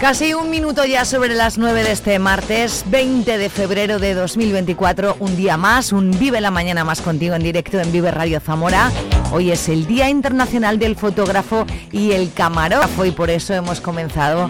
Casi 0.00 0.32
un 0.32 0.48
minuto 0.48 0.86
ya 0.86 1.04
sobre 1.04 1.34
las 1.34 1.58
9 1.58 1.84
de 1.84 1.92
este 1.92 2.18
martes, 2.18 2.84
20 2.86 3.36
de 3.36 3.50
febrero 3.50 3.98
de 3.98 4.14
2024, 4.14 5.18
un 5.20 5.36
día 5.36 5.58
más, 5.58 5.92
un 5.92 6.10
Vive 6.18 6.40
la 6.40 6.50
Mañana 6.50 6.84
más 6.84 7.02
contigo 7.02 7.34
en 7.34 7.42
directo 7.42 7.78
en 7.78 7.92
Vive 7.92 8.10
Radio 8.10 8.40
Zamora. 8.40 8.90
Hoy 9.30 9.50
es 9.50 9.68
el 9.68 9.86
Día 9.86 10.08
Internacional 10.08 10.78
del 10.78 10.96
Fotógrafo 10.96 11.66
y 11.92 12.12
el 12.12 12.32
Camarógrafo 12.32 13.04
y 13.04 13.10
por 13.10 13.28
eso 13.28 13.52
hemos 13.52 13.82
comenzado 13.82 14.48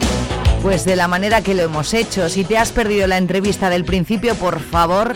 pues 0.63 0.85
de 0.85 0.95
la 0.95 1.09
manera 1.09 1.43
que 1.43 1.55
lo 1.55 1.63
hemos 1.63 1.95
hecho. 1.95 2.29
Si 2.29 2.45
te 2.45 2.57
has 2.57 2.71
perdido 2.71 3.09
la 3.09 3.19
entrevista 3.19 3.71
del 3.71 3.85
principio, 3.85 4.37
por 4.37 4.61
favor, 4.61 5.15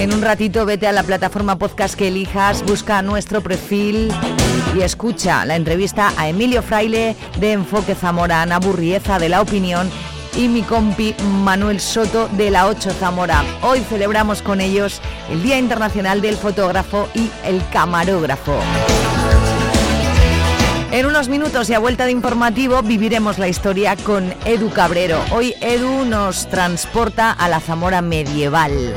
en 0.00 0.14
un 0.14 0.22
ratito 0.22 0.64
vete 0.64 0.86
a 0.86 0.92
la 0.92 1.02
plataforma 1.02 1.58
podcast 1.58 1.94
que 1.94 2.08
elijas, 2.08 2.62
busca 2.62 3.02
nuestro 3.02 3.42
perfil 3.42 4.10
y 4.74 4.80
escucha 4.80 5.44
la 5.44 5.56
entrevista 5.56 6.12
a 6.16 6.26
Emilio 6.30 6.62
Fraile 6.62 7.14
de 7.38 7.52
Enfoque 7.52 7.94
Zamora, 7.94 8.40
Ana 8.40 8.58
Burrieza 8.58 9.18
de 9.18 9.28
La 9.28 9.42
Opinión 9.42 9.90
y 10.34 10.48
mi 10.48 10.62
compi 10.62 11.14
Manuel 11.44 11.80
Soto 11.80 12.28
de 12.28 12.50
La 12.50 12.66
8 12.66 12.92
Zamora. 12.92 13.44
Hoy 13.60 13.80
celebramos 13.80 14.40
con 14.40 14.62
ellos 14.62 15.02
el 15.30 15.42
Día 15.42 15.58
Internacional 15.58 16.22
del 16.22 16.36
Fotógrafo 16.36 17.06
y 17.14 17.30
el 17.44 17.60
Camarógrafo. 17.70 18.58
En 20.92 21.04
unos 21.04 21.28
minutos 21.28 21.68
y 21.68 21.74
a 21.74 21.78
vuelta 21.78 22.06
de 22.06 22.12
informativo 22.12 22.82
viviremos 22.82 23.38
la 23.38 23.48
historia 23.48 23.96
con 23.96 24.34
Edu 24.46 24.70
Cabrero. 24.70 25.20
Hoy 25.30 25.54
Edu 25.60 26.06
nos 26.06 26.48
transporta 26.48 27.32
a 27.32 27.48
la 27.50 27.60
Zamora 27.60 28.00
medieval. 28.00 28.94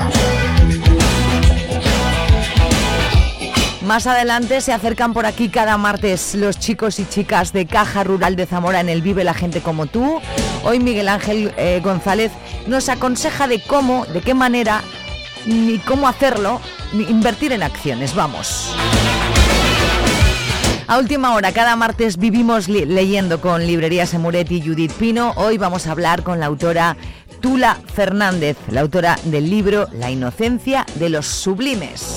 Más 3.83 4.07
adelante 4.07 4.61
se 4.61 4.71
acercan 4.71 5.13
por 5.13 5.25
aquí 5.25 5.49
cada 5.49 5.77
martes 5.77 6.35
los 6.35 6.57
chicos 6.57 6.99
y 6.99 7.05
chicas 7.05 7.51
de 7.51 7.65
Caja 7.65 8.05
Rural 8.05 8.37
de 8.37 8.45
Zamora 8.45 8.79
en 8.79 8.87
el 8.87 9.01
Vive 9.01 9.25
la 9.25 9.33
Gente 9.33 9.59
como 9.59 9.87
tú. 9.87 10.21
Hoy 10.63 10.79
Miguel 10.79 11.09
Ángel 11.09 11.53
eh, 11.57 11.81
González 11.83 12.31
nos 12.65 12.87
aconseja 12.87 13.49
de 13.49 13.59
cómo, 13.61 14.05
de 14.05 14.21
qué 14.21 14.33
manera, 14.33 14.81
ni 15.45 15.79
cómo 15.79 16.07
hacerlo, 16.07 16.61
invertir 16.93 17.51
en 17.51 17.61
acciones. 17.61 18.15
Vamos. 18.15 18.73
A 20.87 20.97
última 20.97 21.33
hora, 21.33 21.51
cada 21.51 21.75
martes 21.75 22.15
vivimos 22.17 22.69
leyendo 22.69 23.41
con 23.41 23.67
Librerías 23.67 24.13
Emuret 24.13 24.49
y 24.49 24.61
Judith 24.61 24.93
Pino. 24.93 25.33
Hoy 25.35 25.57
vamos 25.57 25.87
a 25.87 25.91
hablar 25.91 26.23
con 26.23 26.39
la 26.39 26.45
autora 26.45 26.95
Tula 27.41 27.77
Fernández, 27.93 28.55
la 28.69 28.81
autora 28.81 29.19
del 29.25 29.49
libro 29.49 29.89
La 29.91 30.09
inocencia 30.09 30.85
de 30.95 31.09
los 31.09 31.25
sublimes. 31.25 32.15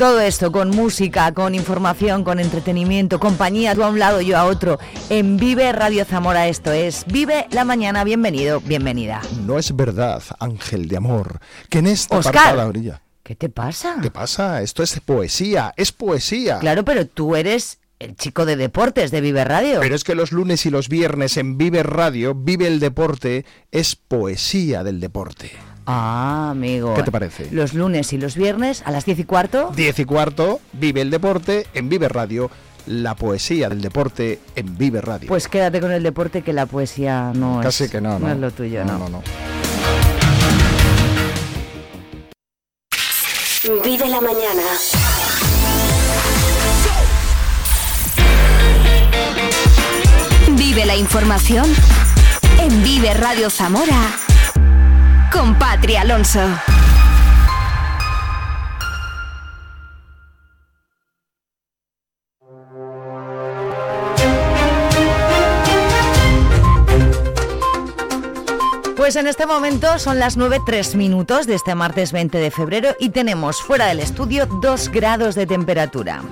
Todo 0.00 0.18
esto 0.20 0.50
con 0.50 0.70
música, 0.70 1.34
con 1.34 1.54
información, 1.54 2.24
con 2.24 2.40
entretenimiento, 2.40 3.20
compañía, 3.20 3.74
tú 3.74 3.84
a 3.84 3.88
un 3.90 3.98
lado, 3.98 4.22
yo 4.22 4.38
a 4.38 4.46
otro. 4.46 4.78
En 5.10 5.36
Vive 5.36 5.70
Radio 5.72 6.06
Zamora 6.06 6.48
esto 6.48 6.72
es 6.72 7.04
Vive 7.04 7.46
la 7.50 7.66
Mañana. 7.66 8.02
Bienvenido, 8.02 8.62
bienvenida. 8.62 9.20
No 9.44 9.58
es 9.58 9.76
verdad, 9.76 10.22
ángel 10.38 10.88
de 10.88 10.96
amor, 10.96 11.40
que 11.68 11.80
en 11.80 11.86
esta 11.88 12.16
Oscar, 12.16 12.56
la 12.56 12.66
orilla. 12.66 13.02
¿Qué 13.22 13.34
te 13.34 13.50
pasa? 13.50 13.98
¿Qué 14.00 14.10
pasa? 14.10 14.62
Esto 14.62 14.82
es 14.82 14.98
poesía, 15.00 15.74
es 15.76 15.92
poesía. 15.92 16.60
Claro, 16.60 16.82
pero 16.82 17.06
tú 17.06 17.36
eres 17.36 17.78
el 17.98 18.16
chico 18.16 18.46
de 18.46 18.56
deportes 18.56 19.10
de 19.10 19.20
Vive 19.20 19.44
Radio. 19.44 19.80
Pero 19.80 19.94
es 19.94 20.02
que 20.02 20.14
los 20.14 20.32
lunes 20.32 20.64
y 20.64 20.70
los 20.70 20.88
viernes 20.88 21.36
en 21.36 21.58
Vive 21.58 21.82
Radio, 21.82 22.34
Vive 22.34 22.66
el 22.68 22.80
Deporte, 22.80 23.44
es 23.70 23.96
poesía 23.96 24.82
del 24.82 24.98
deporte. 24.98 25.50
Ah, 25.86 26.48
amigo. 26.50 26.94
¿Qué 26.94 27.02
te 27.02 27.10
parece? 27.12 27.48
Los 27.50 27.74
lunes 27.74 28.12
y 28.12 28.18
los 28.18 28.36
viernes 28.36 28.82
a 28.84 28.90
las 28.90 29.04
10 29.04 29.20
y 29.20 29.24
cuarto. 29.24 29.72
10 29.74 29.98
y 30.00 30.04
cuarto, 30.04 30.60
Vive 30.72 31.00
el 31.00 31.10
Deporte 31.10 31.66
en 31.74 31.88
Vive 31.88 32.08
Radio. 32.08 32.50
La 32.86 33.14
poesía 33.14 33.68
del 33.68 33.82
deporte 33.82 34.40
en 34.56 34.76
Vive 34.78 35.00
Radio. 35.00 35.28
Pues 35.28 35.48
quédate 35.48 35.80
con 35.80 35.92
el 35.92 36.02
deporte 36.02 36.42
que 36.42 36.52
la 36.52 36.66
poesía 36.66 37.30
no 37.34 37.60
Casi 37.62 37.84
es. 37.84 37.90
que 37.90 38.00
no, 38.00 38.18
no. 38.18 38.26
No 38.26 38.32
es 38.32 38.38
lo 38.38 38.50
tuyo, 38.50 38.84
no. 38.84 38.98
No, 38.98 39.08
no. 39.08 39.22
Vive 43.84 44.08
la 44.08 44.20
mañana. 44.20 44.62
Vive 50.56 50.86
la 50.86 50.96
información 50.96 51.66
en 52.58 52.82
Vive 52.82 53.14
Radio 53.14 53.50
Zamora 53.50 54.12
con 55.30 55.54
Patria 55.58 56.02
Alonso. 56.02 56.40
Pues 68.96 69.16
en 69.16 69.26
este 69.26 69.46
momento 69.46 69.98
son 69.98 70.18
las 70.18 70.38
9.03 70.38 70.94
minutos 70.96 71.46
de 71.46 71.54
este 71.54 71.74
martes 71.74 72.12
20 72.12 72.38
de 72.38 72.50
febrero 72.50 72.94
y 73.00 73.08
tenemos 73.08 73.60
fuera 73.60 73.86
del 73.86 74.00
estudio 74.00 74.46
2 74.46 74.88
grados 74.90 75.34
de 75.34 75.46
temperatura. 75.46 76.22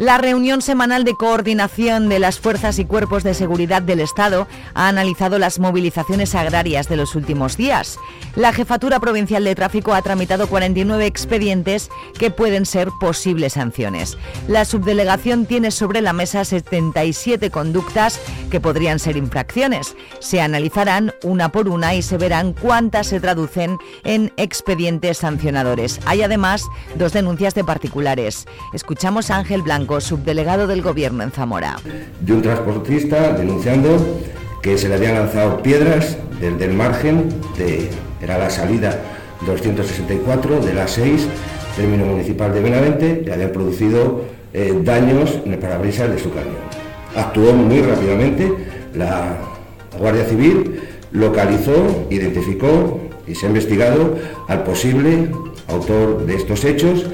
La 0.00 0.16
reunión 0.16 0.62
semanal 0.62 1.04
de 1.04 1.12
coordinación 1.14 2.08
de 2.08 2.18
las 2.20 2.40
fuerzas 2.40 2.78
y 2.78 2.86
cuerpos 2.86 3.22
de 3.22 3.34
seguridad 3.34 3.82
del 3.82 4.00
Estado 4.00 4.48
ha 4.72 4.88
analizado 4.88 5.38
las 5.38 5.58
movilizaciones 5.58 6.34
agrarias 6.34 6.88
de 6.88 6.96
los 6.96 7.14
últimos 7.14 7.58
días. 7.58 7.98
La 8.34 8.54
Jefatura 8.54 8.98
Provincial 8.98 9.44
de 9.44 9.54
Tráfico 9.54 9.92
ha 9.92 10.00
tramitado 10.00 10.46
49 10.46 11.04
expedientes 11.04 11.90
que 12.18 12.30
pueden 12.30 12.64
ser 12.64 12.88
posibles 12.98 13.52
sanciones. 13.52 14.16
La 14.48 14.64
subdelegación 14.64 15.44
tiene 15.44 15.70
sobre 15.70 16.00
la 16.00 16.14
mesa 16.14 16.46
77 16.46 17.50
conductas 17.50 18.18
que 18.50 18.58
podrían 18.58 19.00
ser 19.00 19.18
infracciones. 19.18 19.96
Se 20.20 20.40
analizarán 20.40 21.12
una 21.24 21.52
por 21.52 21.68
una 21.68 21.94
y 21.94 22.00
se 22.00 22.16
verán 22.16 22.54
cuántas 22.54 23.08
se 23.08 23.20
traducen 23.20 23.76
en 24.04 24.32
expedientes 24.38 25.18
sancionadores. 25.18 26.00
Hay 26.06 26.22
además 26.22 26.64
dos 26.94 27.12
denuncias 27.12 27.54
de 27.54 27.64
particulares. 27.64 28.46
Escuchamos 28.72 29.30
a 29.30 29.36
Ángel 29.36 29.60
Blanco 29.60 29.89
subdelegado 29.98 30.68
del 30.68 30.82
Gobierno 30.82 31.24
en 31.24 31.32
Zamora. 31.32 31.76
De 32.20 32.32
un 32.32 32.42
transportista 32.42 33.32
denunciando 33.32 34.20
que 34.62 34.78
se 34.78 34.88
le 34.88 34.94
habían 34.94 35.14
lanzado 35.14 35.62
piedras 35.62 36.18
desde 36.38 36.66
el 36.66 36.74
margen 36.74 37.28
de, 37.56 37.88
era 38.22 38.38
la 38.38 38.50
salida 38.50 39.00
264 39.46 40.60
de 40.60 40.74
la 40.74 40.86
6, 40.86 41.26
término 41.76 42.04
municipal 42.04 42.52
de 42.52 42.60
Benavente, 42.60 43.24
y 43.26 43.30
habían 43.30 43.52
producido 43.52 44.24
eh, 44.52 44.78
daños 44.84 45.38
en 45.44 45.54
el 45.54 45.58
parabrisas 45.58 46.10
de 46.10 46.18
su 46.18 46.30
camión. 46.30 46.56
Actuó 47.16 47.52
muy 47.52 47.80
rápidamente 47.80 48.52
la 48.94 49.38
Guardia 49.98 50.24
Civil, 50.24 50.80
localizó, 51.12 52.06
identificó 52.10 53.00
y 53.26 53.34
se 53.34 53.46
ha 53.46 53.48
investigado 53.48 54.16
al 54.48 54.62
posible 54.62 55.30
autor 55.68 56.26
de 56.26 56.34
estos 56.34 56.64
hechos 56.64 57.06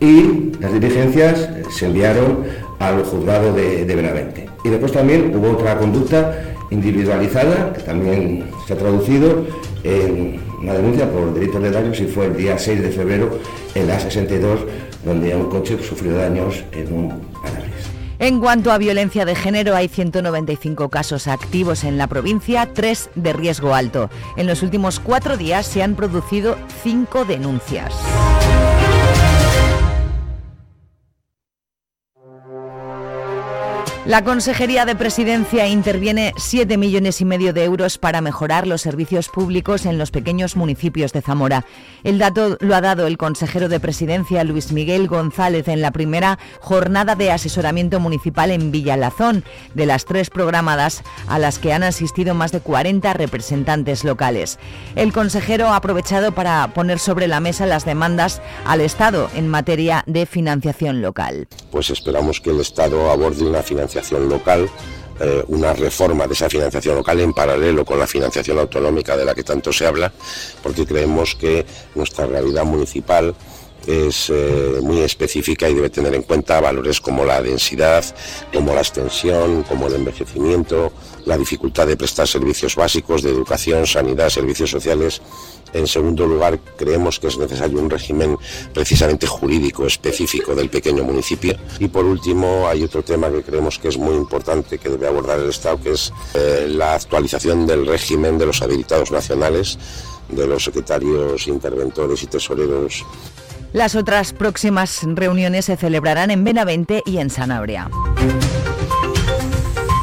y 0.00 0.52
las 0.60 0.72
diligencias 0.72 1.48
se 1.70 1.86
enviaron 1.86 2.44
al 2.78 3.02
juzgado 3.04 3.52
de, 3.52 3.84
Benavente. 3.84 4.48
Y 4.64 4.68
después 4.68 4.92
también 4.92 5.34
hubo 5.34 5.50
otra 5.50 5.78
conducta 5.78 6.56
individualizada 6.70 7.72
que 7.72 7.82
también 7.82 8.50
se 8.66 8.74
ha 8.74 8.76
traducido 8.76 9.44
en 9.84 10.40
una 10.60 10.74
denuncia 10.74 11.10
por 11.10 11.32
delitos 11.32 11.62
de 11.62 11.70
daños 11.70 12.00
y 12.00 12.06
fue 12.06 12.26
el 12.26 12.36
día 12.36 12.58
6 12.58 12.82
de 12.82 12.90
febrero 12.90 13.38
en 13.74 13.86
la 13.86 13.98
62 13.98 14.60
donde 15.04 15.34
un 15.34 15.48
coche 15.48 15.78
sufrió 15.82 16.14
daños 16.16 16.64
en 16.72 16.92
un 16.92 17.08
parabrisas. 17.42 17.68
En 18.18 18.40
cuanto 18.40 18.72
a 18.72 18.78
violencia 18.78 19.24
de 19.24 19.36
género, 19.36 19.76
hay 19.76 19.86
195 19.86 20.88
casos 20.88 21.28
activos 21.28 21.84
en 21.84 21.98
la 21.98 22.08
provincia, 22.08 22.68
tres 22.74 23.10
de 23.14 23.32
riesgo 23.32 23.74
alto. 23.74 24.10
En 24.36 24.48
los 24.48 24.64
últimos 24.64 24.98
cuatro 24.98 25.36
días 25.36 25.66
se 25.66 25.84
han 25.84 25.94
producido 25.94 26.56
cinco 26.82 27.24
denuncias. 27.24 27.94
La 34.08 34.24
Consejería 34.24 34.86
de 34.86 34.96
Presidencia 34.96 35.66
interviene 35.66 36.32
7 36.38 36.78
millones 36.78 37.20
y 37.20 37.26
medio 37.26 37.52
de 37.52 37.64
euros 37.64 37.98
para 37.98 38.22
mejorar 38.22 38.66
los 38.66 38.80
servicios 38.80 39.28
públicos 39.28 39.84
en 39.84 39.98
los 39.98 40.10
pequeños 40.10 40.56
municipios 40.56 41.12
de 41.12 41.20
Zamora. 41.20 41.66
El 42.04 42.18
dato 42.18 42.56
lo 42.60 42.74
ha 42.74 42.80
dado 42.80 43.06
el 43.06 43.18
consejero 43.18 43.68
de 43.68 43.80
Presidencia 43.80 44.44
Luis 44.44 44.72
Miguel 44.72 45.08
González 45.08 45.68
en 45.68 45.82
la 45.82 45.90
primera 45.90 46.38
jornada 46.60 47.16
de 47.16 47.30
asesoramiento 47.30 48.00
municipal 48.00 48.50
en 48.50 48.70
Villalazón, 48.72 49.44
de 49.74 49.84
las 49.84 50.06
tres 50.06 50.30
programadas 50.30 51.02
a 51.26 51.38
las 51.38 51.58
que 51.58 51.74
han 51.74 51.82
asistido 51.82 52.32
más 52.32 52.50
de 52.50 52.60
40 52.60 53.12
representantes 53.12 54.04
locales. 54.04 54.58
El 54.96 55.12
consejero 55.12 55.68
ha 55.68 55.76
aprovechado 55.76 56.32
para 56.32 56.72
poner 56.72 56.98
sobre 56.98 57.28
la 57.28 57.40
mesa 57.40 57.66
las 57.66 57.84
demandas 57.84 58.40
al 58.64 58.80
Estado 58.80 59.28
en 59.34 59.48
materia 59.48 60.02
de 60.06 60.24
financiación 60.24 61.02
local. 61.02 61.46
Pues 61.70 61.90
esperamos 61.90 62.40
que 62.40 62.48
el 62.48 62.60
Estado 62.60 63.10
aborde 63.10 63.44
una 63.44 63.62
financiación 63.62 63.97
local, 64.28 64.68
eh, 65.20 65.44
una 65.48 65.72
reforma 65.72 66.26
de 66.26 66.34
esa 66.34 66.48
financiación 66.48 66.96
local 66.96 67.20
en 67.20 67.32
paralelo 67.32 67.84
con 67.84 67.98
la 67.98 68.06
financiación 68.06 68.58
autonómica 68.58 69.16
de 69.16 69.24
la 69.24 69.34
que 69.34 69.42
tanto 69.42 69.72
se 69.72 69.86
habla, 69.86 70.12
porque 70.62 70.86
creemos 70.86 71.34
que 71.34 71.66
nuestra 71.94 72.26
realidad 72.26 72.64
municipal 72.64 73.34
es 73.86 74.30
eh, 74.30 74.80
muy 74.82 75.00
específica 75.00 75.68
y 75.68 75.74
debe 75.74 75.88
tener 75.88 76.14
en 76.14 76.22
cuenta 76.22 76.60
valores 76.60 77.00
como 77.00 77.24
la 77.24 77.40
densidad, 77.40 78.04
como 78.52 78.74
la 78.74 78.80
extensión, 78.80 79.62
como 79.62 79.86
el 79.86 79.94
envejecimiento, 79.94 80.92
la 81.24 81.38
dificultad 81.38 81.86
de 81.86 81.96
prestar 81.96 82.28
servicios 82.28 82.76
básicos 82.76 83.22
de 83.22 83.30
educación, 83.30 83.86
sanidad, 83.86 84.28
servicios 84.28 84.70
sociales 84.70 85.22
en 85.72 85.86
segundo 85.86 86.26
lugar, 86.26 86.58
creemos 86.76 87.18
que 87.18 87.28
es 87.28 87.38
necesario 87.38 87.78
un 87.78 87.90
régimen 87.90 88.36
precisamente 88.72 89.26
jurídico 89.26 89.86
específico 89.86 90.54
del 90.54 90.68
pequeño 90.68 91.04
municipio. 91.04 91.56
Y 91.78 91.88
por 91.88 92.04
último, 92.04 92.66
hay 92.68 92.84
otro 92.84 93.02
tema 93.02 93.30
que 93.30 93.42
creemos 93.42 93.78
que 93.78 93.88
es 93.88 93.98
muy 93.98 94.14
importante 94.14 94.78
que 94.78 94.88
debe 94.88 95.08
abordar 95.08 95.38
el 95.38 95.50
Estado, 95.50 95.80
que 95.80 95.92
es 95.92 96.12
eh, 96.34 96.66
la 96.68 96.94
actualización 96.94 97.66
del 97.66 97.86
régimen 97.86 98.38
de 98.38 98.46
los 98.46 98.62
habilitados 98.62 99.10
nacionales, 99.10 99.78
de 100.28 100.46
los 100.46 100.64
secretarios, 100.64 101.46
interventores 101.48 102.22
y 102.22 102.26
tesoreros. 102.26 103.04
Las 103.72 103.94
otras 103.94 104.32
próximas 104.32 105.00
reuniones 105.04 105.66
se 105.66 105.76
celebrarán 105.76 106.30
en 106.30 106.42
Benavente 106.42 107.02
y 107.04 107.18
en 107.18 107.28
Sanabria. 107.28 107.90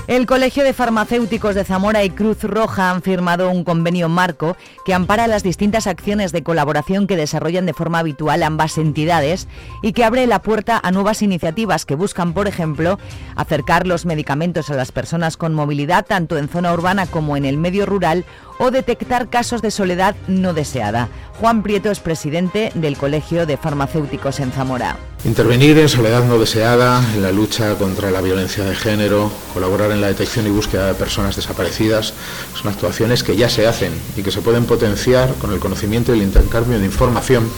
El 0.07 0.28
Colegio 0.28 0.63
de 0.63 0.74
Farmacéuticos 0.74 1.56
de 1.56 1.63
Zamora 1.63 2.04
y 2.04 2.12
Cruz 2.12 2.44
Roja 2.44 2.92
han 2.92 3.02
firmado 3.02 3.50
un 3.50 3.63
convenio 3.63 4.07
marco 4.07 4.56
que 4.86 4.94
ampara 4.94 5.25
las 5.25 5.42
distintas 5.42 5.88
acciones 5.88 6.31
de 6.31 6.44
colaboración 6.44 7.07
que 7.07 7.16
desarrollan 7.16 7.66
de 7.66 7.74
forma 7.74 7.98
habitual 7.98 8.44
ambas 8.44 8.78
entidades 8.78 9.48
y 9.81 9.94
que 9.94 10.04
abre 10.04 10.28
la 10.28 10.44
puerta 10.44 10.80
a 10.84 10.92
nuevas 10.92 11.24
iniciativas 11.24 11.88
que 11.88 11.96
buscan, 11.96 12.34
por 12.34 12.48
ejemplo, 12.48 13.00
acercar 13.36 13.88
los 13.88 14.06
medicamentos 14.06 14.69
a 14.69 14.75
las 14.75 14.92
personas 14.92 15.38
con 15.38 15.56
movilidad 15.56 16.06
tanto 16.06 16.38
en 16.38 16.50
zona 16.50 16.72
urbana 16.72 17.07
como 17.07 17.36
en 17.36 17.44
el 17.44 17.57
medio 17.57 17.88
rural 17.88 18.25
o 18.60 18.69
detectar 18.69 19.30
casos 19.30 19.63
de 19.63 19.72
soledad 19.72 20.16
no 20.28 20.54
deseada. 20.54 21.10
Juan 21.40 21.63
Prieto 21.63 21.90
es 21.90 22.00
presidente 22.00 22.72
del 22.75 22.96
Colegio 22.96 23.48
de 23.48 23.57
Farmacéuticos 23.57 24.40
en 24.40 24.52
Zamora. 24.52 24.98
Intervenir 25.25 25.75
en 25.80 25.89
soledad 25.89 26.24
no 26.24 26.38
deseada, 26.38 27.04
en 27.16 27.24
la 27.24 27.31
lucha 27.31 27.74
contra 27.80 28.12
la 28.12 28.22
violencia 28.22 28.63
de 28.63 28.75
género, 28.75 29.31
colaborar 29.56 29.89
en 29.89 30.00
la 30.00 30.06
detección 30.06 30.45
y 30.45 30.51
búsqueda 30.51 30.86
de 30.86 30.94
personas 30.94 31.36
desaparecidas, 31.36 32.13
son 32.54 32.72
actuaciones 32.72 33.24
que 33.24 33.36
ya 33.36 33.50
se 33.50 33.66
hacen 33.66 33.92
y 34.16 34.22
que 34.22 34.30
se 34.30 34.42
pueden 34.42 34.66
potenciar 34.66 35.33
con 35.42 35.51
el 35.51 35.60
conocimiento 35.60 36.13
y 36.13 36.19
el 36.19 36.25
intercambio 36.25 36.77
de 36.77 36.86
información 36.86 37.50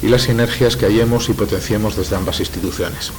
y 0.00 0.06
las 0.10 0.22
sinergias 0.22 0.76
que 0.76 0.86
hallemos 0.86 1.28
y 1.28 1.32
potenciemos 1.32 1.96
desde 1.96 2.14
ambas 2.14 2.38
instituciones. 2.38 3.10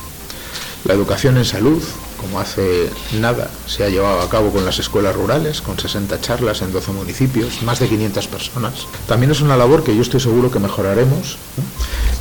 La 0.85 0.93
educación 0.93 1.35
en 1.35 1.45
salud, 1.45 1.83
como 2.21 2.39
hace 2.39 2.89
nada 3.19 3.51
se 3.67 3.83
ha 3.83 3.89
llevado 3.89 4.21
a 4.21 4.29
cabo 4.29 4.51
con 4.51 4.63
las 4.63 4.79
escuelas 4.79 5.13
rurales, 5.13 5.61
con 5.61 5.77
60 5.77 6.21
charlas 6.21 6.61
en 6.61 6.71
12 6.71 6.93
municipios, 6.93 7.61
más 7.63 7.81
de 7.81 7.89
500 7.89 8.27
personas, 8.29 8.87
también 9.09 9.33
es 9.33 9.41
una 9.41 9.57
labor 9.57 9.83
que 9.83 9.93
yo 9.93 10.01
estoy 10.01 10.21
seguro 10.21 10.49
que 10.49 10.59
mejoraremos 10.59 11.37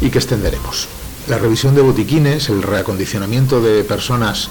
y 0.01 0.11
que 0.11 0.19
extenderemos. 0.19 0.89
La 1.29 1.39
revisión 1.39 1.75
de 1.75 1.83
botiquines, 1.83 2.49
el 2.49 2.63
reacondicionamiento 2.63 3.61
de 3.61 3.85
personas 3.85 4.49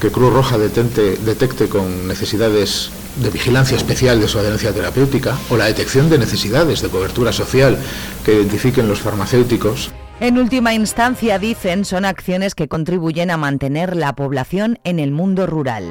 que 0.00 0.10
Cruz 0.10 0.32
Roja 0.32 0.58
detecte 0.58 1.68
con 1.68 2.08
necesidades 2.08 2.90
de 3.16 3.30
vigilancia 3.30 3.76
especial 3.76 4.20
de 4.20 4.28
su 4.28 4.38
adherencia 4.38 4.72
terapéutica 4.72 5.36
o 5.50 5.56
la 5.56 5.66
detección 5.66 6.08
de 6.08 6.18
necesidades 6.18 6.80
de 6.82 6.88
cobertura 6.88 7.32
social 7.32 7.78
que 8.24 8.34
identifiquen 8.34 8.88
los 8.88 9.00
farmacéuticos 9.00 9.90
en 10.20 10.36
última 10.36 10.74
instancia, 10.74 11.38
dicen, 11.38 11.86
son 11.86 12.04
acciones 12.04 12.54
que 12.54 12.68
contribuyen 12.68 13.30
a 13.30 13.38
mantener 13.38 13.96
la 13.96 14.14
población 14.14 14.78
en 14.84 14.98
el 14.98 15.12
mundo 15.12 15.46
rural. 15.46 15.86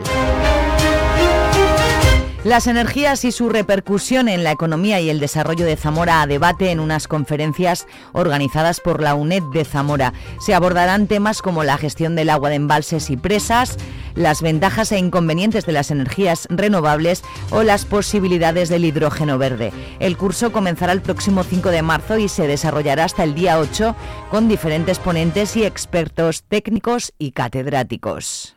Las 2.50 2.66
energías 2.66 3.26
y 3.26 3.32
su 3.32 3.48
repercusión 3.48 4.28
en 4.28 4.44
la 4.44 4.50
economía 4.50 5.00
y 5.00 5.12
el 5.12 5.20
desarrollo 5.20 5.68
de 5.68 5.76
Zamora 5.76 6.24
a 6.24 6.26
debate 6.26 6.72
en 6.72 6.80
unas 6.80 7.08
conferencias 7.08 7.86
organizadas 8.12 8.80
por 8.80 9.04
la 9.04 9.14
UNED 9.14 9.44
de 9.54 9.64
Zamora. 9.66 10.16
Se 10.40 10.56
abordarán 10.56 11.06
temas 11.06 11.44
como 11.44 11.64
la 11.64 11.78
gestión 11.78 12.16
del 12.16 12.32
agua 12.32 12.50
de 12.50 12.56
embalses 12.56 13.12
y 13.12 13.18
presas, 13.18 13.78
las 14.16 14.42
ventajas 14.42 14.92
e 14.92 14.98
inconvenientes 14.98 15.68
de 15.68 15.74
las 15.74 15.92
energías 15.92 16.48
renovables 16.50 17.24
o 17.52 17.62
las 17.62 17.86
posibilidades 17.86 18.68
del 18.70 18.84
hidrógeno 18.84 19.38
verde. 19.38 19.72
El 20.00 20.18
curso 20.18 20.52
comenzará 20.52 20.92
el 20.94 21.04
próximo 21.04 21.44
5 21.44 21.70
de 21.70 21.84
marzo 21.84 22.18
y 22.18 22.30
se 22.30 22.48
desarrollará 22.48 23.04
hasta 23.04 23.24
el 23.24 23.36
día 23.36 23.60
8 23.60 23.96
con 24.32 24.48
diferentes 24.48 24.98
ponentes 24.98 25.56
y 25.56 25.66
expertos 25.66 26.46
técnicos 26.50 27.14
y 27.20 27.32
catedráticos. 27.32 28.56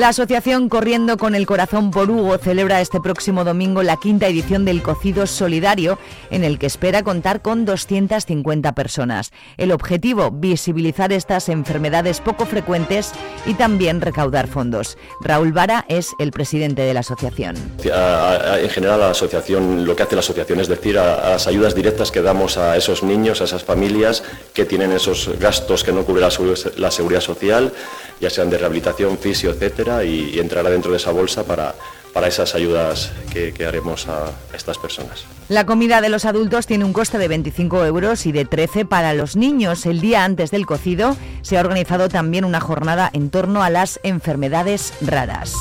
La 0.00 0.08
asociación 0.08 0.70
Corriendo 0.70 1.18
con 1.18 1.34
el 1.34 1.44
Corazón 1.44 1.90
por 1.90 2.10
Hugo 2.10 2.38
celebra 2.38 2.80
este 2.80 3.02
próximo 3.02 3.44
domingo 3.44 3.82
la 3.82 3.98
quinta 3.98 4.28
edición 4.28 4.64
del 4.64 4.80
Cocido 4.80 5.26
Solidario, 5.26 5.98
en 6.30 6.42
el 6.42 6.58
que 6.58 6.64
espera 6.64 7.02
contar 7.02 7.42
con 7.42 7.66
250 7.66 8.74
personas. 8.74 9.30
El 9.58 9.72
objetivo, 9.72 10.30
visibilizar 10.30 11.12
estas 11.12 11.50
enfermedades 11.50 12.22
poco 12.22 12.46
frecuentes 12.46 13.12
y 13.44 13.52
también 13.52 14.00
recaudar 14.00 14.48
fondos. 14.48 14.96
Raúl 15.20 15.52
Vara 15.52 15.84
es 15.86 16.12
el 16.18 16.30
presidente 16.30 16.80
de 16.80 16.94
la 16.94 17.00
asociación. 17.00 17.56
En 17.84 18.70
general, 18.70 19.00
la 19.00 19.10
asociación, 19.10 19.84
lo 19.84 19.94
que 19.94 20.04
hace 20.04 20.14
la 20.14 20.20
asociación 20.20 20.60
es 20.60 20.68
decir, 20.68 20.94
las 20.94 21.46
ayudas 21.46 21.74
directas 21.74 22.10
que 22.10 22.22
damos 22.22 22.56
a 22.56 22.74
esos 22.74 23.02
niños, 23.02 23.42
a 23.42 23.44
esas 23.44 23.64
familias 23.64 24.22
que 24.54 24.64
tienen 24.64 24.92
esos 24.92 25.38
gastos 25.38 25.84
que 25.84 25.92
no 25.92 26.04
cubre 26.06 26.22
la 26.22 26.90
seguridad 26.90 27.20
social 27.20 27.74
ya 28.20 28.30
sean 28.30 28.50
de 28.50 28.58
rehabilitación, 28.58 29.18
fisio, 29.18 29.50
etcétera, 29.50 30.04
y, 30.04 30.38
entrará 30.38 30.70
dentro 30.70 30.90
de 30.90 30.98
esa 30.98 31.10
bolsa 31.10 31.44
para, 31.44 31.74
para 32.12 32.28
esas 32.28 32.54
ayudas 32.54 33.12
que, 33.32 33.54
haremos 33.64 34.08
a 34.08 34.32
estas 34.54 34.78
personas. 34.78 35.24
La 35.48 35.66
comida 35.66 36.00
de 36.00 36.08
los 36.08 36.24
adultos 36.24 36.66
tiene 36.66 36.84
un 36.84 36.92
coste 36.92 37.18
de 37.18 37.28
25 37.28 37.84
euros 37.84 38.26
y 38.26 38.32
de 38.32 38.44
13 38.44 38.84
para 38.84 39.14
los 39.14 39.36
niños. 39.36 39.86
El 39.86 40.00
día 40.00 40.24
antes 40.24 40.50
del 40.50 40.66
cocido 40.66 41.16
se 41.42 41.56
ha 41.56 41.60
organizado 41.60 42.08
también 42.08 42.44
una 42.44 42.60
jornada 42.60 43.10
en 43.12 43.30
torno 43.30 43.62
a 43.62 43.70
las 43.70 44.00
enfermedades 44.02 44.92
raras. 45.00 45.54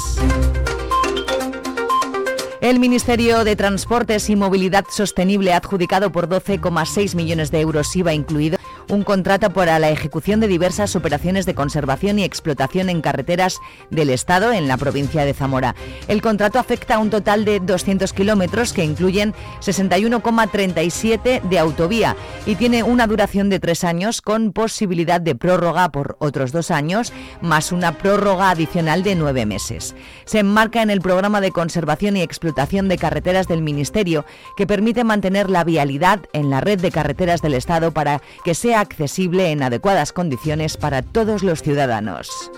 El 2.61 2.79
Ministerio 2.79 3.45
de 3.45 3.55
Transportes 3.55 4.29
y 4.29 4.35
Movilidad 4.35 4.83
Sostenible 4.89 5.53
ha 5.53 5.57
adjudicado 5.57 6.11
por 6.11 6.27
12,6 6.27 7.15
millones 7.15 7.51
de 7.51 7.61
euros 7.61 7.95
IVA 7.95 8.13
incluido 8.13 8.59
un 8.89 9.03
contrato 9.03 9.51
para 9.51 9.77
la 9.79 9.89
ejecución 9.91 10.39
de 10.39 10.47
diversas 10.47 10.95
operaciones 10.95 11.45
de 11.45 11.53
conservación 11.53 12.19
y 12.19 12.23
explotación 12.23 12.89
en 12.89 13.01
carreteras 13.01 13.59
del 13.91 14.09
Estado 14.09 14.51
en 14.51 14.67
la 14.67 14.77
provincia 14.77 15.25
de 15.25 15.33
Zamora. 15.33 15.75
El 16.07 16.21
contrato 16.21 16.59
afecta 16.59 16.95
a 16.95 16.99
un 16.99 17.11
total 17.11 17.45
de 17.45 17.59
200 17.59 18.11
kilómetros 18.13 18.73
que 18.73 18.83
incluyen 18.83 19.33
61,37 19.61 21.41
de 21.43 21.59
autovía 21.59 22.15
y 22.45 22.55
tiene 22.55 22.83
una 22.83 23.05
duración 23.05 23.49
de 23.49 23.59
tres 23.59 23.83
años 23.83 24.21
con 24.21 24.51
posibilidad 24.53 25.21
de 25.21 25.35
prórroga 25.35 25.89
por 25.89 26.17
otros 26.19 26.51
dos 26.51 26.71
años, 26.71 27.13
más 27.41 27.71
una 27.71 27.97
prórroga 27.97 28.49
adicional 28.49 29.03
de 29.03 29.15
nueve 29.15 29.45
meses. 29.45 29.95
Se 30.25 30.39
enmarca 30.39 30.81
en 30.81 30.89
el 30.89 31.01
programa 31.01 31.41
de 31.41 31.51
conservación 31.51 32.17
y 32.17 32.21
explotación 32.21 32.87
de 32.87 32.97
carreteras 32.97 33.47
del 33.47 33.61
Ministerio 33.61 34.25
que 34.57 34.65
permite 34.65 35.03
mantener 35.03 35.49
la 35.49 35.63
vialidad 35.63 36.21
en 36.33 36.49
la 36.49 36.61
red 36.61 36.79
de 36.79 36.91
carreteras 36.91 37.41
del 37.41 37.53
Estado 37.53 37.91
para 37.91 38.21
que 38.43 38.55
sea 38.55 38.78
accesible 38.79 39.51
en 39.51 39.63
adecuadas 39.63 40.13
condiciones 40.13 40.77
para 40.77 41.01
todos 41.01 41.43
los 41.43 41.61
ciudadanos. 41.61 42.51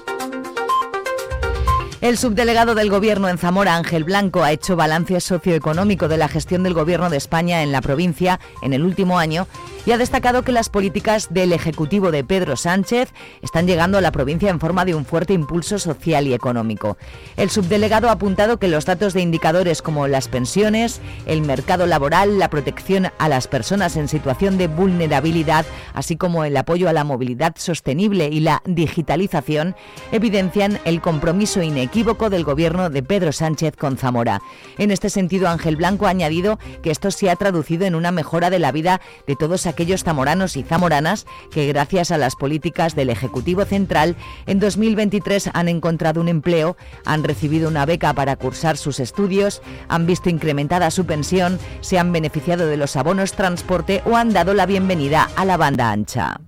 El 2.01 2.17
subdelegado 2.17 2.74
del 2.74 2.89
Gobierno 2.89 3.29
en 3.29 3.38
Zamora, 3.38 3.75
Ángel 3.75 4.03
Blanco, 4.03 4.41
ha 4.41 4.51
hecho 4.51 4.75
balance 4.75 5.22
socioeconómico 5.22 6.08
de 6.08 6.17
la 6.17 6.27
gestión 6.27 6.63
del 6.63 6.74
Gobierno 6.74 7.12
de 7.12 7.17
España 7.17 7.62
en 7.62 7.72
la 7.72 7.79
provincia 7.81 8.39
en 8.63 8.74
el 8.74 8.84
último 8.84 9.20
año 9.20 9.46
y 9.86 9.91
ha 9.91 10.00
destacado 10.00 10.41
que 10.41 10.51
las 10.51 10.70
políticas 10.70 11.31
del 11.31 11.53
Ejecutivo 11.53 12.10
de 12.10 12.24
Pedro 12.24 12.55
Sánchez 12.55 13.13
están 13.43 13.67
llegando 13.67 14.00
a 14.00 14.01
la 14.01 14.12
provincia 14.12 14.50
en 14.50 14.60
forma 14.60 14.84
de 14.84 14.96
un 14.96 15.05
fuerte 15.05 15.34
impulso 15.34 15.77
social 15.77 16.25
y 16.25 16.34
económico. 16.34 16.98
El 17.38 17.51
subdelegado 17.51 18.10
ha 18.10 18.13
apuntado 18.13 18.58
que 18.58 18.67
los 18.67 18.86
datos 18.86 19.13
de 19.13 19.22
indicadores 19.22 19.84
como 19.84 20.08
las 20.08 20.27
pensiones, 20.27 21.01
el 21.27 21.43
mercado 21.43 21.86
laboral, 21.86 22.39
la 22.39 22.50
protección 22.50 23.10
a 23.20 23.29
las 23.29 23.48
personas 23.48 23.96
en 23.96 24.08
situación 24.08 24.58
de 24.58 24.67
vulnerabilidad, 24.67 25.67
así 25.93 26.17
como 26.17 26.46
el 26.46 26.58
apoyo 26.58 26.89
a 26.89 26.93
la 26.93 27.03
movilidad 27.03 27.53
sostenible 27.58 28.27
y 28.27 28.39
la 28.39 28.63
digitalización, 28.65 29.75
evidencian 30.12 30.79
el 30.86 31.00
compromiso 31.00 31.62
inequívoco 31.62 31.90
equívoco 31.91 32.29
del 32.29 32.45
gobierno 32.45 32.89
de 32.89 33.03
Pedro 33.03 33.33
Sánchez 33.33 33.75
con 33.75 33.98
Zamora. 33.98 34.41
En 34.77 34.91
este 34.91 35.10
sentido, 35.10 35.50
Ángel 35.50 35.75
Blanco 35.75 36.07
ha 36.07 36.12
añadido 36.12 36.57
que 36.81 36.89
esto 36.89 37.12
se 37.12 37.29
ha 37.29 37.36
traducido 37.36 37.86
en 37.86 37.95
una 37.95 38.13
mejora 38.13 38.50
de 38.50 38.60
la 38.60 38.71
vida 38.71 39.01
de 39.27 39.36
todos 39.36 39.65
aquellos 39.65 40.05
zamoranos 40.05 40.55
y 40.55 40.63
zamoranas 40.63 41.25
que 41.51 41.67
gracias 41.67 42.12
a 42.12 42.17
las 42.17 42.38
políticas 42.38 42.95
del 42.95 43.10
Ejecutivo 43.10 43.65
Central 43.65 44.15
en 44.45 44.62
2023 44.62 45.50
han 45.51 45.67
encontrado 45.67 46.21
un 46.21 46.29
empleo, 46.29 46.77
han 47.03 47.25
recibido 47.25 47.67
una 47.67 47.86
beca 47.86 48.13
para 48.13 48.38
cursar 48.38 48.77
sus 48.77 49.01
estudios, 49.01 49.62
han 49.89 50.05
visto 50.05 50.29
incrementada 50.29 50.91
su 50.91 51.05
pensión, 51.05 51.60
se 51.81 52.00
han 52.00 52.13
beneficiado 52.13 52.67
de 52.67 52.77
los 52.77 52.95
abonos 52.95 53.33
transporte 53.33 54.01
o 54.05 54.15
han 54.15 54.31
dado 54.31 54.53
la 54.53 54.65
bienvenida 54.65 55.29
a 55.36 55.43
la 55.43 55.57
banda 55.57 55.91
ancha. 55.91 56.39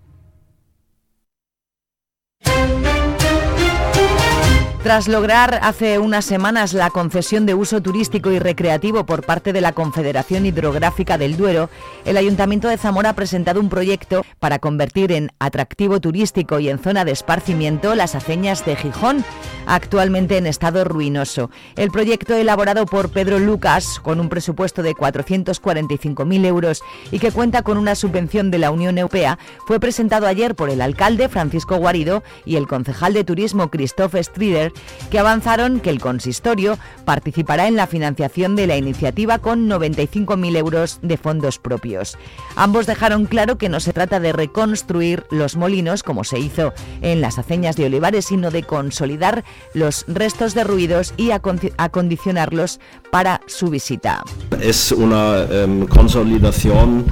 Tras 4.84 5.08
lograr 5.08 5.60
hace 5.64 5.98
unas 5.98 6.26
semanas 6.26 6.74
la 6.74 6.90
concesión 6.90 7.46
de 7.46 7.54
uso 7.54 7.82
turístico 7.82 8.32
y 8.32 8.40
recreativo 8.40 9.06
por 9.06 9.26
parte 9.26 9.54
de 9.54 9.62
la 9.62 9.72
Confederación 9.72 10.46
Hidrográfica 10.46 11.18
del 11.18 11.38
Duero, 11.38 11.70
el 12.04 12.18
Ayuntamiento 12.18 12.68
de 12.68 12.78
Zamora 12.78 13.12
ha 13.12 13.16
presentado 13.16 13.62
un 13.62 13.70
proyecto 13.70 14.26
para 14.40 14.60
convertir 14.60 15.14
en 15.14 15.32
atractivo 15.40 16.02
turístico 16.02 16.60
y 16.60 16.68
en 16.68 16.80
zona 16.80 17.06
de 17.06 17.14
esparcimiento 17.14 17.96
las 17.96 18.14
aceñas 18.14 18.66
de 18.66 18.76
Gijón, 18.76 19.24
actualmente 19.68 20.38
en 20.38 20.48
estado 20.48 20.84
ruinoso. 20.84 21.50
El 21.78 21.90
proyecto 21.90 22.34
elaborado 22.34 22.86
por 22.86 23.10
Pedro 23.10 23.40
Lucas, 23.40 24.02
con 24.02 24.20
un 24.20 24.28
presupuesto 24.28 24.84
de 24.84 24.96
445.000 24.96 26.46
euros 26.46 26.84
y 27.10 27.20
que 27.20 27.32
cuenta 27.32 27.62
con 27.62 27.78
una 27.78 27.96
subvención 27.96 28.52
de 28.52 28.58
la 28.58 28.70
Unión 28.70 28.98
Europea, 28.98 29.40
fue 29.66 29.80
presentado 29.80 30.28
ayer 30.28 30.56
por 30.56 30.70
el 30.70 30.82
alcalde 30.82 31.30
Francisco 31.30 31.78
Guarido 31.78 32.22
y 32.44 32.58
el 32.58 32.68
concejal 32.68 33.14
de 33.14 33.24
turismo 33.24 33.70
Christophe 33.70 34.22
Strider 34.22 34.73
que 35.10 35.20
avanzaron 35.20 35.80
que 35.80 35.90
el 35.90 36.00
consistorio 36.00 36.78
participará 37.06 37.68
en 37.68 37.76
la 37.76 37.88
financiación 37.88 38.56
de 38.56 38.68
la 38.68 38.78
iniciativa 38.78 39.40
con 39.40 39.70
95.000 39.70 40.58
euros 40.58 41.00
de 41.02 41.18
fondos 41.18 41.60
propios. 41.60 42.18
Ambos 42.56 42.86
dejaron 42.86 43.26
claro 43.26 43.58
que 43.58 43.70
no 43.70 43.80
se 43.80 43.94
trata 43.94 44.20
de 44.20 44.34
reconstruir 44.34 45.26
los 45.30 45.56
molinos 45.56 46.04
como 46.04 46.24
se 46.24 46.40
hizo 46.40 46.74
en 47.02 47.22
las 47.22 47.38
aceñas 47.38 47.76
de 47.76 47.86
Olivares, 47.86 48.26
sino 48.26 48.52
de 48.52 48.64
consolidar 48.64 49.44
los 49.74 50.06
restos 50.08 50.54
derruidos 50.54 51.14
y 51.18 51.32
acondicionarlos 51.32 52.80
para 53.12 53.42
su 53.48 53.70
visita. 53.70 54.24
Es 54.62 54.92
una 54.92 55.44
em, 55.44 55.86
consolidación, 55.88 57.06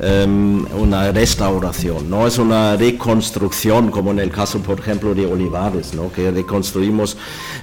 em, 0.00 0.64
una 0.74 1.10
restauración, 1.12 2.08
no 2.08 2.26
es 2.26 2.38
una 2.38 2.76
reconstrucción 2.76 3.90
como 3.90 4.10
en 4.10 4.18
el 4.18 4.30
caso, 4.30 4.60
por 4.60 4.78
ejemplo, 4.80 5.14
de 5.14 5.26
Olivares, 5.26 5.94
¿no? 5.94 6.12
que 6.12 6.30
reconstruimos 6.30 7.07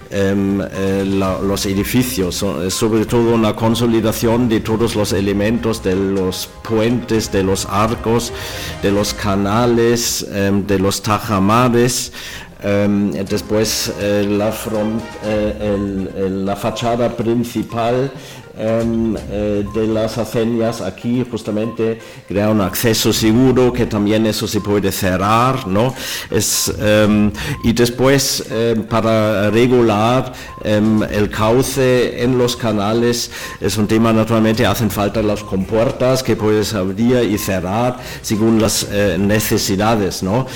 em, 0.09 0.61
eh, 0.61 1.03
los 1.05 1.65
edificios, 1.65 2.43
es 2.65 2.73
sobre 2.73 3.05
todo 3.05 3.35
una 3.35 3.55
consolidación 3.55 4.47
de 4.47 4.59
todos 4.59 4.95
los 4.95 5.13
elementos 5.13 5.83
de 5.83 5.95
los 5.95 6.49
puentes, 6.63 7.31
de 7.31 7.43
los 7.43 7.65
arcos, 7.65 8.31
de 8.81 8.91
los 8.91 9.13
canales, 9.13 10.25
de 10.31 10.79
los 10.79 11.01
tajamares. 11.01 12.11
Em, 12.65 13.11
después 13.11 13.93
eh, 13.99 14.25
la, 14.27 14.49
eh, 15.23 16.55
fachada 16.55 17.09
principal 17.15 17.93
em, 18.05 18.11
eh, 18.57 19.65
de 19.73 19.87
las 19.87 20.17
aceñas 20.17 20.81
aquí 20.81 21.25
justamente 21.29 21.99
crea 22.27 22.49
un 22.49 22.61
acceso 22.61 23.11
seguro 23.11 23.73
que 23.73 23.85
también 23.85 24.25
eso 24.25 24.47
se 24.47 24.61
puede 24.61 24.91
cerrar 24.91 25.67
¿no? 25.67 25.93
es, 26.31 26.73
em, 26.79 27.31
y 27.63 27.73
después 27.73 28.45
para 28.89 29.49
regular 29.49 30.31
el 30.63 31.29
cauce 31.29 32.23
en 32.23 32.37
los 32.37 32.55
canales 32.55 33.31
es 33.59 33.77
un 33.77 33.87
tema 33.87 34.13
naturalmente 34.13 34.65
hacen 34.65 34.89
falta 34.89 35.21
las 35.21 35.43
compuertas 35.43 36.23
que 36.23 36.35
puedes 36.35 36.73
abrir 36.73 37.29
y 37.29 37.37
cerrar 37.37 37.97
según 38.21 38.61
las 38.61 38.87
necesidades 39.17 40.23
¿no? 40.23 40.47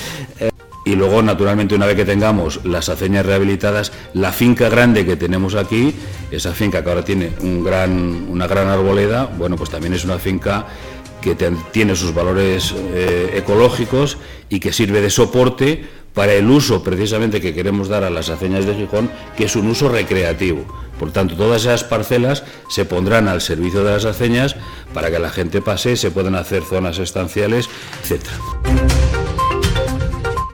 Y 0.84 0.94
luego 0.94 1.22
naturalmente 1.22 1.74
una 1.74 1.86
vez 1.86 1.96
que 1.96 2.04
tengamos 2.04 2.64
las 2.64 2.88
aceñas 2.88 3.26
rehabilitadas, 3.26 3.92
la 4.14 4.32
finca 4.32 4.68
grande 4.68 5.04
que 5.04 5.16
tenemos 5.16 5.54
aquí, 5.54 5.94
esa 6.30 6.52
finca 6.52 6.82
que 6.82 6.88
ahora 6.88 7.04
tiene 7.04 7.32
un 7.42 7.62
gran, 7.62 8.26
una 8.28 8.46
gran 8.46 8.68
arboleda, 8.68 9.26
bueno 9.26 9.56
pues 9.56 9.70
también 9.70 9.94
es 9.94 10.04
una 10.04 10.18
finca 10.18 10.66
que 11.20 11.36
tiene 11.70 11.94
sus 11.96 12.14
valores 12.14 12.74
eh, 12.76 13.34
ecológicos 13.36 14.16
y 14.48 14.58
que 14.58 14.72
sirve 14.72 15.02
de 15.02 15.10
soporte 15.10 15.84
para 16.14 16.32
el 16.32 16.50
uso 16.50 16.82
precisamente 16.82 17.40
que 17.40 17.54
queremos 17.54 17.88
dar 17.88 18.04
a 18.04 18.10
las 18.10 18.30
aceñas 18.30 18.66
de 18.66 18.74
Gijón, 18.74 19.10
que 19.36 19.44
es 19.44 19.54
un 19.54 19.68
uso 19.68 19.88
recreativo. 19.88 20.64
Por 20.98 21.12
tanto, 21.12 21.36
todas 21.36 21.62
esas 21.62 21.84
parcelas 21.84 22.42
se 22.68 22.84
pondrán 22.84 23.28
al 23.28 23.40
servicio 23.40 23.84
de 23.84 23.92
las 23.92 24.04
aceñas 24.04 24.56
para 24.92 25.10
que 25.10 25.18
la 25.18 25.30
gente 25.30 25.62
pase, 25.62 25.96
se 25.96 26.10
puedan 26.10 26.34
hacer 26.34 26.62
zonas 26.62 26.98
estanciales, 26.98 27.68
etcétera. 28.02 29.19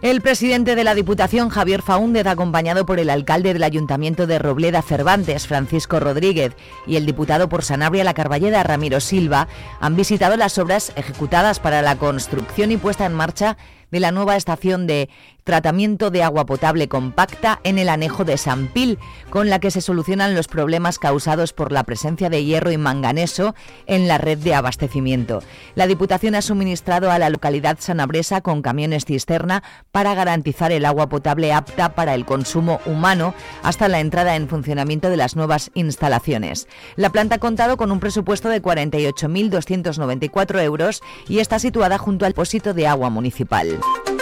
El 0.07 0.21
presidente 0.21 0.77
de 0.77 0.85
la 0.85 0.95
Diputación, 0.95 1.49
Javier 1.49 1.83
Faúndez, 1.83 2.29
acompañado 2.29 2.87
por 2.87 3.01
el 3.01 3.11
alcalde 3.11 3.53
del 3.53 3.65
Ayuntamiento 3.65 4.29
de 4.29 4.39
Robleda 4.39 4.81
Cervantes, 4.81 5.49
Francisco 5.49 5.99
Rodríguez, 5.99 6.53
y 6.87 6.95
el 6.95 7.07
diputado 7.07 7.49
por 7.49 7.65
Sanabria 7.65 8.05
La 8.05 8.15
Carballeda, 8.15 8.63
Ramiro 8.63 9.01
Silva, 9.01 9.49
han 9.81 9.97
visitado 9.97 10.37
las 10.37 10.59
obras 10.59 10.93
ejecutadas 10.95 11.59
para 11.59 11.83
la 11.83 11.97
construcción 11.97 12.71
y 12.71 12.77
puesta 12.77 13.05
en 13.05 13.15
marcha 13.15 13.57
de 13.97 14.01
la 14.01 14.13
nueva 14.13 14.37
estación 14.37 14.87
de 14.87 15.09
tratamiento 15.43 16.11
de 16.11 16.23
agua 16.23 16.45
potable 16.45 16.87
compacta 16.89 17.61
en 17.65 17.79
el 17.79 17.89
anejo 17.89 18.25
de 18.25 18.37
San 18.37 18.67
Pil, 18.67 18.99
con 19.31 19.49
la 19.49 19.59
que 19.59 19.71
se 19.71 19.81
solucionan 19.81 20.35
los 20.35 20.49
problemas 20.49 20.99
causados 20.99 21.55
por 21.55 21.73
la 21.73 21.85
presencia 21.85 22.29
de 22.29 22.45
hierro 22.45 22.73
y 22.73 22.79
manganeso 22.79 23.55
en 23.87 24.09
la 24.09 24.19
red 24.19 24.37
de 24.39 24.55
abastecimiento. 24.55 25.43
La 25.75 25.87
Diputación 25.87 26.35
ha 26.35 26.43
suministrado 26.43 27.11
a 27.11 27.19
la 27.19 27.31
localidad 27.31 27.79
sanabresa 27.81 28.43
con 28.43 28.61
camiones 28.61 29.07
cisterna 29.07 29.63
para 29.93 30.13
garantizar 30.15 30.73
el 30.73 30.85
agua 30.85 31.09
potable 31.09 31.55
apta 31.55 31.95
para 31.95 32.15
el 32.15 32.27
consumo 32.27 32.81
humano 32.85 33.33
hasta 33.63 33.89
la 33.89 34.01
entrada 34.01 34.37
en 34.37 34.49
funcionamiento 34.49 35.09
de 35.09 35.17
las 35.17 35.37
nuevas 35.37 35.71
instalaciones. 35.73 36.69
La 36.97 37.09
planta 37.11 37.37
ha 37.37 37.39
contado 37.39 37.79
con 37.79 37.91
un 37.93 38.01
presupuesto 38.01 38.51
de 38.51 38.61
48.294 38.61 40.63
euros 40.63 41.01
y 41.29 41.39
está 41.39 41.59
situada 41.59 41.97
junto 41.97 42.27
al 42.27 42.35
depósito 42.37 42.75
de 42.75 42.87
agua 42.87 43.09
municipal. 43.09 43.81
thank 43.95 44.09
you 44.09 44.16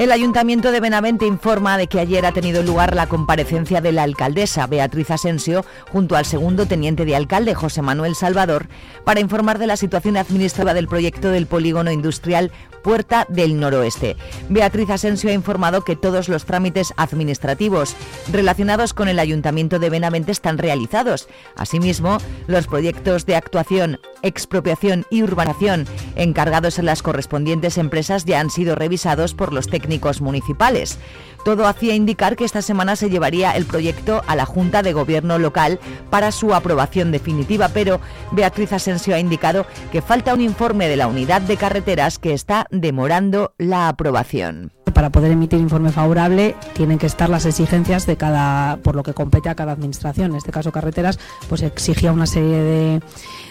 El 0.00 0.12
Ayuntamiento 0.12 0.72
de 0.72 0.80
Benavente 0.80 1.26
informa 1.26 1.76
de 1.76 1.86
que 1.86 2.00
ayer 2.00 2.24
ha 2.24 2.32
tenido 2.32 2.62
lugar 2.62 2.96
la 2.96 3.06
comparecencia 3.06 3.82
de 3.82 3.92
la 3.92 4.02
alcaldesa 4.02 4.66
Beatriz 4.66 5.10
Asensio 5.10 5.62
junto 5.92 6.16
al 6.16 6.24
segundo 6.24 6.64
teniente 6.64 7.04
de 7.04 7.14
alcalde 7.14 7.54
José 7.54 7.82
Manuel 7.82 8.14
Salvador 8.14 8.68
para 9.04 9.20
informar 9.20 9.58
de 9.58 9.66
la 9.66 9.76
situación 9.76 10.16
administrativa 10.16 10.72
del 10.72 10.88
proyecto 10.88 11.28
del 11.28 11.46
polígono 11.46 11.92
industrial 11.92 12.50
Puerta 12.82 13.26
del 13.28 13.60
Noroeste. 13.60 14.16
Beatriz 14.48 14.88
Asensio 14.88 15.28
ha 15.28 15.34
informado 15.34 15.84
que 15.84 15.96
todos 15.96 16.30
los 16.30 16.46
trámites 16.46 16.94
administrativos 16.96 17.94
relacionados 18.32 18.94
con 18.94 19.08
el 19.08 19.18
Ayuntamiento 19.18 19.78
de 19.78 19.90
Benavente 19.90 20.32
están 20.32 20.56
realizados. 20.56 21.28
Asimismo, 21.56 22.16
los 22.46 22.68
proyectos 22.68 23.26
de 23.26 23.36
actuación, 23.36 24.00
expropiación 24.22 25.04
y 25.10 25.22
urbanación 25.22 25.84
encargados 26.16 26.78
en 26.78 26.86
las 26.86 27.02
correspondientes 27.02 27.76
empresas 27.76 28.24
ya 28.24 28.40
han 28.40 28.48
sido 28.48 28.76
revisados 28.76 29.34
por 29.34 29.52
los 29.52 29.68
técnicos 29.68 29.89
municipales. 30.20 30.98
Todo 31.44 31.66
hacía 31.66 31.94
indicar 31.94 32.36
que 32.36 32.44
esta 32.44 32.62
semana 32.62 32.96
se 32.96 33.10
llevaría 33.10 33.52
el 33.52 33.64
proyecto 33.64 34.22
a 34.26 34.36
la 34.36 34.46
Junta 34.46 34.82
de 34.82 34.92
Gobierno 34.92 35.38
local 35.38 35.80
para 36.10 36.32
su 36.32 36.54
aprobación 36.54 37.12
definitiva, 37.12 37.68
pero 37.68 38.00
Beatriz 38.32 38.72
Asensio 38.72 39.14
ha 39.14 39.18
indicado 39.18 39.66
que 39.90 40.02
falta 40.02 40.34
un 40.34 40.40
informe 40.40 40.88
de 40.88 40.96
la 40.96 41.06
unidad 41.06 41.40
de 41.40 41.56
carreteras 41.56 42.18
que 42.18 42.34
está 42.34 42.66
demorando 42.70 43.54
la 43.58 43.88
aprobación. 43.88 44.72
Para 44.92 45.10
poder 45.10 45.32
emitir 45.32 45.60
informe 45.60 45.92
favorable 45.92 46.56
tienen 46.74 46.98
que 46.98 47.06
estar 47.06 47.30
las 47.30 47.46
exigencias 47.46 48.06
de 48.06 48.16
cada 48.16 48.78
por 48.78 48.96
lo 48.96 49.02
que 49.02 49.14
compete 49.14 49.48
a 49.48 49.54
cada 49.54 49.72
administración. 49.72 50.32
En 50.32 50.36
este 50.36 50.50
caso 50.50 50.72
carreteras 50.72 51.18
pues 51.48 51.62
exigía 51.62 52.12
una 52.12 52.26
serie 52.26 52.58
de, 52.58 53.02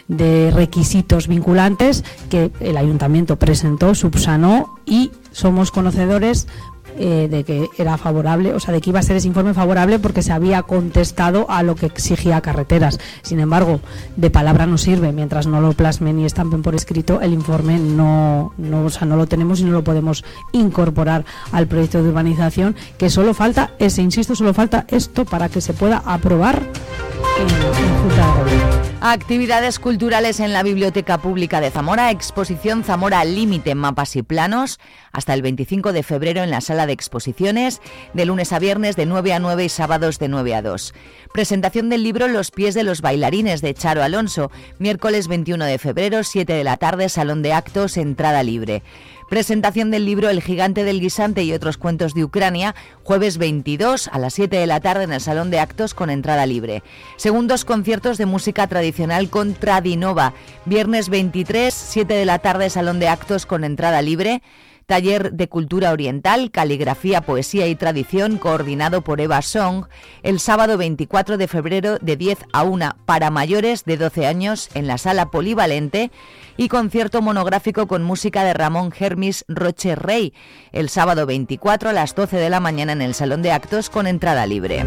de 0.09 0.51
requisitos 0.51 1.27
vinculantes 1.27 2.03
que 2.29 2.51
el 2.59 2.77
ayuntamiento 2.77 3.37
presentó 3.37 3.95
subsanó 3.95 4.79
y 4.85 5.11
somos 5.31 5.71
conocedores 5.71 6.47
eh, 6.97 7.27
de 7.29 7.43
que 7.43 7.69
era 7.77 7.97
favorable, 7.97 8.53
o 8.53 8.59
sea, 8.59 8.73
de 8.73 8.81
que 8.81 8.89
iba 8.89 8.99
a 8.99 9.03
ser 9.03 9.17
ese 9.17 9.27
informe 9.27 9.53
favorable 9.53 9.99
porque 9.99 10.21
se 10.21 10.31
había 10.31 10.63
contestado 10.63 11.45
a 11.49 11.63
lo 11.63 11.75
que 11.75 11.85
exigía 11.85 12.41
carreteras. 12.41 12.99
Sin 13.21 13.39
embargo, 13.39 13.79
de 14.15 14.29
palabra 14.29 14.65
no 14.65 14.77
sirve, 14.77 15.11
mientras 15.11 15.47
no 15.47 15.61
lo 15.61 15.73
plasmen 15.73 16.19
y 16.19 16.25
estampen 16.25 16.61
por 16.61 16.75
escrito, 16.75 17.21
el 17.21 17.33
informe 17.33 17.79
no, 17.79 18.53
o 18.57 18.89
sea, 18.89 19.07
no 19.07 19.15
lo 19.15 19.27
tenemos 19.27 19.59
y 19.59 19.65
no 19.65 19.71
lo 19.71 19.83
podemos 19.83 20.23
incorporar 20.51 21.25
al 21.51 21.67
proyecto 21.67 22.01
de 22.01 22.09
urbanización, 22.09 22.75
que 22.97 23.09
solo 23.09 23.33
falta, 23.33 23.71
ese 23.79 24.01
insisto, 24.01 24.35
solo 24.35 24.53
falta 24.53 24.85
esto 24.89 25.25
para 25.25 25.49
que 25.49 25.61
se 25.61 25.73
pueda 25.73 26.01
aprobar 26.05 26.61
Actividades 29.01 29.79
culturales 29.79 30.41
en 30.41 30.51
la 30.51 30.61
Biblioteca 30.61 31.19
Pública 31.19 31.61
de 31.61 31.71
Zamora, 31.71 32.11
exposición 32.11 32.83
Zamora 32.83 33.23
Límite, 33.23 33.73
mapas 33.73 34.17
y 34.17 34.23
planos, 34.23 34.77
hasta 35.13 35.33
el 35.33 35.41
25 35.41 35.93
de 35.93 36.03
febrero 36.03 36.43
en 36.43 36.49
la 36.51 36.59
sala 36.59 36.85
de 36.85 36.91
exposiciones, 36.91 37.81
de 38.13 38.25
lunes 38.25 38.51
a 38.51 38.59
viernes 38.59 38.97
de 38.97 39.05
9 39.05 39.31
a 39.31 39.39
9 39.39 39.63
y 39.63 39.69
sábados 39.69 40.19
de 40.19 40.27
9 40.27 40.53
a 40.53 40.61
2. 40.61 40.93
Presentación 41.31 41.87
del 41.87 42.03
libro 42.03 42.27
Los 42.27 42.51
pies 42.51 42.75
de 42.75 42.83
los 42.83 42.99
bailarines 42.99 43.61
de 43.61 43.73
Charo 43.73 44.03
Alonso, 44.03 44.51
miércoles 44.79 45.29
21 45.29 45.63
de 45.63 45.77
febrero, 45.77 46.25
7 46.25 46.51
de 46.51 46.65
la 46.65 46.75
tarde, 46.75 47.07
Salón 47.07 47.41
de 47.41 47.53
Actos, 47.53 47.95
entrada 47.95 48.43
libre. 48.43 48.83
Presentación 49.29 49.91
del 49.91 50.07
libro 50.07 50.27
El 50.31 50.41
gigante 50.41 50.83
del 50.83 50.99
guisante 50.99 51.43
y 51.43 51.53
otros 51.53 51.77
cuentos 51.77 52.15
de 52.15 52.23
Ucrania, 52.23 52.73
jueves 53.03 53.37
22 53.37 54.07
a 54.07 54.17
las 54.17 54.33
7 54.33 54.57
de 54.57 54.65
la 54.65 54.79
tarde 54.79 55.03
en 55.03 55.13
el 55.13 55.21
Salón 55.21 55.51
de 55.51 55.59
Actos 55.59 55.93
con 55.93 56.09
entrada 56.09 56.47
libre. 56.47 56.81
Segundos 57.15 57.63
conciertos 57.63 58.17
de 58.17 58.25
música 58.25 58.65
tradicional 58.65 59.29
con 59.29 59.53
Tradinova, 59.53 60.33
viernes 60.65 61.09
23, 61.09 61.71
7 61.71 62.11
de 62.11 62.25
la 62.25 62.39
tarde 62.39 62.71
Salón 62.71 62.99
de 62.99 63.07
Actos 63.07 63.45
con 63.45 63.63
entrada 63.63 64.01
libre. 64.01 64.41
Taller 64.87 65.33
de 65.33 65.47
cultura 65.47 65.91
oriental, 65.91 66.49
caligrafía, 66.49 67.21
poesía 67.21 67.67
y 67.67 67.75
tradición, 67.75 68.39
coordinado 68.39 69.03
por 69.03 69.21
Eva 69.21 69.43
Song, 69.43 69.85
el 70.23 70.39
sábado 70.39 70.79
24 70.79 71.37
de 71.37 71.47
febrero 71.47 71.99
de 71.99 72.17
10 72.17 72.39
a 72.51 72.63
1 72.63 72.95
para 73.05 73.29
mayores 73.29 73.85
de 73.85 73.97
12 73.97 74.25
años 74.25 74.71
en 74.73 74.87
la 74.87 74.97
sala 74.97 75.29
polivalente 75.29 76.09
y 76.59 76.67
concierto 76.67 77.21
monográfico 77.21 77.87
con 77.87 78.03
música 78.03 78.43
de 78.43 78.53
Ramón 78.53 78.91
Hermis 78.99 79.45
Roche 79.47 79.95
Rey, 79.95 80.33
el 80.73 80.89
sábado 80.89 81.25
24 81.25 81.89
a 81.89 81.93
las 81.93 82.15
12 82.15 82.35
de 82.35 82.49
la 82.49 82.59
mañana 82.59 82.91
en 82.91 83.01
el 83.01 83.13
Salón 83.13 83.41
de 83.41 83.53
Actos 83.53 83.89
con 83.89 84.07
entrada 84.07 84.45
libre. 84.45 84.85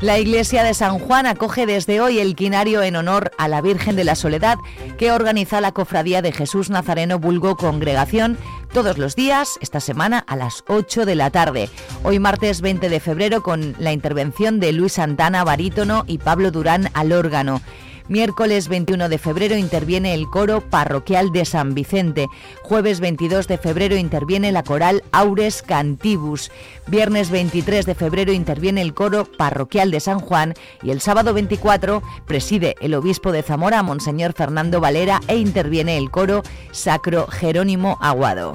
La 0.00 0.20
iglesia 0.20 0.62
de 0.62 0.72
San 0.72 1.00
Juan 1.00 1.26
acoge 1.26 1.66
desde 1.66 2.00
hoy 2.00 2.20
el 2.20 2.36
quinario 2.36 2.80
en 2.84 2.94
honor 2.94 3.32
a 3.38 3.48
la 3.48 3.60
Virgen 3.60 3.96
de 3.96 4.04
la 4.04 4.14
Soledad 4.14 4.56
que 4.98 5.10
organiza 5.10 5.60
la 5.60 5.72
Cofradía 5.72 6.22
de 6.22 6.30
Jesús 6.30 6.70
Nazareno 6.70 7.18
Vulgo 7.18 7.56
Congregación 7.56 8.38
todos 8.72 8.98
los 8.98 9.16
días, 9.16 9.58
esta 9.60 9.80
semana 9.80 10.20
a 10.28 10.36
las 10.36 10.62
8 10.68 11.06
de 11.06 11.16
la 11.16 11.30
tarde. 11.30 11.70
Hoy 12.04 12.20
martes 12.20 12.60
20 12.60 12.88
de 12.88 13.00
febrero 13.00 13.42
con 13.42 13.74
la 13.80 13.92
intervención 13.92 14.60
de 14.60 14.72
Luis 14.72 14.92
Santana 14.92 15.42
barítono 15.42 16.04
y 16.06 16.18
Pablo 16.18 16.52
Durán 16.52 16.88
al 16.94 17.10
órgano. 17.10 17.60
Miércoles 18.08 18.68
21 18.68 19.08
de 19.08 19.18
febrero 19.18 19.56
interviene 19.56 20.14
el 20.14 20.26
coro 20.26 20.60
parroquial 20.60 21.32
de 21.32 21.44
San 21.44 21.74
Vicente. 21.74 22.28
Jueves 22.62 23.00
22 23.00 23.48
de 23.48 23.58
febrero 23.58 23.96
interviene 23.96 24.52
la 24.52 24.62
coral 24.62 25.02
Aures 25.10 25.62
Cantibus. 25.62 26.52
Viernes 26.86 27.30
23 27.30 27.84
de 27.84 27.94
febrero 27.96 28.32
interviene 28.32 28.82
el 28.82 28.94
coro 28.94 29.24
parroquial 29.24 29.90
de 29.90 29.98
San 30.00 30.20
Juan 30.20 30.54
y 30.82 30.90
el 30.90 31.00
sábado 31.00 31.34
24 31.34 32.02
preside 32.26 32.76
el 32.80 32.94
obispo 32.94 33.32
de 33.32 33.42
Zamora, 33.42 33.82
Monseñor 33.82 34.34
Fernando 34.34 34.80
Valera, 34.80 35.20
e 35.26 35.36
interviene 35.36 35.98
el 35.98 36.10
coro 36.10 36.42
Sacro 36.70 37.26
Jerónimo 37.26 37.98
Aguado. 38.00 38.52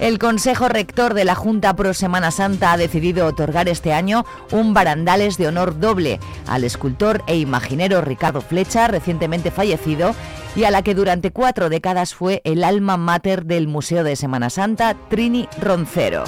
El 0.00 0.18
Consejo 0.18 0.68
Rector 0.70 1.12
de 1.12 1.26
la 1.26 1.34
Junta 1.34 1.76
Pro 1.76 1.92
Semana 1.92 2.30
Santa 2.30 2.72
ha 2.72 2.78
decidido 2.78 3.26
otorgar 3.26 3.68
este 3.68 3.92
año 3.92 4.24
un 4.50 4.72
barandales 4.72 5.36
de 5.36 5.46
honor 5.46 5.78
doble 5.78 6.18
al 6.46 6.64
escultor 6.64 7.22
e 7.26 7.36
imaginero 7.36 8.00
Ricardo 8.00 8.40
Flecha, 8.40 8.88
recientemente 8.88 9.50
fallecido, 9.50 10.14
y 10.56 10.64
a 10.64 10.70
la 10.70 10.82
que 10.82 10.94
durante 10.94 11.32
cuatro 11.32 11.68
décadas 11.68 12.14
fue 12.14 12.40
el 12.44 12.64
alma 12.64 12.96
mater 12.96 13.44
del 13.44 13.68
Museo 13.68 14.02
de 14.02 14.16
Semana 14.16 14.48
Santa, 14.48 14.96
Trini 15.10 15.48
Roncero. 15.60 16.24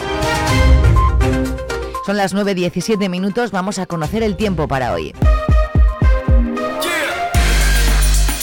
Son 2.04 2.18
las 2.18 2.34
9.17 2.34 3.08
minutos, 3.08 3.52
vamos 3.52 3.78
a 3.78 3.86
conocer 3.86 4.22
el 4.22 4.36
tiempo 4.36 4.68
para 4.68 4.92
hoy. 4.92 5.14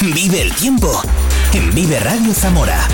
Vive 0.01 0.41
el 0.41 0.55
tiempo 0.55 1.03
en 1.53 1.73
Vive 1.75 1.99
Radio 1.99 2.33
Zamora. 2.33 2.87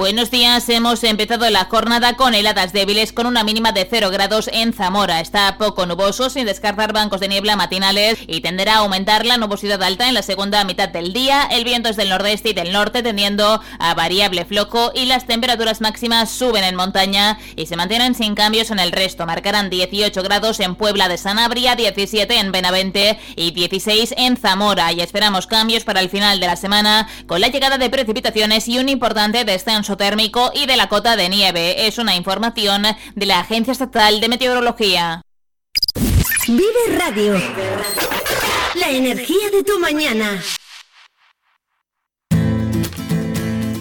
Buenos 0.00 0.30
días, 0.30 0.66
hemos 0.70 1.04
empezado 1.04 1.50
la 1.50 1.66
jornada 1.66 2.16
con 2.16 2.34
heladas 2.34 2.72
débiles 2.72 3.12
con 3.12 3.26
una 3.26 3.44
mínima 3.44 3.72
de 3.72 3.86
0 3.88 4.08
grados 4.08 4.48
en 4.50 4.72
Zamora. 4.72 5.20
Está 5.20 5.58
poco 5.58 5.84
nuboso 5.84 6.30
sin 6.30 6.46
descartar 6.46 6.94
bancos 6.94 7.20
de 7.20 7.28
niebla 7.28 7.54
matinales 7.54 8.16
y 8.26 8.40
tenderá 8.40 8.76
a 8.76 8.78
aumentar 8.78 9.26
la 9.26 9.36
nubosidad 9.36 9.82
alta 9.82 10.08
en 10.08 10.14
la 10.14 10.22
segunda 10.22 10.64
mitad 10.64 10.88
del 10.88 11.12
día. 11.12 11.46
El 11.50 11.64
viento 11.64 11.90
es 11.90 11.96
del 11.96 12.08
nordeste 12.08 12.48
y 12.48 12.52
del 12.54 12.72
norte 12.72 13.02
tendiendo 13.02 13.60
a 13.78 13.92
variable 13.92 14.46
floco 14.46 14.90
y 14.94 15.04
las 15.04 15.26
temperaturas 15.26 15.82
máximas 15.82 16.30
suben 16.30 16.64
en 16.64 16.76
montaña 16.76 17.38
y 17.54 17.66
se 17.66 17.76
mantienen 17.76 18.14
sin 18.14 18.34
cambios 18.34 18.70
en 18.70 18.78
el 18.78 18.92
resto. 18.92 19.26
Marcarán 19.26 19.68
18 19.68 20.22
grados 20.22 20.60
en 20.60 20.76
Puebla 20.76 21.10
de 21.10 21.18
Sanabria, 21.18 21.76
17 21.76 22.38
en 22.38 22.52
Benavente 22.52 23.18
y 23.36 23.50
16 23.50 24.14
en 24.16 24.38
Zamora. 24.38 24.94
Y 24.94 25.02
esperamos 25.02 25.46
cambios 25.46 25.84
para 25.84 26.00
el 26.00 26.08
final 26.08 26.40
de 26.40 26.46
la 26.46 26.56
semana 26.56 27.06
con 27.26 27.42
la 27.42 27.48
llegada 27.48 27.76
de 27.76 27.90
precipitaciones 27.90 28.66
y 28.66 28.78
un 28.78 28.88
importante 28.88 29.44
descenso 29.44 29.89
térmico 29.96 30.50
y 30.54 30.66
de 30.66 30.76
la 30.76 30.88
cota 30.88 31.16
de 31.16 31.28
nieve. 31.28 31.86
Es 31.86 31.98
una 31.98 32.14
información 32.16 32.82
de 33.14 33.26
la 33.26 33.40
Agencia 33.40 33.72
Estatal 33.72 34.20
de 34.20 34.28
Meteorología. 34.28 35.22
Vive 36.46 36.98
Radio. 36.98 37.34
La 38.74 38.90
energía 38.90 39.50
de 39.52 39.62
tu 39.62 39.78
mañana. 39.78 40.40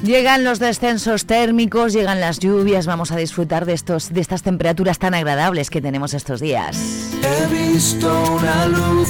Llegan 0.03 0.43
los 0.43 0.57
descensos 0.57 1.25
térmicos, 1.25 1.93
llegan 1.93 2.19
las 2.19 2.39
lluvias, 2.39 2.87
vamos 2.87 3.11
a 3.11 3.15
disfrutar 3.15 3.67
de, 3.67 3.73
estos, 3.73 4.11
de 4.11 4.21
estas 4.21 4.41
temperaturas 4.41 4.97
tan 4.97 5.13
agradables 5.13 5.69
que 5.69 5.81
tenemos 5.81 6.15
estos 6.15 6.39
días. 6.39 7.11
He 7.21 7.45
visto 7.53 8.07
una 8.33 8.65
luz, 8.65 9.09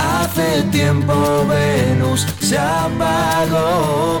hace 0.00 0.62
tiempo 0.72 1.46
Venus 1.46 2.26
se 2.40 2.58
apagó 2.58 4.20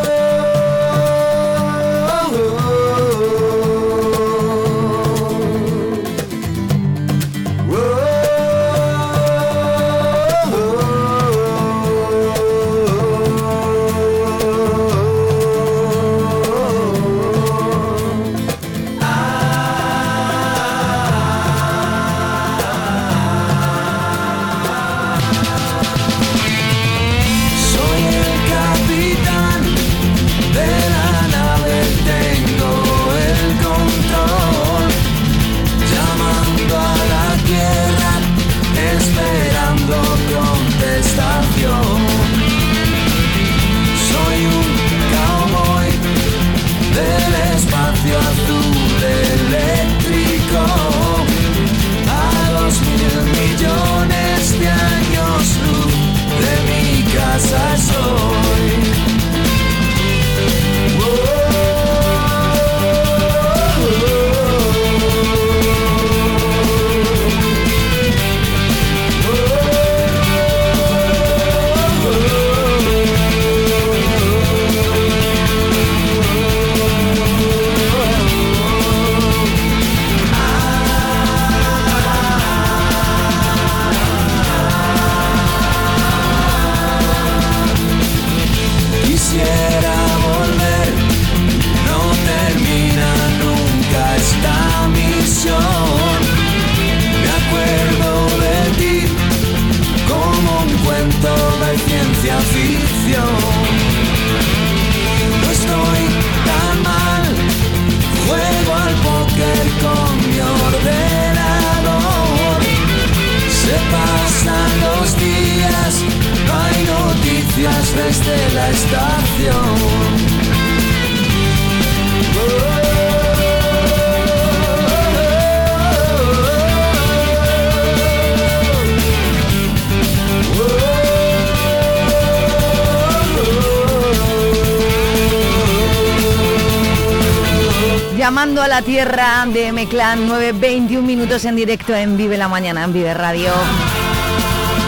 Llamando 138.31 138.61
a 138.61 138.69
la 138.69 138.81
tierra 138.81 139.45
de 139.45 139.73
Meclán, 139.73 140.29
9.21 140.29 141.01
minutos 141.01 141.43
en 141.43 141.57
directo 141.57 141.93
en 141.93 142.15
Vive 142.15 142.37
la 142.37 142.47
Mañana, 142.47 142.85
en 142.85 142.93
Vive 142.93 143.13
Radio. 143.13 143.51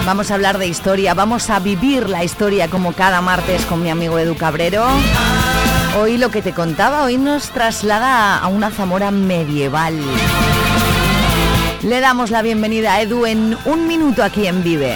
Vamos 0.05 0.31
a 0.31 0.35
hablar 0.35 0.57
de 0.59 0.67
historia, 0.67 1.13
vamos 1.13 1.49
a 1.49 1.59
vivir 1.59 2.07
la 2.07 2.23
historia 2.23 2.69
como 2.69 2.93
cada 2.93 3.19
martes 3.19 3.65
con 3.65 3.83
mi 3.83 3.89
amigo 3.89 4.17
Edu 4.17 4.37
Cabrero. 4.37 4.85
Hoy 5.99 6.17
lo 6.17 6.31
que 6.31 6.41
te 6.41 6.53
contaba, 6.53 7.03
hoy 7.03 7.17
nos 7.17 7.49
traslada 7.49 8.37
a 8.37 8.47
una 8.47 8.71
Zamora 8.71 9.11
medieval. 9.11 9.99
Le 11.81 11.99
damos 11.99 12.31
la 12.31 12.43
bienvenida 12.43 12.93
a 12.93 13.01
Edu 13.01 13.25
en 13.25 13.57
un 13.65 13.87
minuto 13.89 14.23
aquí 14.23 14.47
en 14.47 14.63
Vive. 14.63 14.95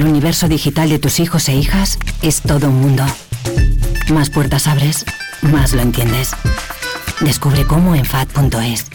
El 0.00 0.06
universo 0.06 0.48
digital 0.48 0.88
de 0.88 0.98
tus 0.98 1.20
hijos 1.20 1.46
e 1.50 1.54
hijas 1.54 1.98
es 2.22 2.40
todo 2.40 2.70
un 2.70 2.80
mundo. 2.80 3.04
Más 4.08 4.30
puertas 4.30 4.66
abres, 4.66 5.04
más 5.42 5.74
lo 5.74 5.82
entiendes. 5.82 6.30
Descubre 7.20 7.66
cómo 7.66 7.94
en 7.94 8.06
FAD.es. 8.06 8.86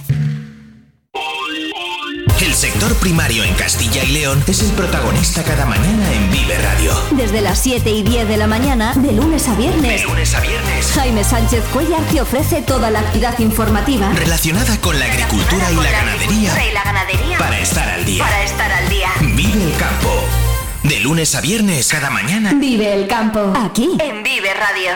El 2.41 2.53
sector 2.55 2.91
primario 2.95 3.43
en 3.43 3.53
Castilla 3.53 4.03
y 4.03 4.13
León 4.13 4.43
es 4.47 4.63
el 4.63 4.71
protagonista 4.71 5.43
cada 5.43 5.67
mañana 5.67 6.11
en 6.11 6.31
Vive 6.31 6.57
Radio. 6.57 6.91
Desde 7.11 7.41
las 7.41 7.59
7 7.59 7.87
y 7.87 8.01
10 8.01 8.27
de 8.27 8.37
la 8.37 8.47
mañana, 8.47 8.95
de 8.95 9.11
lunes 9.11 9.47
a 9.47 9.53
viernes. 9.53 10.01
De 10.01 10.07
lunes 10.07 10.33
a 10.33 10.39
viernes. 10.39 10.87
Jaime 10.95 11.23
Sánchez 11.23 11.63
Cuellar 11.71 12.01
te 12.05 12.19
ofrece 12.19 12.63
toda 12.63 12.89
la 12.89 13.01
actividad 13.01 13.37
informativa 13.37 14.11
Relacionada 14.15 14.81
con 14.81 14.97
la 14.97 15.05
agricultura 15.05 15.71
y 15.71 15.75
la 15.75 15.91
ganadería. 15.91 16.67
y 16.67 16.73
la 16.73 16.83
ganadería. 16.83 17.37
Para 17.37 17.59
estar 17.59 17.87
al 17.89 18.05
día. 18.05 18.23
Para 18.23 18.43
estar 18.43 18.71
al 18.71 18.89
día. 18.89 19.09
Vive 19.21 19.63
el 19.65 19.77
campo. 19.77 20.44
De 20.87 20.99
lunes 20.99 21.33
a 21.33 21.41
viernes, 21.41 21.87
cada 21.87 22.11
mañana. 22.11 22.53
Vive 22.53 22.93
el 22.93 23.07
campo. 23.07 23.53
Aquí. 23.57 23.97
En 23.99 24.21
Vive 24.21 24.53
Radio. 24.53 24.91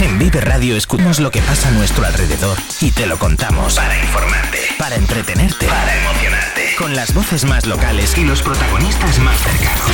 En 0.00 0.18
Vive 0.18 0.40
Radio 0.40 0.76
escuchamos 0.76 1.20
lo 1.20 1.30
que 1.30 1.40
pasa 1.42 1.68
a 1.68 1.70
nuestro 1.70 2.04
alrededor 2.04 2.58
y 2.80 2.90
te 2.90 3.06
lo 3.06 3.16
contamos. 3.16 3.76
Para 3.76 3.96
informarte. 3.96 4.58
Para 4.76 4.96
entretenerte. 4.96 5.66
Para 5.66 5.96
emocionarte. 5.98 6.74
Con 6.76 6.96
las 6.96 7.14
voces 7.14 7.44
más 7.44 7.64
locales 7.66 8.18
y 8.18 8.24
los 8.24 8.42
protagonistas 8.42 9.20
más 9.20 9.38
cercanos. 9.38 9.92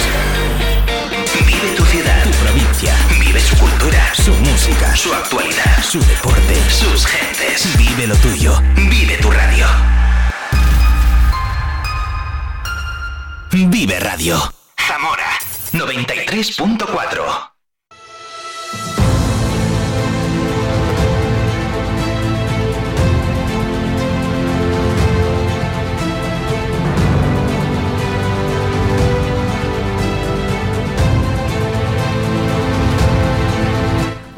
Vive 1.47 1.75
tu 1.77 1.85
ciudad, 1.85 2.25
tu 2.25 2.31
provincia. 2.31 2.95
Vive 3.21 3.41
su 3.41 3.57
cultura, 3.59 4.15
su 4.15 4.33
música, 4.37 4.97
su 4.97 5.13
actualidad, 5.13 5.83
su 5.83 6.01
deporte, 6.01 6.57
sus 6.71 7.05
gentes. 7.05 7.77
Vive 7.77 8.07
lo 8.07 8.17
tuyo. 8.17 8.59
Vive 8.75 9.19
tu 9.19 9.31
radio. 9.31 9.67
Vive 13.53 13.99
Radio. 13.99 14.39
Zamora 14.75 15.27
93.4. 15.73 17.52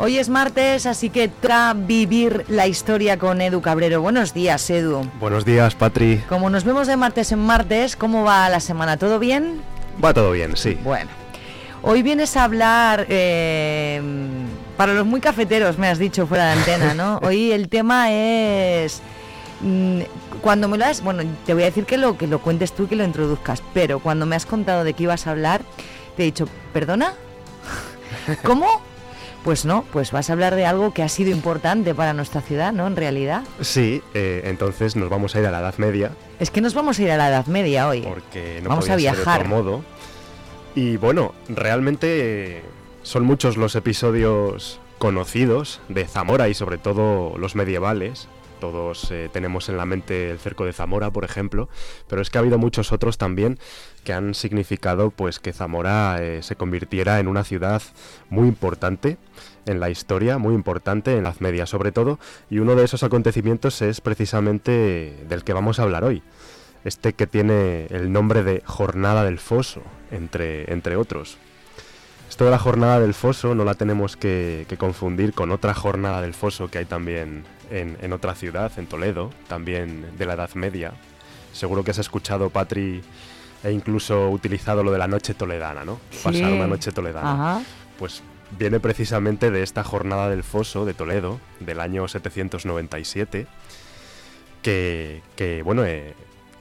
Hoy 0.05 0.19
es 0.19 0.29
martes, 0.29 0.85
así 0.85 1.09
que 1.09 1.29
toca 1.29 1.73
vivir 1.73 2.45
la 2.49 2.67
historia 2.67 3.19
con 3.19 3.41
Edu 3.41 3.63
Cabrero. 3.63 4.03
Buenos 4.03 4.35
días, 4.35 4.69
Edu. 4.69 5.11
Buenos 5.19 5.47
días, 5.47 5.75
Patri. 5.75 6.19
Como 6.29 6.51
nos 6.51 6.65
vemos 6.65 6.87
de 6.87 6.99
martes 6.99 7.33
en 7.33 7.39
martes, 7.39 7.97
¿cómo 7.97 8.23
va 8.23 8.51
la 8.51 8.61
semana? 8.61 8.99
¿Todo 8.99 9.19
bien? 9.19 9.63
Va 10.05 10.13
todo 10.13 10.33
bien, 10.33 10.59
sí. 10.59 10.77
Bueno, 10.85 11.09
hoy 11.81 12.03
vienes 12.03 12.37
a 12.37 12.45
hablar 12.45 13.07
eh, 13.09 14.03
para 14.77 14.93
los 14.93 15.07
muy 15.07 15.23
cafeteros, 15.23 15.79
me 15.79 15.89
has 15.89 15.99
dicho 15.99 16.27
fuera 16.27 16.49
de 16.49 16.53
antena, 16.53 16.93
¿no? 16.93 17.17
Hoy 17.23 17.53
el 17.53 17.71
tema 17.71 18.13
es 18.13 19.01
mm, 19.63 20.01
cuando 20.43 20.69
me 20.69 20.77
lo 20.77 20.85
has, 20.85 21.03
bueno, 21.03 21.23
te 21.47 21.55
voy 21.55 21.63
a 21.63 21.67
decir 21.67 21.87
que 21.87 21.97
lo 21.97 22.19
que 22.19 22.27
lo 22.27 22.43
cuentes 22.43 22.73
tú 22.73 22.83
y 22.83 22.87
que 22.89 22.97
lo 22.97 23.05
introduzcas, 23.05 23.63
pero 23.73 24.01
cuando 24.01 24.27
me 24.27 24.37
has 24.37 24.45
contado 24.45 24.85
de 24.85 24.93
qué 24.93 25.05
ibas 25.05 25.27
a 25.27 25.31
hablar, 25.31 25.63
te 26.15 26.25
he 26.25 26.27
dicho, 26.27 26.47
¿perdona? 26.75 27.15
¿Cómo? 28.45 28.83
Pues 29.45 29.67
no, 29.67 29.85
pues 29.93 30.11
vas 30.11 30.31
a 30.31 30.33
hablar 30.33 30.55
de 30.55 30.65
algo 30.65 30.95
que 30.95 31.03
ha 31.03 31.09
sido 31.11 31.31
importante 31.31 31.95
para 31.95 32.15
nuestra 32.15 32.41
ciudad, 32.41 32.73
¿no? 32.73 32.87
En 32.87 32.97
realidad. 32.97 33.43
Sí, 33.61 34.03
eh, 34.15 34.41
entonces 34.47 34.97
nos 34.97 35.11
vamos 35.11 35.37
a 35.37 35.41
ir 35.41 35.47
a 35.47 35.51
la 35.51 35.61
Edad 35.61 35.75
Media. 35.77 36.13
Es 36.41 36.51
que 36.51 36.63
nos 36.63 36.73
vamos 36.73 36.99
a 36.99 37.03
ir 37.03 37.11
a 37.11 37.19
la 37.19 37.29
Edad 37.29 37.47
Media 37.47 37.87
hoy. 37.87 38.01
Porque 38.01 38.61
no 38.63 38.71
vamos 38.71 38.87
a 38.87 38.89
ser 38.89 38.97
de 38.97 39.03
viajar. 39.03 39.43
otro 39.43 39.51
modo. 39.51 39.85
Y 40.75 40.97
bueno, 40.97 41.35
realmente 41.49 42.57
eh, 42.57 42.63
son 43.03 43.25
muchos 43.25 43.59
los 43.59 43.77
episodios 43.77 44.81
conocidos 44.97 45.83
de 45.91 46.07
Zamora 46.07 46.49
y 46.49 46.55
sobre 46.55 46.79
todo 46.79 47.37
los 47.37 47.55
medievales. 47.55 48.29
Todos 48.65 49.11
eh, 49.11 49.29
tenemos 49.31 49.69
en 49.69 49.77
la 49.77 49.85
mente 49.85 50.31
el 50.31 50.39
cerco 50.39 50.65
de 50.65 50.73
Zamora, 50.73 51.11
por 51.11 51.23
ejemplo, 51.23 51.69
pero 52.09 52.23
es 52.23 52.31
que 52.31 52.39
ha 52.39 52.41
habido 52.41 52.57
muchos 52.57 52.93
otros 52.93 53.19
también 53.19 53.59
que 54.05 54.15
han 54.15 54.33
significado 54.33 55.11
pues 55.11 55.39
que 55.39 55.53
Zamora 55.53 56.17
eh, 56.23 56.43
se 56.43 56.57
convirtiera 56.57 57.21
en 57.21 57.29
una 57.29 57.45
ciudad 57.45 57.83
muy 58.31 58.49
importante 58.49 59.19
en 59.67 59.81
la 59.81 59.91
historia, 59.91 60.39
muy 60.39 60.55
importante 60.55 61.15
en 61.15 61.25
la 61.25 61.29
Edad 61.29 61.41
Media 61.41 61.67
sobre 61.67 61.93
todo, 61.93 62.19
y 62.49 62.59
uno 62.59 62.75
de 62.75 62.87
esos 62.87 63.03
acontecimientos 63.03 63.83
es 63.83 64.01
precisamente 64.01 65.15
del 65.29 65.45
que 65.45 65.53
vamos 65.53 65.79
a 65.79 65.83
hablar 65.83 66.03
hoy. 66.03 66.23
Este 66.87 67.13
que 67.13 67.27
tiene 67.27 67.85
el 67.91 68.13
nombre 68.13 68.45
de 68.45 68.63
Jornada 68.65 69.25
del 69.25 69.39
Foso, 69.39 69.83
entre, 70.11 70.73
entre 70.73 70.97
otros. 70.97 71.37
Esto 72.31 72.47
de 72.47 72.51
la 72.51 72.59
Jornada 72.59 72.99
del 72.99 73.13
Foso 73.13 73.55
no 73.55 73.67
la 73.67 73.75
tenemos 73.75 74.17
que, 74.17 74.65
que 74.71 74.79
confundir 74.79 75.35
con 75.35 75.51
otra 75.51 75.75
Jornada 75.75 76.23
del 76.23 76.33
Foso 76.33 76.69
que 76.69 76.79
hay 76.79 76.87
también 76.87 77.45
en, 77.71 77.97
en 78.01 78.13
otra 78.13 78.35
ciudad, 78.35 78.73
en 78.79 78.87
Toledo, 78.87 79.31
también 79.49 80.17
de 80.17 80.27
la 80.27 80.35
Edad 80.35 80.55
Media. 80.55 80.93
Seguro 81.53 81.85
que 81.85 81.93
has 81.93 81.99
escuchado, 81.99 82.51
Patri, 82.51 83.03
e 83.63 83.73
incluso 83.73 84.31
utilizado 84.31 84.83
lo 84.83 84.93
de 84.93 84.99
la 84.99 85.09
noche 85.09 85.35
toledana, 85.35 85.85
¿no? 85.85 85.99
Pasar 86.23 86.53
una 86.53 86.67
noche 86.67 86.93
toledana. 86.93 87.33
Ajá. 87.33 87.65
Pues 87.99 88.23
viene 88.59 88.81
precisamente 88.81 89.51
de 89.51 89.63
esta 89.63 89.85
jornada 89.85 90.29
del 90.29 90.43
foso 90.43 90.85
de 90.85 90.95
Toledo, 90.95 91.41
del 91.61 91.81
año 91.81 92.07
797, 92.07 93.47
que, 94.63 95.23
que, 95.37 95.63
bueno, 95.63 95.85
eh, 95.85 96.15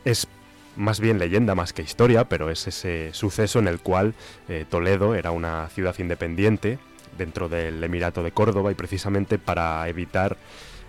es 0.06 0.28
más 0.76 1.00
bien 1.00 1.20
leyenda 1.20 1.56
más 1.56 1.74
que 1.74 1.82
historia, 1.82 2.26
pero 2.26 2.50
es 2.50 2.68
ese 2.68 3.10
suceso 3.14 3.60
en 3.60 3.68
el 3.68 3.80
cual 3.80 4.14
eh, 4.50 4.66
Toledo 4.70 5.16
era 5.16 5.32
una 5.32 5.68
ciudad 5.70 5.96
independiente 6.00 6.80
dentro 7.18 7.50
del 7.50 7.84
Emirato 7.84 8.24
de 8.24 8.32
Córdoba 8.32 8.72
y 8.72 8.76
precisamente 8.76 9.38
para 9.38 9.88
evitar 9.88 10.38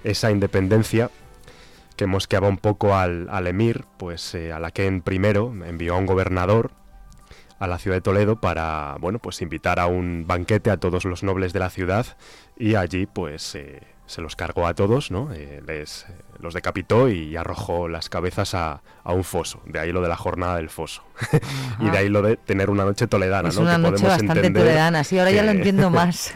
esa 0.05 0.31
independencia 0.31 1.11
que 1.97 2.07
mosqueaba 2.07 2.49
un 2.49 2.59
poco 2.59 2.95
al, 2.95 3.29
al 3.31 3.47
emir, 3.47 3.85
pues 3.99 4.35
eh, 4.35 4.53
Alaquén 4.53 5.03
I 5.09 5.17
envió 5.17 5.95
a 5.95 5.99
un 5.99 6.07
gobernador 6.07 6.73
a 7.59 7.67
la 7.67 7.79
ciudad 7.79 7.97
de 7.97 8.01
Toledo 8.01 8.41
para, 8.41 8.97
bueno, 9.01 9.19
pues 9.19 9.41
invitar 9.43 9.79
a 9.79 9.87
un 9.87 10.25
banquete 10.27 10.71
a 10.71 10.77
todos 10.77 11.05
los 11.05 11.23
nobles 11.23 11.53
de 11.53 11.61
la 11.61 11.71
ciudad 11.71 12.07
y 12.57 12.75
allí, 12.75 13.07
pues, 13.07 13.55
eh, 13.55 13.81
se 14.07 14.21
los 14.21 14.37
cargó 14.37 14.67
a 14.67 14.75
todos, 14.75 15.11
¿no? 15.11 15.33
Eh, 15.33 15.63
les, 15.67 16.07
los 16.39 16.53
decapitó 16.53 17.09
y 17.09 17.37
arrojó 17.37 17.89
las 17.89 18.09
cabezas 18.09 18.55
a, 18.55 18.83
un 19.05 19.25
foso. 19.25 19.63
De 19.65 19.79
ahí 19.79 19.93
lo 19.93 20.03
de 20.03 20.09
la 20.09 20.17
jornada 20.17 20.57
del 20.57 20.69
foso. 20.69 21.03
y 21.81 21.89
de 21.89 21.99
ahí 21.99 22.09
lo 22.09 22.21
de 22.23 22.37
tener 22.37 22.71
una 22.71 22.85
noche 22.85 23.07
toledana, 23.07 23.49
es 23.49 23.57
Una 23.57 23.79
noche 23.79 24.07
bastante 24.07 24.51
toledana, 24.51 25.05
sí, 25.05 25.19
ahora 25.19 25.31
ya 25.31 25.43
lo 25.43 25.53
entiendo 25.53 25.91
más. 25.91 26.35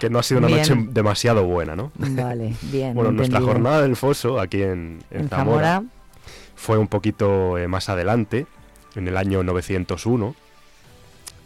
Que 0.00 0.10
no 0.10 0.18
ha 0.18 0.22
sido 0.22 0.38
una 0.38 0.48
noche 0.48 0.74
demasiado 0.90 1.44
buena, 1.44 1.76
¿no? 1.76 1.92
Vale, 1.96 2.54
bien. 2.62 2.94
bueno, 2.94 3.12
nuestra 3.12 3.40
jornada 3.40 3.82
del 3.82 3.96
foso 3.96 4.40
aquí 4.40 4.62
en, 4.62 5.02
Zamora, 5.28 5.82
fue 6.54 6.78
un 6.78 6.88
poquito 6.88 7.58
eh, 7.58 7.68
más 7.68 7.88
adelante, 7.88 8.46
en 8.94 9.08
el 9.08 9.16
año 9.16 9.42
901. 9.42 10.34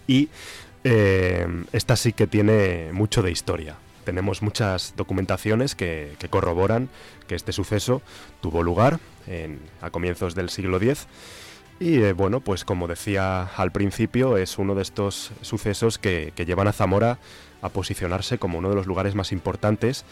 Y 0.06 0.28
eh, 0.84 1.46
esta 1.72 1.96
sí 1.96 2.12
que 2.12 2.26
tiene 2.26 2.90
mucho 2.92 3.22
de 3.22 3.30
historia 3.30 3.76
tenemos 4.04 4.40
muchas 4.40 4.94
documentaciones 4.96 5.74
que, 5.74 6.16
corroboran 6.30 6.88
que 7.26 7.34
este 7.34 7.52
suceso 7.52 8.00
tuvo 8.40 8.62
lugar 8.62 9.00
a 9.82 9.90
comienzos 9.90 10.34
del 10.34 10.48
siglo 10.48 10.78
X. 10.78 11.06
Y 11.80 12.02
eh, 12.02 12.12
bueno, 12.12 12.40
pues 12.40 12.64
como 12.64 12.88
decía 12.88 13.42
al 13.42 13.70
principio, 13.70 14.36
es 14.36 14.58
uno 14.58 14.74
de 14.74 14.82
estos 14.82 15.30
sucesos 15.42 15.98
que, 15.98 16.32
llevan 16.36 16.68
a 16.68 16.72
Zamora 16.72 17.18
a 17.62 17.68
posicionarse 17.68 18.38
como 18.38 18.58
uno 18.58 18.70
de 18.70 18.76
los 18.76 18.86
lugares 18.86 19.14
más 19.14 19.32
importantes 19.32 20.04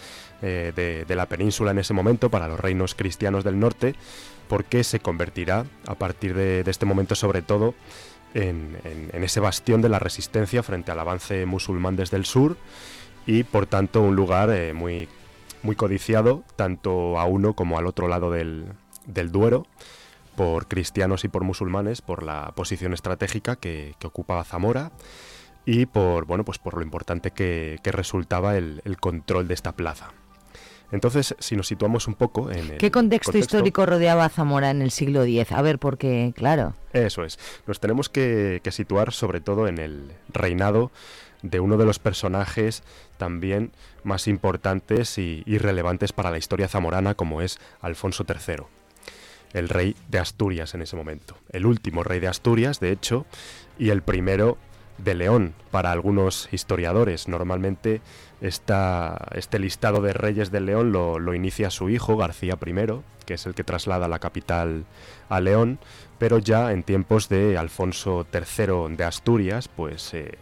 eh, 0.42 0.72
de, 1.06 1.16
la 1.16 1.26
península 1.26 1.70
en 1.70 1.78
ese 1.78 1.94
momento 1.94 2.30
para 2.30 2.48
los 2.48 2.60
reinos 2.60 2.94
cristianos 2.94 3.44
del 3.44 3.58
norte, 3.58 3.94
porque 4.48 4.84
se 4.84 5.00
convertirá 5.00 5.64
a 5.86 5.94
partir 5.94 6.34
de, 6.34 6.62
este 6.66 6.86
momento 6.86 7.14
sobre 7.14 7.42
todo 7.42 7.74
en, 8.34 8.76
ese 9.12 9.40
bastión 9.40 9.82
de 9.82 9.88
la 9.88 9.98
resistencia 9.98 10.62
frente 10.62 10.92
al 10.92 10.98
avance 10.98 11.46
musulmán 11.46 11.96
desde 11.96 12.16
el 12.16 12.26
sur 12.26 12.56
y 13.26 13.44
por 13.44 13.66
tanto 13.66 14.02
un 14.02 14.14
lugar 14.14 14.50
eh, 14.50 14.72
muy, 14.72 15.08
muy 15.62 15.76
codiciado 15.76 16.44
tanto 16.54 17.18
a 17.18 17.24
uno 17.24 17.54
como 17.54 17.78
al 17.78 17.86
otro 17.86 18.08
lado 18.08 18.30
del, 18.30 18.66
Duero 19.06 19.66
por 20.36 20.66
cristianos 20.68 21.24
y 21.24 21.28
por 21.28 21.44
musulmanes 21.44 22.02
por 22.02 22.22
la 22.22 22.52
posición 22.54 22.92
estratégica 22.92 23.56
que, 23.56 23.94
ocupaba 24.04 24.44
Zamora 24.44 24.92
y 25.66 25.86
por 25.86 26.24
bueno 26.24 26.44
pues 26.44 26.58
por 26.58 26.74
lo 26.76 26.82
importante 26.82 27.32
que, 27.32 27.78
resultaba 27.84 28.56
el, 28.56 28.80
control 28.98 29.48
de 29.48 29.54
esta 29.54 29.72
plaza. 29.72 30.12
Entonces, 30.92 31.34
si 31.40 31.56
nos 31.56 31.66
situamos 31.66 32.06
un 32.06 32.14
poco 32.14 32.48
en... 32.48 32.78
¿Qué 32.78 32.92
contexto, 32.92 33.36
histórico 33.36 33.86
rodeaba 33.86 34.24
a 34.24 34.28
Zamora 34.28 34.70
en 34.70 34.82
el 34.82 34.92
siglo 34.92 35.24
X? 35.24 35.50
A 35.50 35.60
ver, 35.60 35.80
porque, 35.80 36.32
claro... 36.36 36.74
Eso 36.92 37.24
es. 37.24 37.40
Nos 37.66 37.80
tenemos 37.80 38.08
que, 38.08 38.60
que 38.62 38.70
situar 38.70 39.12
sobre 39.12 39.40
todo 39.40 39.66
en 39.66 39.78
el 39.78 40.12
reinado 40.28 40.92
de 41.42 41.60
uno 41.60 41.76
de 41.76 41.84
los 41.84 41.98
personajes 41.98 42.82
también 43.16 43.72
más 44.04 44.28
importantes 44.28 45.18
y, 45.18 45.42
relevantes 45.58 46.12
para 46.12 46.30
la 46.30 46.38
historia 46.38 46.68
zamorana 46.68 47.14
como 47.14 47.42
es 47.42 47.58
Alfonso 47.80 48.24
III, 48.28 48.64
el 49.52 49.68
rey 49.68 49.96
de 50.08 50.18
Asturias 50.18 50.74
en 50.74 50.82
ese 50.82 50.96
momento. 50.96 51.36
El 51.50 51.66
último 51.66 52.02
rey 52.02 52.20
de 52.20 52.28
Asturias, 52.28 52.80
de 52.80 52.92
hecho, 52.92 53.26
y 53.78 53.90
el 53.90 54.02
primero 54.02 54.58
de 54.98 55.14
León 55.14 55.54
para 55.70 55.92
algunos 55.92 56.48
historiadores. 56.52 57.28
Normalmente 57.28 58.00
este 58.40 59.58
listado 59.58 60.02
de 60.02 60.12
reyes 60.12 60.50
de 60.50 60.60
León 60.60 60.92
lo, 60.92 61.34
inicia 61.34 61.70
su 61.70 61.88
hijo, 61.88 62.16
García 62.16 62.58
I, 62.64 62.74
que 63.24 63.34
es 63.34 63.46
el 63.46 63.54
que 63.54 63.64
traslada 63.64 64.08
la 64.08 64.18
capital 64.18 64.84
a 65.28 65.40
León, 65.40 65.78
pero 66.18 66.38
ya 66.38 66.72
en 66.72 66.82
tiempos 66.82 67.28
de 67.28 67.58
Alfonso 67.58 68.26
III 68.32 68.96
de 68.96 69.04
Asturias, 69.04 69.68
pues 69.68 70.14
eh, 70.14 70.32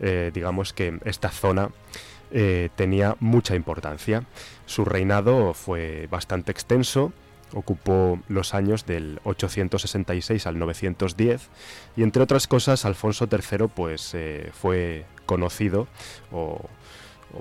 eh, 0.00 0.30
digamos 0.32 0.72
que 0.72 0.98
esta 1.04 1.30
zona 1.30 1.70
eh, 2.30 2.70
tenía 2.76 3.16
mucha 3.20 3.54
importancia. 3.54 4.24
Su 4.66 4.84
reinado 4.84 5.54
fue 5.54 6.08
bastante 6.10 6.52
extenso, 6.52 7.12
ocupó 7.56 8.20
los 8.28 8.52
años 8.52 8.84
del 8.84 9.18
866 9.24 10.46
al 10.46 10.58
910 10.58 11.48
y 11.96 12.02
entre 12.02 12.22
otras 12.22 12.46
cosas 12.46 12.84
Alfonso 12.84 13.28
III 13.30 13.68
pues 13.74 14.12
eh, 14.14 14.50
fue 14.52 15.06
conocido 15.24 15.88
o, 16.30 16.60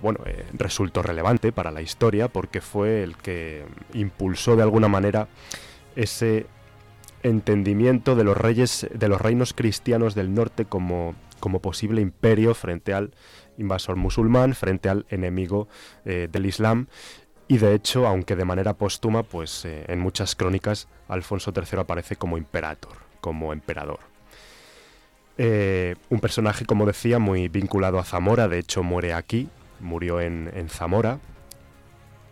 bueno 0.02 0.22
resultó 0.54 1.02
relevante 1.02 1.52
para 1.52 1.70
la 1.72 1.82
historia 1.82 2.30
porque 2.30 2.62
fue 2.62 3.04
el 3.04 3.18
que 3.18 3.66
impulsó 3.94 4.56
de 4.56 4.64
alguna 4.64 4.88
manera 4.88 5.28
ese 5.98 6.46
entendimiento 7.22 8.16
de 8.16 8.24
los 8.24 8.38
reyes 8.38 8.88
de 8.94 9.10
los 9.10 9.20
reinos 9.20 9.54
cristianos 9.54 10.16
del 10.16 10.34
norte 10.34 10.64
como 10.64 11.14
como 11.42 11.60
posible 11.60 12.02
imperio 12.02 12.56
frente 12.56 12.94
al 12.94 13.14
invasor 13.58 13.98
musulmán, 13.98 14.56
frente 14.56 14.90
al 14.90 15.06
enemigo 15.10 15.68
eh, 16.04 16.28
del 16.32 16.46
Islam. 16.46 16.88
Y 17.48 17.58
de 17.60 17.76
hecho, 17.76 18.08
aunque 18.08 18.36
de 18.36 18.46
manera 18.46 18.74
póstuma, 18.74 19.24
pues 19.24 19.66
eh, 19.66 19.86
en 19.88 20.00
muchas 20.00 20.36
crónicas 20.36 20.88
Alfonso 21.08 21.54
III 21.56 21.80
aparece 21.80 22.16
como 22.16 22.38
imperator, 22.38 22.98
como 23.22 23.54
emperador. 23.54 24.00
Eh, 25.38 25.96
un 26.10 26.20
personaje, 26.20 26.66
como 26.66 26.86
decía, 26.86 27.20
muy 27.20 27.48
vinculado 27.48 28.00
a 28.00 28.04
Zamora, 28.04 28.48
de 28.48 28.58
hecho 28.58 28.84
muere 28.84 29.14
aquí, 29.14 29.50
murió 29.80 30.22
en, 30.22 30.50
en 30.56 30.70
Zamora, 30.70 31.20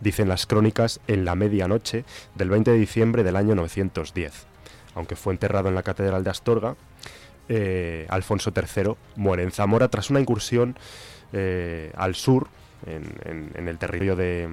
dicen 0.00 0.28
las 0.28 0.46
crónicas, 0.46 1.00
en 1.06 1.24
la 1.24 1.36
medianoche 1.36 2.04
del 2.34 2.50
20 2.50 2.72
de 2.72 2.78
diciembre 2.78 3.22
del 3.22 3.36
año 3.36 3.54
910, 3.54 4.46
aunque 4.94 5.16
fue 5.16 5.32
enterrado 5.32 5.68
en 5.68 5.74
la 5.74 5.82
Catedral 5.82 6.24
de 6.24 6.30
Astorga 6.30 6.76
eh, 7.48 8.06
Alfonso 8.08 8.52
III 8.56 8.94
muere 9.16 9.42
en 9.42 9.50
Zamora 9.50 9.88
tras 9.88 10.08
una 10.08 10.20
incursión 10.20 10.76
al 11.96 12.14
sur, 12.14 12.46
en, 12.86 13.68
el 13.68 13.76
territorio 13.76 14.14
de, 14.14 14.48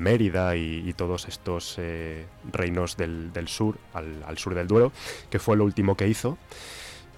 Mérida 0.00 0.56
y, 0.56 0.92
todos 0.94 1.28
estos 1.28 1.76
eh, 1.78 2.26
reinos 2.52 2.96
del, 2.96 3.30
sur, 3.46 3.76
al, 3.92 4.38
sur 4.38 4.54
del 4.54 4.66
Duero, 4.66 4.92
que 5.30 5.38
fue 5.38 5.56
lo 5.56 5.64
último 5.64 5.96
que 5.96 6.08
hizo. 6.08 6.38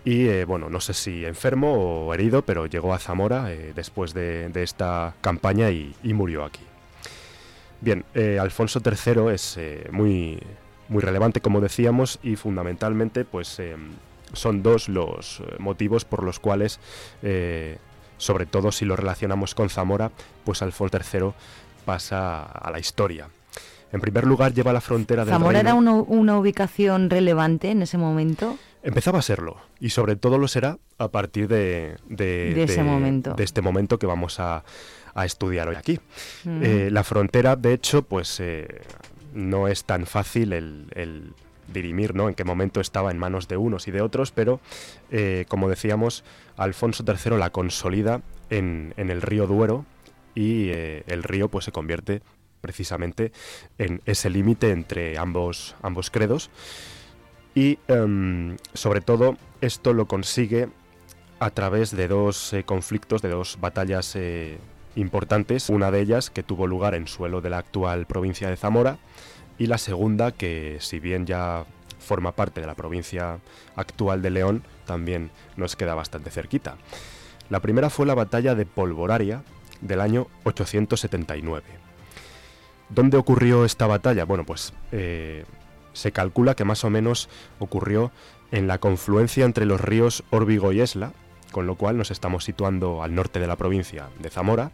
Y 0.05 0.45
bueno, 0.45 0.71
no 0.71 0.81
sé 0.81 0.95
si 0.95 1.27
enfermo 1.27 2.07
o 2.07 2.15
herido, 2.15 2.43
pero 2.43 2.67
llegó 2.67 2.95
a 2.95 2.99
Zamora 2.99 3.45
después 3.75 4.15
de, 4.15 4.51
esta 4.55 5.15
campaña 5.21 5.71
y, 5.71 5.95
murió 6.03 6.45
aquí. 6.45 6.63
Bien, 7.83 8.05
Alfonso 8.41 8.81
III 8.85 9.35
es 9.35 9.59
muy, 9.91 10.41
muy 10.89 11.03
relevante, 11.03 11.41
como 11.41 11.61
decíamos, 11.61 12.19
y 12.23 12.37
fundamentalmente, 12.37 13.27
pues 13.27 13.61
son 14.33 14.63
dos 14.63 14.89
los 14.89 15.41
eh, 15.41 15.57
motivos 15.59 16.05
por 16.05 16.23
los 16.23 16.39
cuales, 16.39 16.81
eh, 17.23 17.79
sobre 18.19 18.47
todo 18.47 18.73
si 18.73 18.85
lo 18.85 18.97
relacionamos 18.97 19.55
con 19.55 19.71
Zamora, 19.71 20.11
pues 20.45 20.63
Alfonso 20.63 20.99
III 20.99 21.33
pasa 21.91 22.43
a 22.45 22.71
la 22.71 22.79
historia. 22.79 23.29
En 23.93 24.01
primer 24.01 24.25
lugar, 24.25 24.55
lleva 24.55 24.73
la 24.73 24.81
frontera 24.81 25.25
de 25.25 25.33
¿Zamora 25.33 25.59
era 25.59 25.75
una, 25.75 26.39
ubicación 26.39 27.11
relevante 27.11 27.73
en 27.73 27.83
ese 27.83 27.99
momento? 27.99 28.57
Empezaba 28.85 29.19
a 29.19 29.23
serlo, 29.23 29.57
y 29.81 29.91
sobre 29.91 30.15
todo 30.15 30.39
lo 30.39 30.47
será 30.47 30.79
a 30.99 31.09
partir 31.09 31.49
de, 31.49 31.97
de, 32.09 32.63
ese 32.63 32.85
momento. 32.85 33.35
de 33.35 33.43
este 33.43 33.61
momento 33.61 33.99
que 33.99 34.07
vamos 34.07 34.39
a, 34.39 34.63
estudiar 35.25 35.69
hoy 35.69 35.77
aquí. 35.77 35.99
Mm. 36.45 36.63
Eh, 36.63 36.89
la 36.91 37.03
frontera, 37.03 37.57
de 37.57 37.75
hecho, 37.75 38.03
pues 38.03 38.41
no 39.35 39.69
es 39.69 39.85
tan 39.85 40.07
fácil 40.07 40.53
el 40.53 41.35
dirimir 41.73 42.15
¿no? 42.15 42.29
en 42.29 42.35
qué 42.35 42.45
momento 42.45 42.81
estaba 42.81 43.11
en 43.11 43.19
manos 43.19 43.49
de 43.49 43.57
unos 43.57 43.89
y 43.89 43.91
de 43.91 44.01
otros, 44.01 44.33
pero 44.33 44.61
eh, 45.11 45.45
como 45.49 45.69
decíamos, 45.69 46.25
Alfonso 46.57 47.05
III 47.07 47.39
la 47.39 47.51
consolida 47.51 48.21
en, 48.51 48.95
el 48.97 49.23
río 49.23 49.47
Duero 49.47 49.85
y 50.35 50.71
eh, 50.71 51.05
el 51.07 51.23
río 51.23 51.49
pues 51.49 51.65
se 51.65 51.73
convierte 51.73 52.23
precisamente 52.61 53.33
en 53.79 54.03
ese 54.05 54.31
límite 54.31 54.71
entre 54.71 55.19
ambos, 55.19 55.77
ambos 55.83 56.11
credos 56.11 56.51
y 57.55 57.79
em, 57.89 58.57
sobre 58.75 59.01
todo 59.01 59.37
esto 59.61 59.93
lo 59.93 60.07
consigue 60.07 60.69
a 61.39 61.51
través 61.51 61.97
de 61.97 62.07
dos 62.07 62.53
eh, 62.53 62.65
conflictos, 62.65 63.23
de 63.23 63.31
dos 63.31 63.59
batallas 63.61 64.17
importantes, 64.95 65.69
una 65.69 65.91
de 65.91 66.01
ellas 66.01 66.31
que 66.31 66.43
tuvo 66.43 66.67
lugar 66.67 66.95
en 66.95 67.07
suelo 67.07 67.41
de 67.41 67.51
la 67.51 67.59
actual 67.59 68.07
provincia 68.07 68.49
de 68.51 68.57
Zamora, 68.57 68.99
y 69.59 69.67
la 69.67 69.79
segunda 69.79 70.33
que 70.33 70.79
si 70.81 71.01
bien 71.01 71.27
ya 71.27 71.65
forma 71.99 72.33
parte 72.33 72.61
de 72.61 72.67
la 72.67 72.75
provincia 72.75 73.39
actual 73.77 74.23
de 74.23 74.31
León, 74.31 74.63
también 74.87 75.31
nos 75.57 75.77
queda 75.77 75.95
bastante 75.95 76.31
cerquita. 76.31 76.77
La 77.51 77.61
primera 77.61 77.91
fue 77.91 78.07
la 78.07 78.15
batalla 78.15 78.55
de 78.55 78.65
Polvoraria 78.65 79.43
del 79.81 80.01
año 80.01 80.29
879. 80.45 81.65
¿Dónde 82.89 83.17
ocurrió 83.17 83.65
esta 83.65 83.87
batalla? 83.87 84.25
Bueno, 84.25 84.45
pues 84.45 84.73
eh, 84.93 85.45
se 85.93 86.13
calcula 86.13 86.55
que 86.55 86.65
más 86.65 86.85
o 86.85 86.91
menos 86.91 87.29
ocurrió 87.59 88.11
en 88.51 88.67
la 88.67 88.79
confluencia 88.79 89.45
entre 89.45 89.65
los 89.65 89.81
ríos 89.81 90.25
Órbigo 90.31 90.73
y 90.73 90.81
Esla, 90.81 91.13
con 91.53 91.67
lo 91.67 91.77
cual 91.77 91.97
nos 91.97 92.11
estamos 92.11 92.45
situando 92.45 93.03
al 93.03 93.15
norte 93.15 93.41
de 93.41 93.47
la 93.47 93.57
provincia 93.57 94.09
de 94.19 94.31
Zamora, 94.31 94.73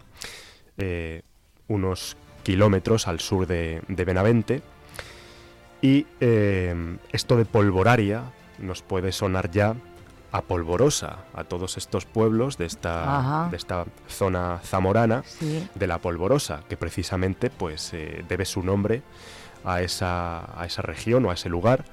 eh, 0.78 1.22
unos 1.68 2.16
kilómetros 2.42 3.06
al 3.08 3.20
sur 3.20 3.46
de 3.46 3.82
Benavente, 3.88 4.62
y 5.82 6.06
eh, 6.20 6.74
esto 7.12 7.36
de 7.36 7.44
polvoraria 7.44 8.24
nos 8.58 8.82
puede 8.82 9.12
sonar 9.12 9.50
ya 9.50 9.76
a 10.36 10.42
Polvorosa, 10.42 11.24
a 11.32 11.44
todos 11.44 11.78
estos 11.78 12.04
pueblos 12.04 12.58
de 12.58 12.66
esta, 12.66 13.48
de 13.50 13.56
esta 13.56 13.86
zona 14.06 14.60
zamorana 14.62 15.24
de 15.74 15.86
la 15.86 15.98
Polvorosa, 15.98 16.60
que 16.68 16.76
precisamente 16.76 17.48
pues 17.48 17.94
eh, 17.94 18.22
debe 18.28 18.44
su 18.44 18.62
nombre 18.62 19.02
a 19.64 19.80
esa, 19.80 20.60
a 20.60 20.66
esa 20.66 20.82
región 20.82 21.24
o 21.24 21.30
a 21.30 21.34
ese 21.34 21.48
lugar. 21.48 21.86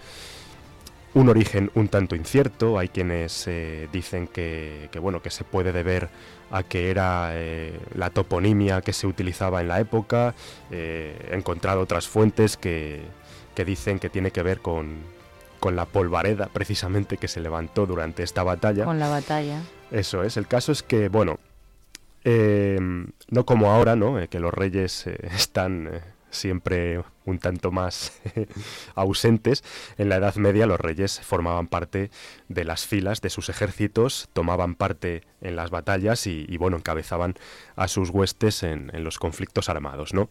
Un 1.14 1.30
origen 1.30 1.72
un 1.76 1.88
tanto 1.88 2.16
incierto, 2.16 2.78
hay 2.78 2.90
quienes 2.90 3.48
eh, 3.48 3.88
dicen 3.94 4.28
que, 4.28 4.90
bueno, 5.00 5.22
que 5.22 5.30
se 5.30 5.46
puede 5.46 5.72
deber 5.72 6.10
a 6.52 6.64
que 6.64 6.90
era 6.90 7.30
eh, 7.34 7.80
la 7.96 8.10
toponimia 8.10 8.82
que 8.82 8.92
se 8.92 9.08
utilizaba 9.08 9.62
en 9.62 9.70
la 9.70 9.80
época, 9.80 10.36
he 10.70 11.30
encontrado 11.32 11.80
otras 11.80 12.10
fuentes 12.10 12.58
que, 12.58 13.04
que 13.56 13.64
dicen 13.64 14.00
que 14.00 14.10
tiene 14.10 14.32
que 14.32 14.44
ver 14.44 14.60
con, 14.60 15.13
con 15.64 15.78
la 15.78 15.86
polvareda 15.86 16.50
precisamente 16.52 17.16
que 17.16 17.30
se 17.30 17.40
levantó 17.40 17.86
durante 17.86 18.22
esta 18.22 18.44
batalla. 18.44 18.84
Con 18.84 19.00
la 19.00 19.08
batalla. 19.08 19.62
Eso 19.92 20.22
es, 20.22 20.36
el 20.36 20.46
caso 20.46 20.74
es 20.74 20.84
que, 20.84 21.08
bueno, 21.08 21.40
eh, 22.26 22.78
no 23.30 23.46
como 23.46 23.72
ahora, 23.72 23.96
¿no? 23.96 24.20
Eh, 24.20 24.28
que 24.28 24.42
los 24.42 24.54
reyes 24.54 25.08
eh, 25.08 25.18
están 25.34 26.02
siempre 26.32 27.02
un 27.24 27.40
tanto 27.40 27.72
más 27.72 28.12
ausentes. 28.96 29.64
En 29.98 30.10
la 30.10 30.18
Edad 30.18 30.36
Media 30.36 30.68
los 30.68 30.82
reyes 30.82 31.22
formaban 31.22 31.68
parte 31.68 32.12
de 32.50 32.66
las 32.66 32.86
filas 32.86 33.22
de 33.22 33.30
sus 33.30 33.48
ejércitos, 33.48 34.28
tomaban 34.34 34.76
parte 34.76 35.24
en 35.40 35.56
las 35.56 35.70
batallas 35.70 36.28
y, 36.28 36.58
bueno, 36.58 36.76
encabezaban 36.76 37.36
a 37.78 37.88
sus 37.88 38.10
huestes 38.10 38.64
en, 38.64 38.92
en 38.94 39.06
los 39.06 39.18
conflictos 39.18 39.70
armados, 39.70 40.14
¿no? 40.14 40.30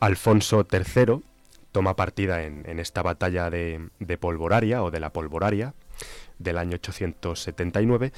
Alfonso 0.00 0.66
III 0.68 1.22
toma 1.72 1.96
partida 1.96 2.42
en, 2.42 2.78
esta 2.78 3.02
batalla 3.02 3.50
de, 3.50 3.90
Polvoraria 4.18 4.82
o 4.82 4.90
de 4.90 5.00
la 5.00 5.12
Polvoraria 5.12 5.74
del 6.38 6.58
año 6.58 6.74
879 6.76 8.12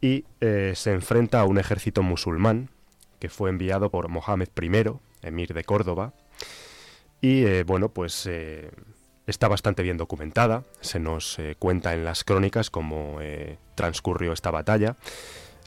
y 0.00 0.24
eh, 0.40 0.72
se 0.74 0.92
enfrenta 0.92 1.40
a 1.40 1.44
un 1.44 1.58
ejército 1.58 2.02
musulmán 2.02 2.70
que 3.18 3.28
fue 3.28 3.50
enviado 3.50 3.90
por 3.90 4.08
Mohamed 4.08 4.48
I, 4.60 5.26
emir 5.26 5.54
de 5.54 5.64
Córdoba, 5.64 6.12
y 7.20 7.44
eh, 7.44 7.62
bueno, 7.62 7.88
pues 7.90 8.26
eh, 8.26 8.70
está 9.28 9.46
bastante 9.46 9.84
bien 9.84 9.96
documentada, 9.96 10.64
se 10.80 10.98
nos 10.98 11.38
cuenta 11.60 11.94
en 11.94 12.04
las 12.04 12.24
crónicas 12.24 12.68
cómo 12.68 13.20
transcurrió 13.76 14.32
esta 14.32 14.50
batalla. 14.50 14.96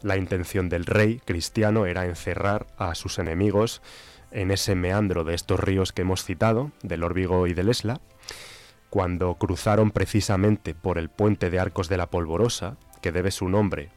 La 0.03 0.17
intención 0.17 0.67
del 0.67 0.85
rey 0.85 1.21
cristiano 1.23 1.85
era 1.85 2.05
encerrar 2.05 2.67
a 2.77 2.93
sus 2.93 3.17
enemigos 3.19 3.81
en 4.35 4.51
ese 4.51 4.75
meandro 4.75 5.23
de 5.23 5.33
estos 5.33 5.59
ríos 5.59 5.93
que 5.93 6.01
hemos 6.01 6.23
citado, 6.23 6.71
del 6.83 7.03
Órbigo 7.03 7.47
y 7.47 7.53
del 7.53 7.69
Esla, 7.69 8.01
cuando 8.89 9.33
cruzaron 9.35 9.91
precisamente 9.91 10.75
por 10.75 10.97
el 10.97 11.09
puente 11.09 11.49
de 11.49 11.57
Arcos 11.57 11.87
de 11.87 11.97
la 11.97 12.07
Polvorosa, 12.07 12.75
que 13.01 13.13
debe 13.13 13.31
su 13.31 13.47
nombre 13.47 13.89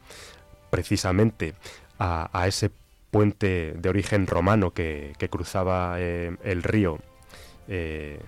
precisamente 0.69 1.55
a, 1.99 2.47
ese 2.47 2.71
puente 3.11 3.73
de 3.77 3.89
origen 3.89 4.27
romano 4.27 4.71
que, 4.71 5.13
cruzaba 5.29 5.95
eh, 5.99 6.37
el 6.43 6.63
río 6.63 6.99
eh, 7.67 8.19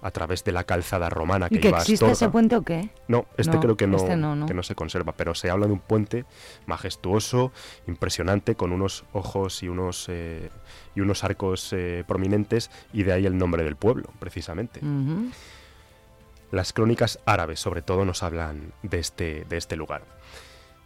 a 0.00 0.10
través 0.10 0.44
de 0.44 0.52
la 0.52 0.64
calzada 0.64 1.08
romana 1.08 1.48
que, 1.48 1.56
¿Y 1.56 1.60
que 1.60 1.68
existe 1.70 2.10
ese 2.10 2.28
puente 2.28 2.56
o 2.56 2.62
qué? 2.62 2.90
No, 3.08 3.26
este 3.36 3.58
creo 3.58 3.76
que 3.76 3.86
no, 3.86 3.96
este 3.96 4.16
no, 4.16 4.46
que 4.46 4.54
no 4.54 4.62
se 4.62 4.74
conserva, 4.74 5.12
pero 5.12 5.34
se 5.34 5.50
habla 5.50 5.66
de 5.66 5.72
un 5.72 5.80
puente 5.80 6.24
majestuoso, 6.66 7.52
impresionante, 7.86 8.54
con 8.54 8.72
unos 8.72 9.04
ojos 9.12 9.62
y 9.62 9.68
unos 9.68 10.06
eh, 10.08 10.50
y 10.94 11.00
unos 11.00 11.24
arcos 11.24 11.72
eh, 11.72 12.04
prominentes, 12.06 12.70
y 12.92 13.02
de 13.02 13.12
ahí 13.12 13.26
el 13.26 13.36
nombre 13.36 13.64
del 13.64 13.76
pueblo, 13.76 14.10
precisamente. 14.18 14.80
Las 16.50 16.72
crónicas 16.72 17.20
árabes, 17.26 17.60
sobre 17.60 17.82
todo, 17.82 18.04
nos 18.04 18.22
hablan 18.22 18.72
de 18.82 18.98
este, 18.98 19.44
de 19.48 19.56
este 19.56 19.76
lugar. 19.76 20.02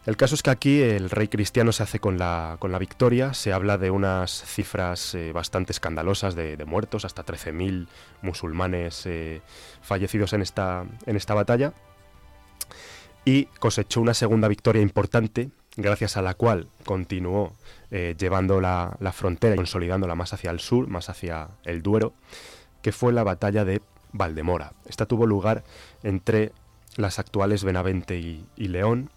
El 0.05 0.17
caso 0.17 0.35
es 0.35 0.43
que 0.43 0.49
aquí 0.49 0.81
el 0.81 1.09
rey 1.09 1.29
cristiano 1.29 1.71
se 1.71 1.83
hace 1.83 1.99
con 1.99 2.17
la, 2.17 2.57
con 2.59 2.73
la 2.73 2.79
victoria, 2.79 3.33
se 3.33 3.53
habla 3.53 3.77
de 3.77 3.89
unas 3.89 4.43
cifras 4.43 5.15
eh, 5.15 5.31
bastante 5.31 5.71
escandalosas 5.71 6.35
de, 6.35 6.61
muertos, 6.65 7.05
hasta 7.05 7.25
13.000 7.25 7.87
musulmanes 8.21 9.05
eh, 9.05 9.41
fallecidos 9.81 10.33
en 10.33 10.41
esta, 10.41 10.85
en 11.05 11.15
esta 11.15 11.33
batalla, 11.33 11.73
y 13.23 13.45
cosechó 13.45 14.01
una 14.01 14.13
segunda 14.13 14.49
victoria 14.49 14.81
importante, 14.81 15.51
gracias 15.77 16.17
a 16.17 16.21
la 16.21 16.33
cual 16.33 16.67
continuó 16.83 17.53
eh, 17.89 18.15
llevando 18.19 18.59
la, 18.59 18.97
la 18.99 19.13
frontera 19.13 19.53
y 19.53 19.57
consolidándola 19.57 20.15
más 20.15 20.33
hacia 20.33 20.51
el 20.51 20.59
sur, 20.59 20.89
más 20.89 21.07
hacia 21.09 21.47
el 21.63 21.81
Duero, 21.81 22.13
que 22.81 22.91
fue 22.91 23.13
la 23.13 23.23
batalla 23.23 23.63
de 23.63 23.81
Valdemora. 24.11 24.73
Esta 24.85 25.05
tuvo 25.05 25.25
lugar 25.25 25.63
entre 26.03 26.51
las 26.97 27.19
actuales 27.19 27.63
Benavente 27.63 28.17
y 28.17 28.67
León, 28.67 29.09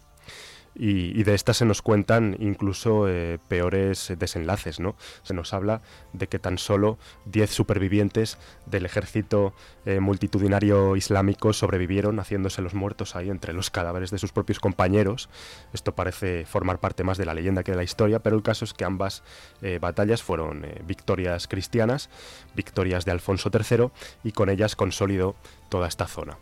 y, 0.79 1.23
de 1.23 1.33
estas 1.33 1.57
se 1.57 1.65
nos 1.65 1.81
cuentan 1.81 2.37
incluso 2.39 3.07
eh, 3.09 3.39
peores 3.47 4.13
desenlaces, 4.17 4.79
¿no? 4.79 4.95
Se 5.23 5.33
nos 5.33 5.53
habla 5.53 5.81
de 6.13 6.27
que 6.27 6.37
tan 6.37 6.59
solo 6.59 6.99
10 7.25 7.49
supervivientes 7.49 8.37
del 8.67 8.85
ejército 8.85 9.53
eh, 9.85 9.99
multitudinario 9.99 10.95
islámico 10.95 11.51
sobrevivieron 11.53 12.19
haciéndose 12.19 12.61
los 12.61 12.75
muertos 12.75 13.15
ahí 13.15 13.29
entre 13.29 13.53
los 13.53 13.71
cadáveres 13.71 14.11
de 14.11 14.19
sus 14.19 14.31
propios 14.31 14.59
compañeros. 14.59 15.29
Esto 15.73 15.95
parece 15.95 16.45
formar 16.45 16.79
parte 16.79 17.03
más 17.03 17.17
de 17.17 17.25
la 17.25 17.33
leyenda 17.33 17.63
que 17.63 17.71
de 17.71 17.77
la 17.77 17.83
historia, 17.83 18.19
pero 18.19 18.35
el 18.35 18.43
caso 18.43 18.63
es 18.63 18.73
que 18.73 18.85
ambas 18.85 19.23
eh, 19.63 19.79
batallas 19.81 20.21
fueron 20.21 20.65
victorias 20.85 21.47
cristianas, 21.47 22.09
victorias 22.55 23.03
de 23.03 23.11
Alfonso 23.11 23.49
III, 23.51 23.89
y 24.23 24.31
con 24.31 24.49
ellas 24.49 24.75
consolidó 24.75 25.35
toda 25.69 25.87
esta 25.87 26.05
zona. 26.05 26.37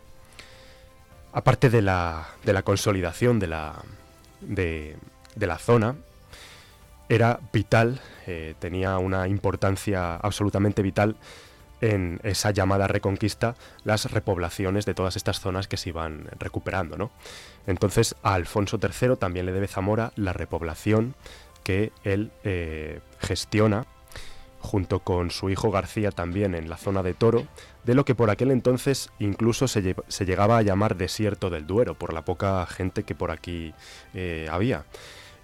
Aparte 1.32 1.70
de 1.70 1.82
la, 1.82 2.28
de 2.44 2.52
la 2.52 2.62
consolidación 2.62 3.38
de 3.38 3.46
la, 3.46 3.82
de, 4.40 4.96
la 5.36 5.58
zona 5.58 5.96
era 7.08 7.40
vital, 7.52 8.00
eh, 8.26 8.54
tenía 8.58 8.98
una 8.98 9.28
importancia 9.28 10.16
absolutamente 10.16 10.82
vital 10.82 11.16
en 11.80 12.20
esa 12.22 12.50
llamada 12.50 12.88
reconquista 12.88 13.54
las 13.84 14.10
repoblaciones 14.10 14.86
de 14.86 14.94
todas 14.94 15.16
estas 15.16 15.40
zonas 15.40 15.68
que 15.68 15.76
se 15.76 15.90
iban 15.90 16.28
recuperando. 16.38 16.96
¿no? 16.96 17.10
Entonces 17.66 18.16
a 18.22 18.34
Alfonso 18.34 18.78
III 18.82 19.16
también 19.16 19.46
le 19.46 19.52
debe 19.52 19.68
Zamora 19.68 20.12
la 20.16 20.32
repoblación 20.32 21.14
que 21.62 21.92
él 22.04 22.30
eh, 22.44 23.00
gestiona 23.20 23.86
junto 24.60 25.00
con 25.00 25.30
su 25.30 25.50
hijo 25.50 25.70
García 25.70 26.10
también 26.10 26.54
en 26.54 26.68
la 26.68 26.76
zona 26.76 27.02
de 27.02 27.14
Toro, 27.14 27.46
de 27.86 27.94
lo 27.94 28.04
que 28.04 28.16
por 28.16 28.30
aquel 28.30 28.50
entonces 28.50 29.10
incluso 29.20 29.68
se, 29.68 29.94
llegaba 30.26 30.58
a 30.58 30.62
llamar 30.62 30.96
desierto 30.96 31.50
del 31.50 31.68
Duero, 31.68 31.94
por 31.94 32.12
la 32.12 32.24
poca 32.24 32.66
gente 32.66 33.04
que 33.04 33.14
por 33.14 33.30
aquí 33.30 33.74
eh, 34.12 34.48
había. 34.50 34.84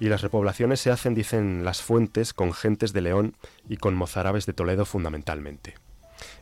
Y 0.00 0.08
las 0.08 0.22
repoblaciones 0.22 0.80
se 0.80 0.90
hacen, 0.90 1.14
dicen 1.14 1.64
las 1.64 1.82
fuentes, 1.82 2.34
con 2.34 2.52
gentes 2.52 2.92
de 2.92 3.00
León 3.00 3.36
y 3.68 3.76
con 3.76 3.94
mozárabes 3.94 4.44
de 4.44 4.52
Toledo 4.54 4.84
fundamentalmente. 4.84 5.74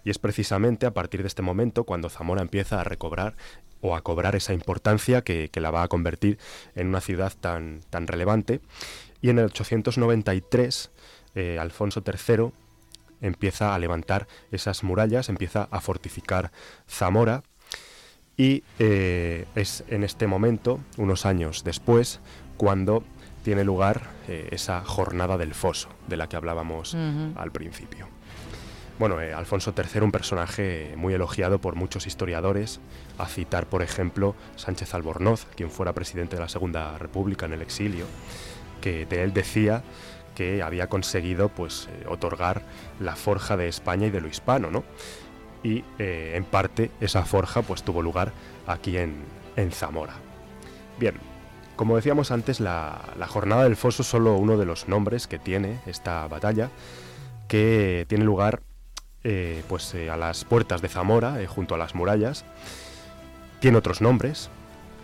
Y 0.03 0.09
es 0.09 0.19
precisamente 0.19 0.87
a 0.87 0.95
partir 0.95 1.21
de 1.21 1.29
este 1.29 1.43
momento 1.43 1.85
cuando 1.85 2.09
Zamora 2.09 2.41
empieza 2.41 2.81
a 2.81 2.85
recobrar 2.85 3.37
o 3.83 3.95
a 3.95 4.01
cobrar 4.01 4.35
esa 4.37 4.55
importancia 4.55 5.21
que, 5.23 5.51
la 5.55 5.71
va 5.71 5.83
a 5.83 5.89
convertir 5.89 6.39
en 6.75 6.89
una 6.89 7.03
ciudad 7.03 7.35
tan, 7.39 7.83
tan 7.91 8.07
relevante. 8.07 8.63
Y 9.21 9.29
en 9.29 9.39
el 9.39 9.47
893, 9.47 10.91
eh, 11.35 11.59
Alfonso 11.59 12.03
III 12.07 12.53
empieza 13.21 13.75
a 13.75 13.79
levantar 13.79 14.27
esas 14.51 14.83
murallas, 14.83 15.29
empieza 15.29 15.69
a 15.71 15.81
fortificar 15.81 16.51
Zamora. 16.89 17.43
Y 18.37 18.65
eh, 18.79 19.47
es 19.55 19.85
en 19.89 20.03
este 20.03 20.27
momento, 20.27 20.81
unos 20.97 21.27
años 21.27 21.63
después, 21.63 22.21
cuando 22.57 23.05
tiene 23.43 23.65
lugar 23.65 24.03
eh, 24.29 24.49
esa 24.53 24.83
jornada 24.85 25.37
del 25.37 25.55
foso 25.55 25.89
de 26.09 26.17
la 26.17 26.29
que 26.29 26.37
hablábamos 26.37 26.95
al 26.95 27.53
principio. 27.53 28.09
Bueno, 29.01 29.19
eh, 29.23 29.33
Alfonso 29.33 29.73
III, 29.75 30.03
un 30.03 30.13
personaje 30.13 30.93
muy 30.95 31.15
elogiado 31.15 31.59
por 31.59 31.75
muchos 31.75 32.07
historiadores, 32.07 32.81
a 33.17 33.25
citar, 33.25 33.67
por 33.67 33.83
ejemplo, 33.83 34.35
Sánchez 34.57 34.93
Albornoz, 34.93 35.47
quien 35.57 35.71
fuera 35.71 35.95
presidente 35.95 36.37
de 36.37 36.43
la 36.43 36.51
Segunda 36.51 36.99
República 36.99 37.47
en 37.47 37.55
el 37.55 37.63
exilio, 37.63 38.05
que 38.83 39.07
de 39.07 39.23
él 39.23 39.33
decía 39.33 39.83
que 40.41 40.63
había 40.63 40.87
conseguido 40.87 41.51
pues 41.51 41.87
eh, 41.93 42.07
otorgar 42.09 42.63
la 42.99 43.15
forja 43.15 43.59
de 43.59 43.69
España 43.69 44.07
y 44.07 44.11
de 44.11 44.23
lo 44.23 44.27
hispano, 44.27 44.71
¿no? 44.71 44.85
Y 45.63 45.85
eh, 45.99 46.33
en 46.35 46.45
parte 46.45 46.91
esa 46.99 47.27
forja 47.27 47.61
pues 47.61 47.83
tuvo 47.83 48.01
lugar 48.01 48.33
aquí 48.67 48.97
en, 48.97 49.23
Zamora. 49.71 50.15
Bien, 50.99 51.17
como 51.77 51.97
decíamos 51.97 52.31
antes, 52.31 52.59
la, 52.59 53.03
jornada 53.29 53.65
del 53.65 53.77
foso 53.77 54.01
es 54.01 54.09
solo 54.09 54.37
uno 54.37 54.57
de 54.57 54.65
los 54.65 54.89
nombres 54.89 55.27
que 55.27 55.39
tiene 55.39 55.79
esta 55.85 56.27
batalla, 56.27 56.71
que 57.47 58.07
tiene 58.09 58.25
lugar 58.25 58.63
eh, 59.23 59.63
pues 59.69 59.95
a 59.95 60.17
las 60.17 60.47
puertas 60.47 60.81
de 60.81 60.89
Zamora, 60.89 61.37
junto 61.49 61.75
a 61.75 61.79
las 61.79 61.95
murallas. 61.95 62.47
Tiene 63.61 63.77
otros 63.77 64.01
nombres, 64.01 64.49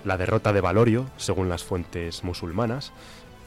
la 0.02 0.16
derrota 0.16 0.54
de 0.54 0.62
Valorio, 0.62 1.04
según 1.18 1.50
las 1.50 1.62
fuentes 1.62 2.24
musulmanas, 2.24 2.94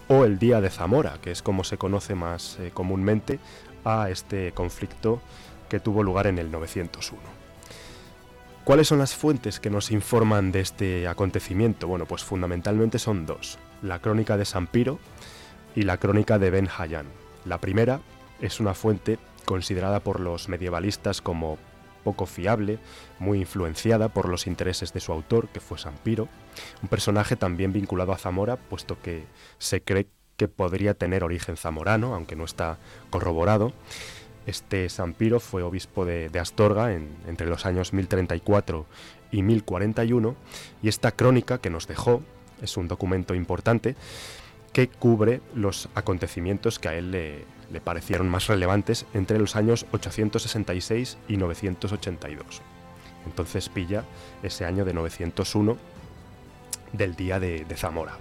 o 0.09 0.25
el 0.25 0.39
Día 0.39 0.59
de 0.59 0.69
Zamora, 0.69 1.19
que 1.21 1.31
es 1.31 1.41
como 1.41 1.63
se 1.63 1.77
conoce 1.77 2.15
más 2.15 2.57
eh, 2.59 2.71
comúnmente 2.73 3.39
a 3.85 4.09
este 4.09 4.51
conflicto 4.51 5.21
que 5.69 5.79
tuvo 5.79 6.03
lugar 6.03 6.27
en 6.27 6.39
el 6.39 6.51
901. 6.51 7.21
¿Cuáles 8.65 8.87
son 8.87 8.99
las 8.99 9.15
fuentes 9.15 9.59
que 9.59 9.69
nos 9.69 9.91
informan 9.91 10.51
de 10.51 10.59
este 10.59 11.07
acontecimiento? 11.07 11.87
Bueno, 11.87 12.05
pues 12.05 12.23
fundamentalmente 12.23 12.99
son 12.99 13.25
dos, 13.25 13.59
la 13.81 13.99
crónica 13.99 14.35
de 14.35 14.45
San 14.45 14.67
Piro 14.67 14.99
y 15.75 15.83
la 15.83 15.97
crónica 15.97 16.39
de 16.39 16.49
Ben 16.49 16.69
Hayyan. 16.77 17.05
La 17.45 17.59
primera 17.59 18.01
es 18.41 18.59
una 18.59 18.73
fuente 18.73 19.19
considerada 19.45 19.99
por 19.99 20.19
los 20.19 20.49
medievalistas 20.49 21.21
como 21.21 21.57
poco 22.03 22.25
fiable, 22.25 22.79
muy 23.19 23.39
influenciada 23.39 24.09
por 24.09 24.29
los 24.29 24.47
intereses 24.47 24.93
de 24.93 24.99
su 24.99 25.11
autor, 25.11 25.49
que 25.49 25.59
fue 25.59 25.77
San 25.77 25.95
Piro, 25.95 26.27
un 26.81 26.89
personaje 26.89 27.35
también 27.35 27.73
vinculado 27.73 28.11
a 28.11 28.17
Zamora, 28.17 28.57
puesto 28.57 29.01
que 29.01 29.25
se 29.57 29.81
cree 29.81 30.07
que 30.37 30.47
podría 30.47 30.93
tener 30.93 31.23
origen 31.23 31.57
zamorano, 31.57 32.15
aunque 32.15 32.35
no 32.35 32.45
está 32.45 32.77
corroborado. 33.09 33.73
Este 34.45 34.89
San 34.89 35.13
Piro 35.13 35.39
fue 35.39 35.63
obispo 35.63 36.05
de, 36.05 36.31
Astorga 36.39 36.93
entre 36.93 37.47
los 37.47 37.65
años 37.65 37.93
1034 37.93 38.85
y 39.31 39.43
1041, 39.43 40.35
y 40.81 40.87
esta 40.87 41.11
crónica 41.11 41.59
que 41.59 41.69
nos 41.69 41.87
dejó 41.87 42.23
es 42.61 42.77
un 42.77 42.87
documento 42.87 43.35
importante 43.35 43.95
que 44.73 44.87
cubre 44.87 45.41
los 45.53 45.89
acontecimientos 45.93 46.79
que 46.79 46.89
a 46.89 46.95
él 46.95 47.11
le, 47.11 47.45
le 47.71 47.81
parecieron 47.81 48.29
más 48.29 48.47
relevantes 48.47 49.05
entre 49.13 49.39
los 49.39 49.55
años 49.55 49.85
866 49.91 51.17
y 51.27 51.37
982. 51.37 52.61
Entonces 53.25 53.69
pilla 53.69 54.03
ese 54.43 54.65
año 54.65 54.85
de 54.85 54.93
901 54.93 55.77
del 56.93 57.15
día 57.15 57.39
de, 57.39 57.65
Zamora. 57.75 58.17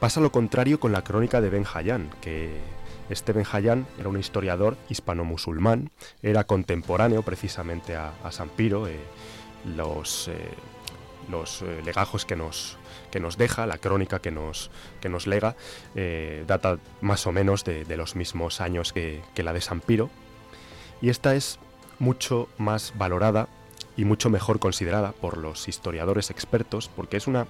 Pasa 0.00 0.20
lo 0.20 0.32
contrario 0.32 0.80
con 0.80 0.92
la 0.92 1.02
crónica 1.02 1.40
de 1.40 1.50
Ben 1.50 1.66
Hayyan, 1.72 2.10
que 2.20 2.56
este 3.10 3.32
Ben 3.32 3.46
Hayyan 3.50 3.86
era 3.98 4.08
un 4.08 4.18
historiador 4.18 4.76
hispano-musulmán, 4.88 5.90
era 6.22 6.44
contemporáneo 6.44 7.22
precisamente 7.22 7.96
a, 7.96 8.12
San 8.30 8.48
Piro, 8.48 8.86
eh, 8.86 8.98
los, 9.76 10.28
eh, 10.28 10.50
eh, 11.30 11.82
legajos 11.84 12.24
que 12.24 12.36
nos, 12.36 12.76
que 13.10 13.20
nos 13.20 13.38
deja, 13.38 13.66
la 13.66 13.78
crónica 13.78 14.20
que 14.20 14.30
nos, 14.30 14.70
que 15.00 15.08
nos 15.08 15.26
lega, 15.26 15.56
data 16.46 16.78
más 17.00 17.26
o 17.26 17.32
menos 17.32 17.64
de, 17.64 17.96
los 17.96 18.16
mismos 18.16 18.60
años 18.60 18.92
que, 18.92 19.20
que 19.34 19.42
la 19.42 19.52
de 19.52 19.60
San 19.60 19.80
Piro, 19.80 20.10
y 21.00 21.10
esta 21.10 21.34
es 21.34 21.58
mucho 21.98 22.48
más 22.58 22.92
valorada 22.96 23.48
y 23.96 24.04
mucho 24.04 24.30
mejor 24.30 24.58
considerada 24.60 25.12
por 25.12 25.38
los 25.38 25.68
historiadores 25.68 26.30
expertos 26.30 26.88
porque 26.94 27.16
es 27.16 27.26
una 27.26 27.46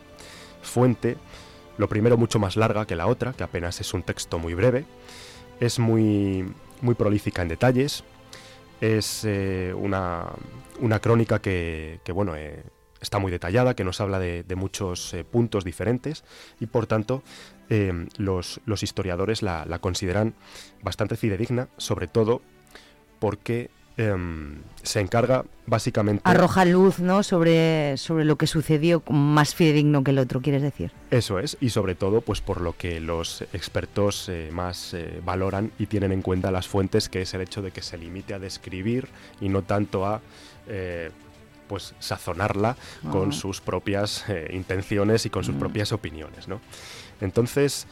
fuente, 0.62 1.16
lo 1.76 1.88
primero 1.88 2.16
mucho 2.16 2.38
más 2.38 2.56
larga 2.56 2.86
que 2.86 2.96
la 2.96 3.06
otra, 3.06 3.32
que 3.32 3.44
apenas 3.44 3.80
es 3.80 3.94
un 3.94 4.02
texto 4.02 4.38
muy 4.38 4.54
breve, 4.54 4.84
es 5.60 5.78
muy, 5.78 6.50
muy 6.80 6.94
prolífica 6.94 7.42
en 7.42 7.48
detalles, 7.48 8.04
es 8.80 9.24
eh, 9.24 9.74
una, 9.76 10.26
una, 10.80 11.00
crónica 11.00 11.40
que, 11.40 12.00
bueno, 12.12 12.36
eh, 12.36 12.62
está 13.00 13.18
muy 13.18 13.30
detallada, 13.30 13.74
que 13.74 13.84
nos 13.84 14.00
habla 14.00 14.18
de, 14.18 14.44
muchos 14.56 15.14
eh, 15.14 15.24
puntos 15.24 15.64
diferentes 15.64 16.24
y 16.60 16.66
por 16.66 16.86
tanto 16.86 17.22
los, 18.16 18.62
los, 18.64 18.82
historiadores 18.82 19.42
la, 19.42 19.66
la, 19.66 19.78
consideran 19.78 20.32
bastante 20.82 21.16
fidedigna, 21.16 21.68
sobre 21.76 22.08
todo 22.08 22.40
porque 23.18 23.68
Em, 23.98 24.62
se 24.84 25.00
encarga 25.00 25.44
básicamente... 25.66 26.22
Arroja 26.24 26.64
luz 26.64 27.00
¿no? 27.00 27.24
sobre, 27.24 27.96
sobre 27.96 28.24
lo 28.24 28.38
que 28.38 28.46
sucedió 28.46 29.02
más 29.10 29.56
fidedigno 29.56 30.04
que 30.04 30.12
el 30.12 30.20
otro, 30.20 30.40
quieres 30.40 30.62
decir. 30.62 30.92
Eso 31.10 31.40
es, 31.40 31.56
y 31.60 31.70
sobre 31.70 31.96
todo 31.96 32.20
pues 32.20 32.40
por 32.40 32.60
lo 32.60 32.76
que 32.76 33.00
los 33.00 33.42
expertos 33.52 34.28
eh, 34.28 34.50
más 34.52 34.94
eh, 34.94 35.20
valoran 35.24 35.72
y 35.80 35.86
tienen 35.86 36.12
en 36.12 36.22
cuenta 36.22 36.52
las 36.52 36.68
fuentes, 36.68 37.08
que 37.08 37.22
es 37.22 37.34
el 37.34 37.40
hecho 37.40 37.60
de 37.60 37.72
que 37.72 37.82
se 37.82 37.98
limite 37.98 38.34
a 38.34 38.38
describir 38.38 39.08
y 39.40 39.48
no 39.48 39.62
tanto 39.62 40.06
a... 40.06 40.20
Eh, 41.68 41.74
pues 41.78 41.94
sazonarla 41.98 42.76
con 43.10 43.32
sus 43.32 43.60
propias 43.60 44.24
intenciones 44.50 45.26
y 45.26 45.30
con 45.30 45.44
sus 45.44 45.54
mm. 45.54 45.58
propias 45.58 45.92
opiniones, 45.92 46.48
¿no? 46.48 46.60
Entonces, 47.20 47.86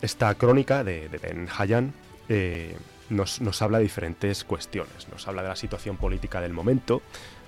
esta 0.00 0.34
crónica 0.34 0.82
de, 0.82 1.08
de 1.08 1.18
Ben 1.18 1.48
Hayyan 1.58 1.92
nos, 3.10 3.62
habla 3.62 3.78
de 3.78 3.84
diferentes 3.84 4.44
cuestiones. 4.44 5.08
Nos 5.10 5.26
habla 5.28 5.42
de 5.42 5.48
la 5.48 5.56
situación 5.56 5.96
política 5.96 6.40
del 6.40 6.52
momento, 6.52 7.02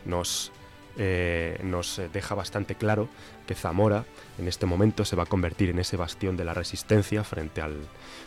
nos, 0.05 0.53
eh, 0.99 1.59
nos 1.63 2.01
deja 2.13 2.35
bastante 2.35 2.75
claro 2.75 3.09
que 3.47 3.55
Zamora 3.55 4.05
en 4.39 4.49
este 4.49 4.67
momento 4.67 5.05
se 5.05 5.17
va 5.17 5.23
a 5.23 5.27
convertir 5.27 5.71
en 5.71 5.79
ese 5.79 5.97
bastión 5.97 6.37
de 6.37 6.45
la 6.45 6.55
resistencia 6.55 7.25
frente 7.25 7.61
al, 7.61 7.77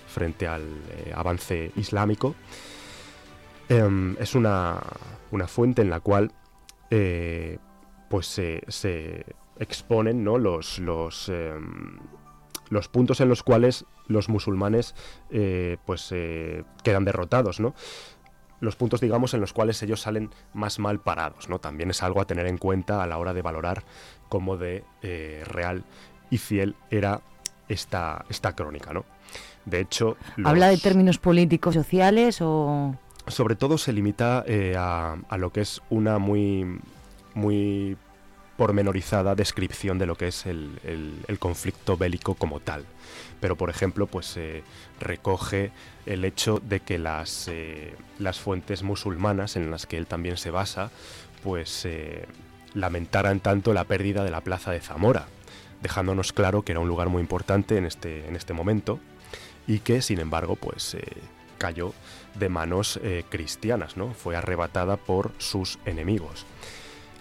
frente 0.07 0.47
al 0.47 0.63
eh, 0.63 1.13
avance 1.13 1.71
islámico. 1.75 2.35
Em, 3.67 4.15
es 4.19 4.35
una, 4.35 4.79
una, 5.31 5.47
fuente 5.47 5.81
en 5.81 5.89
la 5.89 5.99
cual 5.99 6.31
eh, 6.89 7.57
pues 8.09 8.27
se, 8.27 9.25
exponen 9.57 10.23
¿no? 10.23 10.37
los, 10.37 10.79
los 10.79 11.29
em, 11.29 11.97
los 12.69 12.87
puntos 12.87 13.21
en 13.21 13.29
los 13.29 13.43
cuales 13.43 13.85
los 14.07 14.29
musulmanes 14.29 14.95
eh, 15.29 15.77
pues 15.85 16.09
eh, 16.11 16.63
quedan 16.83 17.05
derrotados, 17.05 17.59
¿no? 17.59 17.73
Los 18.61 18.75
puntos, 18.75 19.01
digamos, 19.01 19.33
en 19.33 19.41
los 19.41 19.53
cuales 19.53 19.81
ellos 19.83 20.01
salen 20.01 20.31
más 20.53 20.79
mal 20.79 20.99
parados, 20.99 21.49
¿no? 21.49 21.59
También 21.59 21.89
es 21.89 22.01
algo 22.03 22.21
a 22.21 22.25
tener 22.25 22.47
en 22.47 22.57
cuenta 22.57 23.03
a 23.03 23.07
la 23.07 23.17
hora 23.17 23.33
de 23.33 23.41
valorar 23.41 23.83
cómo 24.29 24.57
de 24.57 24.83
eh, 25.01 25.43
real 25.45 25.83
y 26.29 26.37
fiel 26.37 26.75
era 26.89 27.21
esta, 27.67 28.25
esta 28.29 28.55
crónica, 28.55 28.93
¿no? 28.93 29.05
De 29.65 29.79
hecho... 29.79 30.17
¿Habla 30.43 30.69
de 30.69 30.77
términos 30.77 31.17
políticos, 31.17 31.73
sociales 31.73 32.39
o...? 32.41 32.95
Sobre 33.27 33.55
todo 33.55 33.77
se 33.77 33.91
limita 33.91 34.45
a, 34.77 35.17
a, 35.29 35.37
lo 35.37 35.51
que 35.51 35.61
es 35.61 35.81
una 35.89 36.19
muy, 36.19 36.79
muy 37.33 37.97
pormenorizada 38.57 39.35
descripción 39.35 39.99
de 39.99 40.05
lo 40.05 40.15
que 40.15 40.27
es 40.29 40.45
el, 40.45 41.19
conflicto 41.39 41.97
bélico 41.97 42.35
como 42.35 42.59
tal. 42.59 42.85
Pero, 43.41 43.55
por 43.55 43.69
ejemplo, 43.69 44.07
pues 44.07 44.25
se 44.27 44.63
recoge 44.99 45.71
el 46.05 46.23
hecho 46.25 46.61
de 46.63 46.79
que 46.79 46.97
las, 46.97 47.47
eh, 47.49 47.95
las 48.17 48.39
fuentes 48.39 48.83
musulmanas 48.83 49.55
en 49.55 49.71
las 49.71 49.85
que 49.85 49.97
él 49.97 50.07
también 50.07 50.37
se 50.37 50.51
basa, 50.51 50.89
pues 51.43 51.85
eh, 51.85 52.25
lamentaran 52.73 53.39
tanto 53.39 53.73
la 53.73 53.83
pérdida 53.83 54.23
de 54.23 54.31
la 54.31 54.41
plaza 54.41 54.71
de 54.71 54.79
Zamora, 54.79 55.27
dejándonos 55.81 56.31
claro 56.31 56.63
que 56.63 56.71
era 56.71 56.79
un 56.79 56.87
lugar 56.87 57.09
muy 57.09 57.21
importante 57.21 57.77
en 57.77 57.85
este, 57.85 58.27
en 58.27 58.35
este 58.35 58.53
momento 58.53 58.99
y 59.67 59.79
que, 59.79 60.01
sin 60.01 60.19
embargo, 60.19 60.55
pues 60.55 60.95
eh, 60.95 61.03
cayó 61.57 61.93
de 62.35 62.49
manos 62.49 62.99
cristianas, 63.29 63.97
¿no? 63.97 64.13
Fue 64.13 64.35
arrebatada 64.35 64.97
por 64.97 65.31
sus 65.37 65.79
enemigos. 65.85 66.45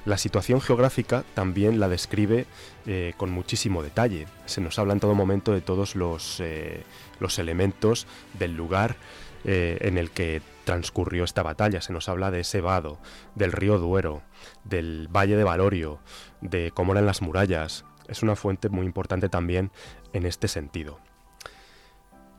La 0.05 0.19
situación 0.19 0.61
geográfica 0.61 1.25
también 1.33 1.81
la 1.81 1.89
describe 1.89 2.47
eh, 2.87 3.15
con 3.17 3.31
muchísimo 3.31 3.83
detalle. 3.83 4.27
Se 4.45 4.61
nos 4.61 4.79
habla 4.79 4.93
en 4.93 5.01
todo 5.01 5.15
momento 5.15 5.53
de 5.53 5.63
todos 5.63 5.97
los, 5.97 6.41
eh, 6.41 6.83
los 7.21 7.39
elementos 7.39 8.07
del 8.39 8.55
lugar 8.55 8.97
eh, 9.45 9.79
en 9.81 9.97
el 9.97 10.11
que 10.11 10.43
transcurrió 10.65 11.25
esta 11.25 11.43
batalla. 11.43 11.81
Se 11.81 11.95
nos 11.95 12.11
habla 12.11 12.31
de 12.31 12.41
ese 12.41 12.61
vado, 12.61 12.99
del 13.35 13.53
río 13.53 13.79
Duero, 13.79 14.21
del 14.65 15.09
valle 15.09 15.37
de 15.37 15.45
Valorio, 15.45 16.01
de 16.43 16.71
cómo 16.71 16.93
eran 16.93 17.07
las 17.07 17.23
murallas. 17.23 17.87
Es 18.07 18.23
una 18.23 18.37
fuente 18.37 18.69
muy 18.69 18.85
importante 18.85 19.31
también 19.31 19.71
en 20.13 20.27
este 20.27 20.49
sentido. 20.49 21.01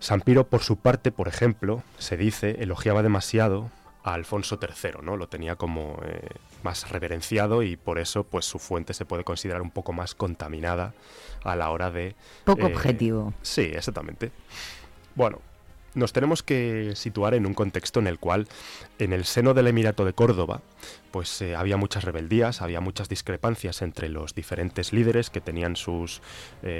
San 0.06 0.22
Piro, 0.22 0.46
por 0.46 0.62
su 0.62 0.78
parte, 0.78 1.12
por 1.12 1.28
ejemplo, 1.28 1.82
se 1.98 2.16
dice, 2.16 2.58
elogiaba 2.60 3.02
demasiado 3.02 3.72
a 4.04 4.14
Alfonso 4.14 4.60
III, 4.62 5.02
¿no? 5.02 5.18
Lo 5.18 5.28
tenía 5.30 5.56
como 5.56 6.00
eh, 6.06 6.30
más 6.62 6.92
reverenciado 6.92 7.64
y 7.64 7.76
por 7.76 7.98
eso 7.98 8.24
pues 8.24 8.46
su 8.46 8.60
fuente 8.60 8.94
se 8.94 9.06
puede 9.06 9.24
considerar 9.24 9.64
un 9.64 9.72
poco 9.72 9.94
más 9.94 10.14
contaminada 10.14 10.94
a 11.44 11.56
la 11.56 11.72
hora 11.72 11.90
de... 11.90 12.16
Poco 12.44 12.68
eh, 12.68 12.74
objetivo. 12.76 13.34
Sí, 13.42 13.62
exactamente. 13.64 14.32
Bueno, 15.16 15.42
nos 15.96 16.14
tenemos 16.14 16.44
que 16.44 16.94
situar 16.96 17.34
en 17.34 17.46
un 17.46 17.54
contexto 17.54 18.00
en 18.00 18.08
el 18.08 18.20
cual 18.20 18.48
en 19.00 19.14
el 19.14 19.26
seno 19.26 19.54
del 19.54 19.68
Emirato 19.68 20.06
de 20.06 20.14
Córdoba 20.14 20.62
pues 21.12 21.42
eh, 21.42 21.56
había 21.56 21.78
muchas 21.78 22.04
rebeldías, 22.04 22.62
había 22.62 22.82
muchas 22.82 23.10
discrepancias 23.10 23.82
entre 23.82 24.10
los 24.10 24.36
diferentes 24.36 24.94
líderes 24.94 25.30
que 25.30 25.42
tenían 25.42 25.76
sus 25.76 26.22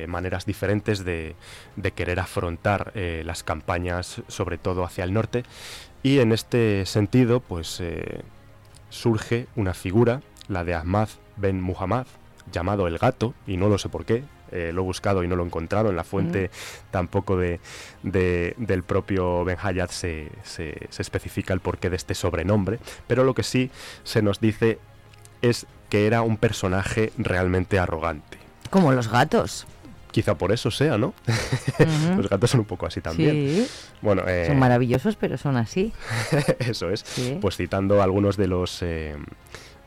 maneras 0.08 0.46
diferentes 0.46 1.06
de, 1.06 1.36
querer 1.96 2.20
afrontar 2.20 2.92
las 2.96 3.44
campañas 3.44 4.22
sobre 4.28 4.58
todo 4.58 4.84
hacia 4.84 5.04
el 5.04 5.14
norte. 5.14 5.44
Y 6.06 6.20
en 6.20 6.32
este 6.32 6.86
sentido, 6.86 7.40
pues 7.40 7.80
eh, 7.80 8.22
surge 8.90 9.48
una 9.56 9.74
figura, 9.74 10.22
la 10.48 10.64
de 10.64 10.76
Ahmad 10.76 11.10
Ben 11.36 11.60
Muhammad, 11.60 12.06
llamado 12.52 12.88
el 12.88 13.00
gato, 13.00 13.34
y 13.48 13.58
no 13.58 13.70
lo 13.70 13.80
sé 13.80 13.90
por 13.90 14.06
qué, 14.06 14.24
eh, 14.56 14.72
lo 14.72 14.82
he 14.82 14.86
buscado 14.86 15.24
y 15.24 15.28
no 15.28 15.36
lo 15.36 15.44
he 15.44 15.46
encontrado, 15.46 15.90
en 15.90 15.98
la 15.98 16.06
fuente 16.06 16.50
tampoco 16.90 17.36
de, 17.36 17.60
del 18.04 18.84
propio 18.84 19.44
Ben 19.44 19.58
Hayat 19.62 19.90
se, 19.92 20.30
se, 20.44 20.88
especifica 20.98 21.54
el 21.54 21.60
porqué 21.60 21.90
de 21.90 21.98
este 21.98 22.16
sobrenombre, 22.16 22.80
pero 23.06 23.26
lo 23.26 23.34
que 23.34 23.44
sí 23.44 23.70
se 24.04 24.22
nos 24.22 24.40
dice 24.40 24.80
es 25.42 25.68
que 25.90 26.08
era 26.08 26.22
un 26.22 26.38
personaje 26.38 27.12
realmente 27.18 27.80
arrogante. 27.80 28.38
Como 28.70 28.94
los 28.94 29.10
gatos. 29.10 29.68
Quizá 30.12 30.36
por 30.36 30.54
eso 30.54 30.72
sea, 30.72 30.98
¿no? 30.98 31.14
Los 32.16 32.30
gatos 32.30 32.50
son 32.52 32.62
un 32.62 32.66
poco 32.66 32.86
así 32.86 33.02
también. 33.02 33.34
Sí. 33.34 33.68
Bueno, 34.02 34.24
eh, 34.26 34.46
son 34.48 34.58
maravillosos, 34.58 35.18
pero 35.18 35.38
son 35.38 35.58
así. 35.58 35.92
eso 36.60 36.90
es. 36.90 37.04
Pues 37.42 37.58
citando 37.58 38.02
algunos 38.02 38.38
de 38.38 38.48
los, 38.48 38.82
eh, 38.82 39.18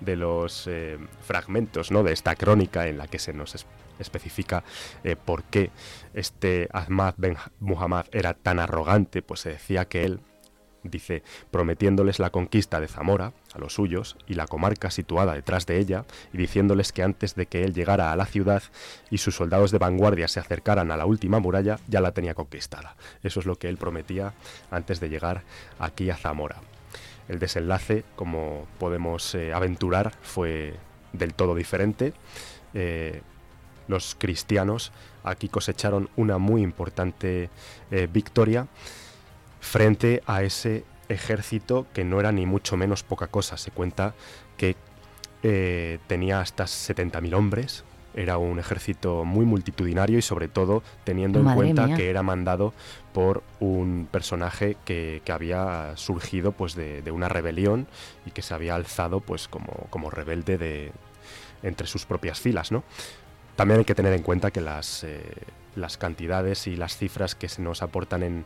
de 0.01 0.17
los 0.17 0.67
eh, 0.67 0.99
fragmentos 1.23 1.91
¿no? 1.91 2.03
de 2.03 2.13
esta 2.13 2.35
crónica 2.37 2.87
en 2.87 2.99
la 2.99 3.07
que 3.07 3.19
se 3.19 3.33
nos 3.33 3.67
especifica 3.99 4.65
eh, 5.05 5.17
por 5.17 5.45
qué 5.45 5.71
este 6.15 6.69
Ahmad 6.73 7.15
Ben 7.17 7.37
Muhammad 7.61 8.07
era 8.13 8.35
tan 8.35 8.59
arrogante, 8.59 9.23
pues 9.23 9.41
se 9.41 9.51
decía 9.51 9.87
que 9.87 10.05
él, 10.05 10.21
dice, 10.83 11.23
prometiéndoles 11.51 12.19
la 12.19 12.31
conquista 12.31 12.81
de 12.81 12.89
Zamora 12.89 13.33
a 13.53 13.59
los 13.59 13.75
suyos 13.75 14.17
y 14.27 14.35
la 14.35 14.47
comarca 14.47 14.91
situada 14.91 15.35
detrás 15.35 15.67
de 15.67 15.79
ella, 15.79 16.05
y 16.33 16.39
diciéndoles 16.39 16.93
que 16.93 17.03
antes 17.03 17.35
de 17.35 17.47
que 17.47 17.65
él 17.65 17.75
llegara 17.75 18.13
a 18.13 18.17
la 18.17 18.27
ciudad 18.27 18.63
y 19.11 19.19
sus 19.19 19.37
soldados 19.37 19.71
de 19.71 19.79
vanguardia 19.79 20.29
se 20.29 20.41
acercaran 20.41 20.91
a 20.91 20.97
la 20.97 21.07
última 21.07 21.41
muralla, 21.41 21.79
ya 21.89 22.01
la 22.01 22.13
tenía 22.13 22.35
conquistada. 22.35 22.97
Eso 23.23 23.41
es 23.41 23.47
lo 23.47 23.57
que 23.57 23.69
él 23.69 23.77
prometía 23.77 24.35
antes 24.71 25.01
de 25.01 25.09
llegar 25.09 25.43
aquí 25.79 26.11
a 26.11 26.17
Zamora. 26.17 26.61
El 27.29 27.39
desenlace, 27.39 28.05
como 28.17 28.67
podemos 28.79 29.35
eh, 29.35 29.53
aventurar, 29.53 30.15
fue 30.23 30.75
del 31.13 31.35
todo 31.35 31.55
diferente. 31.55 32.15
Eh, 32.75 33.23
los 33.87 34.15
cristianos 34.15 34.93
aquí 35.25 35.49
cosecharon 35.49 36.11
una 36.17 36.39
muy 36.39 36.63
importante 36.63 37.51
eh, 37.91 38.09
victoria 38.11 38.67
frente 39.61 40.23
a 40.27 40.43
ese 40.43 40.85
ejército 41.09 41.87
que 41.95 42.05
no 42.05 42.21
era 42.21 42.33
ni 42.33 42.47
mucho 42.47 42.77
menos 42.77 43.03
poca 43.03 43.27
cosa. 43.29 43.57
Se 43.57 43.71
cuenta 43.71 44.15
que 44.57 44.77
tenía 46.09 46.41
hasta 46.41 46.65
70.000 46.65 47.35
hombres, 47.35 47.85
era 48.19 48.37
un 48.37 48.59
ejército 48.59 49.25
muy 49.25 49.47
multitudinario 49.47 50.19
y 50.19 50.23
sobre 50.23 50.49
todo 50.49 50.83
teniendo 51.05 51.39
en 51.39 51.55
cuenta 51.55 51.95
que 51.95 52.11
era 52.11 52.25
mandado 52.25 52.75
por 53.13 53.45
un 53.61 54.09
personaje 54.11 54.77
que, 54.85 55.23
había 55.29 55.93
surgido 55.97 56.51
pues 56.53 56.75
de, 56.75 57.11
una 57.13 57.29
rebelión 57.29 57.87
y 58.27 58.33
que 58.33 58.43
se 58.43 58.55
había 58.55 58.75
alzado 58.75 59.21
pues 59.21 59.47
como, 59.47 59.87
como 59.91 60.11
rebelde 60.11 60.59
de, 60.59 60.93
entre 61.63 61.87
sus 61.87 62.07
propias 62.07 62.41
filas, 62.41 62.73
¿no? 62.73 62.83
También 63.55 63.79
hay 63.79 63.85
que 63.85 63.95
tener 63.95 64.13
en 64.13 64.23
cuenta 64.23 64.51
que 64.51 64.61
las, 64.61 65.05
eh, 65.05 65.21
las 65.77 65.97
cantidades 65.97 66.67
y 66.67 66.77
las 66.77 66.97
cifras 66.97 67.37
que 67.37 67.49
se 67.49 67.63
nos 67.63 67.83
aportan 67.83 68.25
en, 68.25 68.45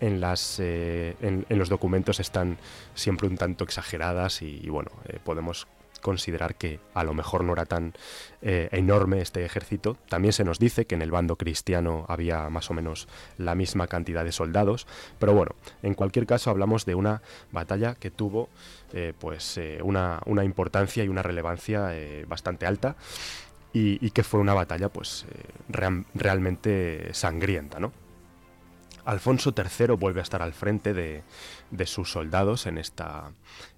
en, 0.00 0.20
las, 0.20 0.58
eh, 0.60 1.14
en, 1.20 1.58
los 1.58 1.68
documentos 1.68 2.20
están 2.20 2.56
siempre 2.94 3.28
un 3.28 3.36
tanto 3.36 3.64
exageradas 3.64 4.40
y, 4.42 4.68
bueno, 4.68 4.90
eh, 5.06 5.18
podemos 5.22 5.66
considerar 6.00 6.54
que 6.54 6.80
a 6.94 7.04
lo 7.04 7.14
mejor 7.14 7.44
no 7.44 7.52
era 7.52 7.66
tan 7.66 7.94
eh, 8.42 8.68
enorme 8.72 9.20
este 9.20 9.44
ejército. 9.44 9.96
También 10.08 10.32
se 10.32 10.44
nos 10.44 10.58
dice 10.58 10.86
que 10.86 10.94
en 10.94 11.02
el 11.02 11.10
bando 11.10 11.36
cristiano 11.36 12.04
había 12.08 12.48
más 12.50 12.70
o 12.70 12.74
menos 12.74 13.08
la 13.38 13.54
misma 13.54 13.86
cantidad 13.86 14.24
de 14.24 14.32
soldados, 14.32 14.86
pero 15.18 15.34
bueno, 15.34 15.54
en 15.82 15.94
cualquier 15.94 16.26
caso 16.26 16.50
hablamos 16.50 16.84
de 16.84 16.94
una 16.94 17.22
batalla 17.52 17.94
que 17.94 18.10
tuvo 18.10 18.48
pues 19.20 19.60
una, 19.84 20.20
una, 20.26 20.42
importancia 20.42 21.04
y 21.04 21.08
una 21.08 21.22
relevancia 21.22 21.92
bastante 22.26 22.66
alta 22.66 22.96
y, 23.72 24.10
que 24.10 24.24
fue 24.24 24.40
una 24.40 24.54
batalla 24.54 24.88
pues 24.88 25.26
realmente 25.68 27.10
sangrienta, 27.12 27.78
¿no? 27.78 27.92
Alfonso 29.10 29.52
III 29.56 29.96
vuelve 29.96 30.20
a 30.20 30.22
estar 30.22 30.40
al 30.40 30.52
frente 30.52 30.94
de, 30.94 31.24
sus 31.84 32.12
soldados 32.12 32.66
en 32.66 32.78
esta, 32.78 33.32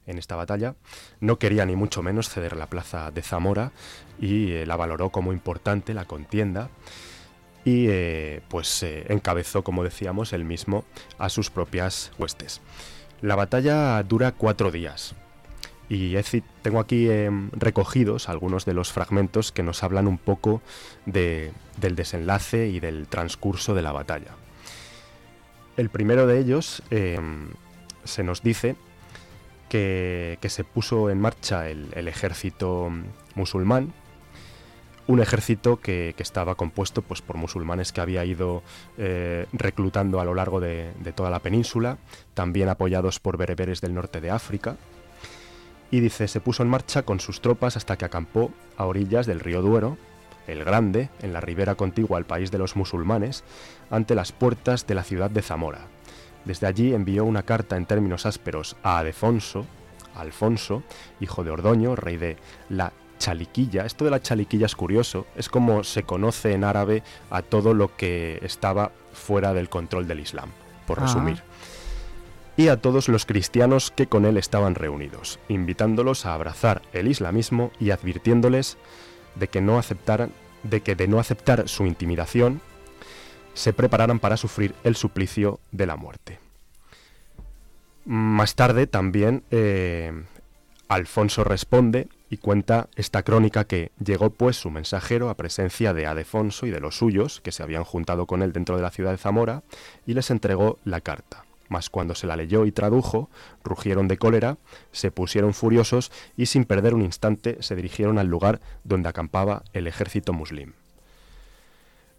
en 0.07 0.19
esta 0.19 0.37
batalla. 0.37 0.75
No 1.21 1.39
quería 1.39 1.65
ni 1.65 1.75
mucho 1.75 2.03
menos 2.03 2.29
ceder 2.29 2.55
la 2.55 2.67
plaza 2.67 3.11
de 3.11 3.23
Zamora 3.23 3.73
y 4.21 4.53
eh, 4.53 4.67
la 4.67 4.77
valoró 4.77 5.09
como 5.09 5.33
importante 5.33 5.95
la 5.95 6.05
contienda 6.05 6.69
y 7.65 7.87
eh, 7.89 8.43
pues 8.51 8.83
eh, 8.83 9.07
encabezó, 9.09 9.65
como 9.65 9.85
decíamos, 9.85 10.35
él 10.35 10.45
mismo 10.45 10.85
a 11.17 11.31
sus 11.31 11.49
propias 11.49 12.13
huestes. 12.19 12.61
La 13.23 13.35
batalla 13.35 14.03
dura 14.03 14.33
cuatro 14.33 14.71
días 14.71 15.15
y 15.89 16.15
tengo 16.63 16.79
aquí 16.79 17.09
recogidos 17.53 18.29
algunos 18.29 18.65
de 18.65 18.75
los 18.75 18.93
fragmentos 18.93 19.53
que 19.53 19.63
nos 19.63 19.83
hablan 19.83 20.09
un 20.09 20.19
poco 20.19 20.63
del 21.05 21.53
desenlace 21.81 22.69
y 22.69 22.81
del 22.81 23.09
transcurso 23.09 23.75
de 23.75 23.83
la 23.83 23.93
batalla. 23.93 24.42
El 25.77 25.89
primero 25.89 26.27
de 26.27 26.39
ellos 26.39 26.83
em, 26.91 27.49
se 28.05 28.23
nos 28.23 28.43
dice 28.43 28.77
que, 29.69 30.39
se 30.49 30.65
puso 30.65 31.09
en 31.09 31.19
marcha 31.19 31.71
el, 31.71 32.07
ejército 32.09 32.91
musulmán, 33.35 33.95
un 35.07 35.21
ejército 35.21 35.81
que, 35.81 36.15
estaba 36.19 36.57
compuesto 36.57 37.01
pues, 37.01 37.23
por 37.23 37.39
musulmanes 37.39 37.91
que 37.91 38.03
había 38.03 38.25
ido 38.25 38.63
eh, 38.99 39.47
reclutando 39.55 40.21
a 40.21 40.25
lo 40.27 40.35
largo 40.35 40.61
de, 40.61 40.93
toda 41.15 41.31
la 41.31 41.41
península, 41.41 41.97
también 42.35 42.69
apoyados 42.69 43.19
por 43.19 43.39
bereberes 43.39 43.81
del 43.81 43.95
norte 43.95 44.21
de 44.21 44.31
África. 44.31 44.77
Y 45.91 46.01
dice, 46.01 46.29
se 46.29 46.41
puso 46.41 46.63
en 46.63 46.69
marcha 46.69 47.03
con 47.03 47.21
sus 47.21 47.41
tropas 47.41 47.77
hasta 47.79 47.97
que 47.97 48.05
acampó 48.05 48.51
a 48.77 48.85
orillas 48.85 49.27
del 49.27 49.41
río 49.41 49.63
Duero, 49.63 49.97
el 50.47 50.65
Grande, 50.65 51.11
en 51.21 51.33
la 51.33 51.41
ribera 51.41 51.75
contigua 51.75 52.19
al 52.19 52.27
país 52.27 52.51
de 52.51 52.59
los 52.59 52.77
musulmanes, 52.77 53.45
ante 53.91 54.15
las 54.15 54.33
puertas 54.33 54.87
de 54.87 54.95
la 54.95 55.05
ciudad 55.05 55.31
de 55.31 55.43
Zamora. 55.43 55.87
Desde 56.45 56.67
allí 56.67 56.93
envió 56.95 57.25
una 57.25 57.43
carta 57.43 57.77
en 57.77 57.87
términos 57.87 58.27
ásperos 58.27 58.77
a 58.83 58.99
Adefonso, 58.99 59.67
Alfonso, 60.15 60.83
hijo 61.21 61.45
de 61.45 61.51
Ordoño, 61.51 61.97
rey 61.97 62.17
de 62.17 62.37
la 62.69 62.93
Chaliquilla. 63.19 63.87
Esto 63.87 64.05
de 64.05 64.11
la 64.11 64.21
Chaliquilla 64.21 64.67
es 64.67 64.75
curioso, 64.75 65.27
es 65.37 65.49
como 65.49 65.85
se 65.85 66.03
conoce 66.03 66.53
en 66.53 66.65
árabe 66.65 67.03
a 67.31 67.43
todo 67.43 67.75
lo 67.75 67.97
que 67.97 68.41
estaba 68.43 68.91
fuera 69.13 69.55
del 69.55 69.69
control 69.69 70.09
del 70.09 70.21
Islam, 70.21 70.51
por 70.87 70.99
ah. 70.99 71.03
resumir. 71.03 71.43
Y 72.57 72.69
a 72.69 72.81
todos 72.81 73.09
los 73.09 73.25
cristianos 73.25 73.91
que 73.91 74.09
con 74.09 74.27
él 74.27 74.37
estaban 74.37 74.75
reunidos, 74.75 75.39
invitándolos 75.49 76.27
a 76.27 76.35
abrazar 76.35 76.83
el 76.93 77.09
islamismo 77.09 77.71
y 77.81 77.91
advirtiéndoles 77.91 78.77
de 79.35 79.49
que 79.49 79.61
no 79.61 79.79
aceptaran, 79.79 80.33
de 80.63 80.81
que 80.81 80.95
de 80.95 81.09
no 81.09 81.19
aceptar 81.19 81.69
su 81.69 81.87
intimidación, 81.87 82.61
se 83.55 83.73
prepararan 83.73 84.19
para 84.19 84.37
sufrir 84.37 84.75
el 84.85 84.97
suplicio 84.97 85.61
de 85.73 85.87
la 85.87 85.97
muerte. 85.97 86.39
Más 88.05 88.55
tarde 88.55 88.87
también 88.87 89.45
eh, 89.51 90.13
Alfonso 90.89 91.45
responde 91.45 92.09
y 92.31 92.39
cuenta 92.39 92.89
esta 92.97 93.23
crónica 93.23 93.65
que 93.65 93.93
llegó 94.03 94.31
pues 94.31 94.57
su 94.57 94.71
mensajero 94.71 95.29
a 95.29 95.37
presencia 95.37 95.93
de 95.93 96.07
Adefonso 96.07 96.67
y 96.67 96.71
de 96.71 96.81
los 96.81 96.97
suyos, 96.97 97.41
que 97.41 97.53
se 97.53 97.63
habían 97.63 97.85
juntado 97.85 98.27
con 98.27 98.43
él 98.43 98.53
dentro 98.53 98.77
de 98.77 98.83
la 98.83 98.91
ciudad 98.91 99.11
de 99.11 99.19
Zamora, 99.19 99.63
y 100.07 100.15
les 100.15 100.31
entregó 100.31 100.79
la 100.85 101.01
carta 101.01 101.45
mas 101.73 101.89
cuando 101.89 102.15
se 102.15 102.27
la 102.27 102.37
leyó 102.37 102.67
y 102.67 102.73
tradujo, 102.73 103.31
rugieron 103.65 104.07
de 104.07 104.19
cólera, 104.19 104.59
se 104.93 105.11
pusieron 105.11 105.55
furiosos 105.55 106.13
y 106.37 106.47
sin 106.47 106.67
perder 106.67 106.95
un 106.95 107.03
instante 107.03 107.57
se 107.61 107.75
dirigieron 107.75 108.19
al 108.19 108.29
lugar 108.29 108.61
donde 108.85 109.09
acampaba 109.09 109.65
el 109.73 109.87
ejército 109.87 110.35
muslim. 110.35 110.75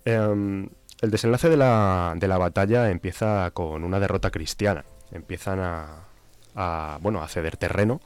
Em, 0.06 0.68
el 1.02 1.12
desenlace 1.12 1.50
de 1.50 1.58
la, 1.58 2.16
de 2.18 2.28
la, 2.28 2.38
batalla 2.38 2.90
empieza 2.90 3.52
con 3.52 3.84
una 3.84 4.00
derrota 4.00 4.32
cristiana. 4.32 4.86
Empiezan 5.12 5.60
a, 6.56 6.98
bueno, 7.02 7.22
a 7.22 7.28
ceder 7.28 7.56
terreno. 7.56 8.02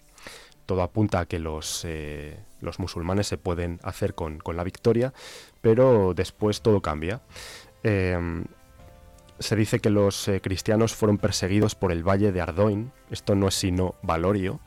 Todo 0.66 0.84
apunta 0.84 1.22
a 1.22 1.26
que 1.26 1.40
los, 1.40 1.84
eh, 1.86 2.38
los 2.60 2.80
musulmanes 2.80 3.28
se 3.28 3.38
pueden 3.38 3.80
hacer 3.84 4.16
con, 4.16 4.40
con, 4.40 4.58
la 4.58 4.66
victoria, 4.66 5.14
pero 5.62 6.14
después 6.14 6.62
todo 6.62 6.82
cambia. 6.82 7.22
Em, 7.84 8.44
se 9.40 9.56
dice 9.56 9.80
que 9.80 9.90
los 9.90 10.28
eh, 10.28 10.42
cristianos 10.42 10.94
fueron 10.94 11.18
perseguidos 11.18 11.76
por 11.76 11.92
el 11.92 12.08
valle 12.08 12.32
de 12.32 12.42
Ardoin, 12.42 12.92
esto 13.10 13.36
no 13.36 13.48
es 13.48 13.56
sino 13.56 13.96
Valorio. 14.02 14.60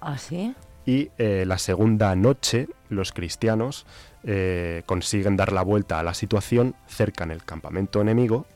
¿Ah, 0.00 0.18
sí? 0.18 0.54
Y 0.84 1.10
eh, 1.18 1.44
la 1.46 1.58
segunda 1.58 2.14
noche 2.14 2.68
los 2.88 3.12
cristianos 3.12 3.86
eh, 4.22 4.82
consiguen 4.86 5.36
dar 5.36 5.52
la 5.52 5.62
vuelta 5.62 5.98
a 5.98 6.02
la 6.02 6.14
situación, 6.14 6.74
cercan 6.88 7.30
el 7.30 7.44
campamento 7.44 8.00
enemigo, 8.00 8.46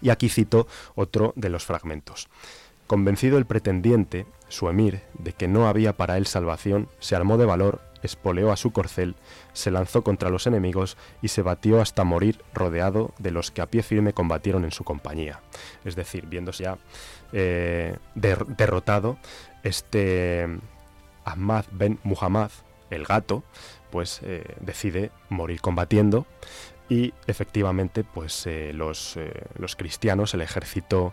y 0.00 0.10
aquí 0.10 0.28
cito 0.28 0.66
otro 0.94 1.32
de 1.36 1.48
los 1.50 1.64
fragmentos. 1.64 2.28
Convencido 2.86 3.36
el 3.36 3.44
pretendiente, 3.44 4.26
su 4.48 4.68
emir, 4.68 5.02
de 5.18 5.32
que 5.32 5.48
no 5.48 5.68
había 5.68 5.96
para 5.96 6.16
él 6.16 6.26
salvación, 6.26 6.88
se 7.00 7.16
armó 7.16 7.36
de 7.36 7.44
valor 7.44 7.80
espoleó 8.02 8.52
a 8.52 8.56
su 8.56 8.72
corcel, 8.72 9.16
se 9.52 9.70
lanzó 9.70 10.02
contra 10.02 10.30
los 10.30 10.46
enemigos 10.46 10.96
y 11.22 11.28
se 11.28 11.42
batió 11.42 11.80
hasta 11.80 12.04
morir 12.04 12.42
rodeado 12.54 13.14
de 13.18 13.30
los 13.30 13.50
que 13.50 13.62
a 13.62 13.66
pie 13.66 13.82
firme 13.82 14.12
combatieron 14.12 14.64
en 14.64 14.70
su 14.70 14.84
compañía. 14.84 15.40
Es 15.84 15.96
decir, 15.96 16.26
viéndose 16.26 16.64
ya 16.64 16.78
eh, 17.32 17.96
derrotado, 18.14 19.18
este 19.62 20.46
Ahmad 21.24 21.66
ben 21.72 21.98
Muhammad, 22.04 22.50
el 22.90 23.04
gato, 23.04 23.42
pues 23.90 24.20
eh, 24.22 24.56
decide 24.60 25.10
morir 25.28 25.60
combatiendo 25.60 26.26
y 26.88 27.12
efectivamente 27.26 28.02
pues 28.02 28.46
eh, 28.46 28.72
los, 28.72 29.18
los, 29.58 29.76
cristianos, 29.76 30.32
el 30.32 30.40
ejército 30.40 31.12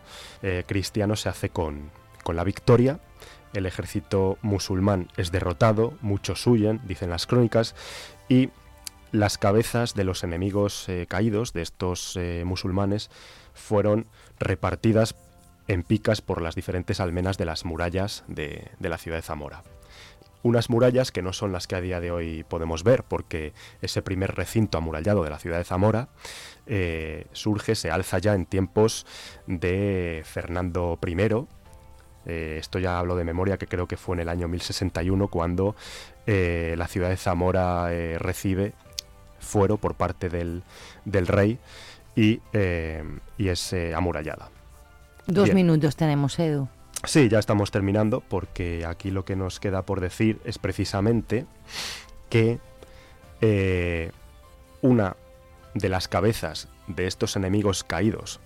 cristiano 0.68 1.18
se 1.18 1.28
hace 1.28 1.50
con, 1.50 1.92
con 2.24 2.36
la 2.36 2.44
victoria 2.44 3.00
el 3.56 3.66
ejército 3.66 4.38
musulmán 4.42 5.08
es 5.18 5.32
derrotado, 5.32 5.94
muchos 6.02 6.46
huyen, 6.46 6.82
dicen 6.86 7.10
las 7.10 7.26
crónicas, 7.26 7.76
y 8.30 8.50
las 9.12 9.38
cabezas 9.38 9.94
de 9.94 10.04
los 10.04 10.24
enemigos 10.24 10.90
eh, 10.90 11.06
caídos, 11.08 11.54
de 11.54 11.62
estos 11.62 12.18
eh, 12.18 12.44
musulmanes, 12.46 13.10
fueron 13.54 14.08
repartidas 14.40 15.16
en 15.68 15.84
picas 15.84 16.22
por 16.22 16.42
las 16.42 16.56
diferentes 16.56 17.00
almenas 17.00 17.38
de 17.38 17.46
las 17.46 17.66
murallas 17.66 18.24
de, 18.28 18.70
la 18.80 18.98
ciudad 18.98 19.18
de 19.18 19.24
Zamora. 19.24 19.64
unas 20.44 20.70
murallas 20.70 21.12
que 21.12 21.24
no 21.24 21.34
son 21.34 21.52
las 21.52 21.66
que 21.66 21.76
a 21.76 21.82
día 21.82 22.00
de 22.00 22.12
hoy 22.12 22.44
podemos 22.44 22.84
ver, 22.84 23.04
porque 23.04 23.54
ese 23.82 24.04
primer 24.04 24.36
recinto 24.36 24.78
amurallado 24.78 25.24
de 25.24 25.32
la 25.32 25.40
ciudad 25.40 25.58
de 25.58 25.64
Zamora 25.64 26.10
eh, 26.68 27.26
surge, 27.32 27.74
se 27.74 27.90
alza 27.90 28.20
ya 28.20 28.36
en 28.36 28.46
tiempos 28.46 29.08
de 29.48 30.22
Fernando 30.24 31.00
I. 31.04 31.48
Eh, 32.26 32.58
esto 32.60 32.80
ya 32.80 33.00
hablo 33.00 33.16
de 33.16 33.24
memoria, 33.24 33.58
que 33.58 33.68
creo 33.68 33.88
que 33.88 33.98
fue 33.98 34.16
en 34.16 34.22
el 34.22 34.30
año 34.30 34.48
1061 34.48 35.28
cuando 35.28 35.76
eh, 36.26 36.76
la 36.78 36.88
ciudad 36.88 37.10
de 37.10 37.18
Zamora 37.18 37.90
recibe 38.18 38.74
fuero 39.40 39.78
por 39.78 39.96
parte 39.96 40.30
del, 40.30 40.64
del 41.06 41.28
rey 41.28 41.60
y, 42.16 42.40
y 43.38 43.48
es 43.48 43.76
amurallada. 43.96 44.50
Dos 45.28 45.54
minutos 45.54 45.96
tenemos, 45.96 46.40
Edu. 46.40 46.68
Sí, 47.04 47.30
ya 47.30 47.40
estamos 47.40 47.70
terminando 47.70 48.22
porque 48.22 48.86
aquí 48.86 49.12
lo 49.12 49.26
que 49.26 49.36
nos 49.36 49.60
queda 49.60 49.84
por 49.84 50.02
decir 50.02 50.40
es 50.46 50.58
precisamente 50.58 51.46
que 52.30 52.60
una 54.82 55.16
de 55.76 55.90
las 55.90 56.08
cabezas 56.08 56.70
de 56.88 57.06
estos 57.08 57.36
enemigos 57.36 57.84
caídos 57.84 58.40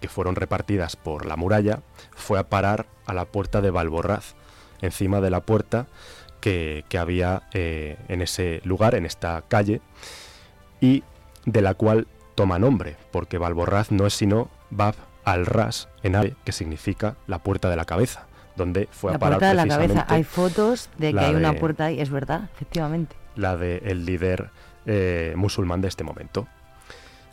que 0.00 0.08
fueron 0.08 0.36
repartidas 0.36 0.96
por 0.96 1.26
la 1.26 1.36
muralla 1.36 1.80
fue 2.14 2.38
a 2.38 2.48
parar 2.48 2.86
a 3.06 3.14
la 3.14 3.24
puerta 3.24 3.60
de 3.60 3.70
Valborraz, 3.70 4.34
encima 4.80 5.20
de 5.20 5.30
la 5.30 5.40
puerta 5.40 5.86
que, 6.40 6.84
había 6.98 7.42
eh, 7.54 7.96
en 8.08 8.20
ese 8.20 8.60
lugar, 8.64 8.94
en 8.94 9.06
esta 9.06 9.42
calle, 9.48 9.80
y 10.80 11.02
de 11.46 11.62
la 11.62 11.74
cual 11.74 12.06
toma 12.34 12.58
nombre, 12.58 12.96
porque 13.10 13.38
Valborraz 13.38 13.90
no 13.90 14.06
es 14.06 14.14
sino 14.14 14.50
Bab 14.70 14.94
al-Ras 15.24 15.88
en 16.02 16.16
árabe, 16.16 16.36
que 16.44 16.52
significa 16.52 17.16
la 17.26 17.38
puerta 17.38 17.70
de 17.70 17.76
la 17.76 17.86
cabeza, 17.86 18.26
donde 18.56 18.88
fue 18.90 19.14
a 19.14 19.18
parar 19.18 19.38
puerta 19.38 19.48
de 19.48 19.54
la 19.54 19.66
cabeza. 19.66 20.06
Hay 20.08 20.24
fotos 20.24 20.90
de 20.98 21.12
que 21.14 21.20
hay 21.20 21.34
una 21.34 21.54
puerta 21.54 21.86
ahí, 21.86 22.00
es 22.00 22.10
verdad, 22.10 22.50
efectivamente. 22.54 23.16
La 23.36 23.56
del 23.56 24.04
líder 24.04 24.50
eh, 24.86 25.32
musulmán 25.36 25.80
de 25.80 25.88
este 25.88 26.04
momento. 26.04 26.46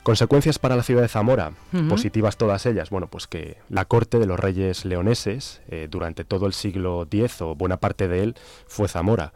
Consecuencias 0.03 0.57
para 0.57 0.75
la 0.75 0.81
ciudad 0.81 1.03
de 1.03 1.07
Zamora, 1.07 1.51
positivas 1.87 2.35
todas 2.35 2.65
ellas. 2.65 2.89
Bueno, 2.89 3.07
pues 3.07 3.27
que 3.27 3.57
la 3.69 3.85
corte 3.85 4.17
de 4.17 4.25
los 4.25 4.39
reyes 4.39 4.83
leoneses, 4.83 5.61
eh, 5.69 5.87
durante 5.91 6.23
todo 6.23 6.47
el 6.47 6.53
siglo 6.53 7.03
X 7.03 7.41
o 7.41 7.53
buena 7.53 7.77
parte 7.77 8.07
de 8.07 8.23
él, 8.23 8.35
fue 8.65 8.87
Zamora. 8.87 9.33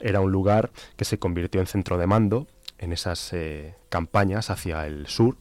Era 0.00 0.20
un 0.20 0.32
lugar 0.32 0.70
que 0.96 1.04
se 1.04 1.20
convirtió 1.20 1.60
en 1.60 1.68
centro 1.68 1.98
de 1.98 2.08
mando 2.08 2.48
en 2.78 2.92
esas 2.92 3.32
eh, 3.32 3.76
campañas 3.90 4.50
hacia 4.50 4.88
el 4.88 5.06
sur. 5.06 5.36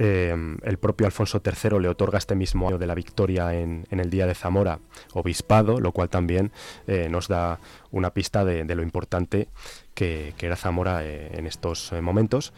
Em, 0.00 0.58
el 0.62 0.78
propio 0.78 1.06
Alfonso 1.08 1.42
III 1.44 1.80
le 1.80 1.88
otorga 1.88 2.18
este 2.18 2.36
mismo 2.36 2.68
año 2.68 2.78
de 2.78 2.86
la 2.86 2.94
victoria 2.94 3.52
en, 3.52 3.84
el 3.90 4.10
Día 4.10 4.28
de 4.28 4.36
Zamora 4.36 4.78
obispado, 5.12 5.80
lo 5.80 5.90
cual 5.90 6.08
también 6.08 6.52
eh, 6.86 7.08
nos 7.10 7.26
da 7.26 7.58
una 7.90 8.14
pista 8.14 8.44
de, 8.44 8.64
lo 8.76 8.84
importante 8.84 9.48
que, 9.94 10.34
que 10.36 10.46
era 10.46 10.54
Zamora 10.54 11.04
en 11.04 11.48
estos 11.48 11.92
momentos. 12.00 12.52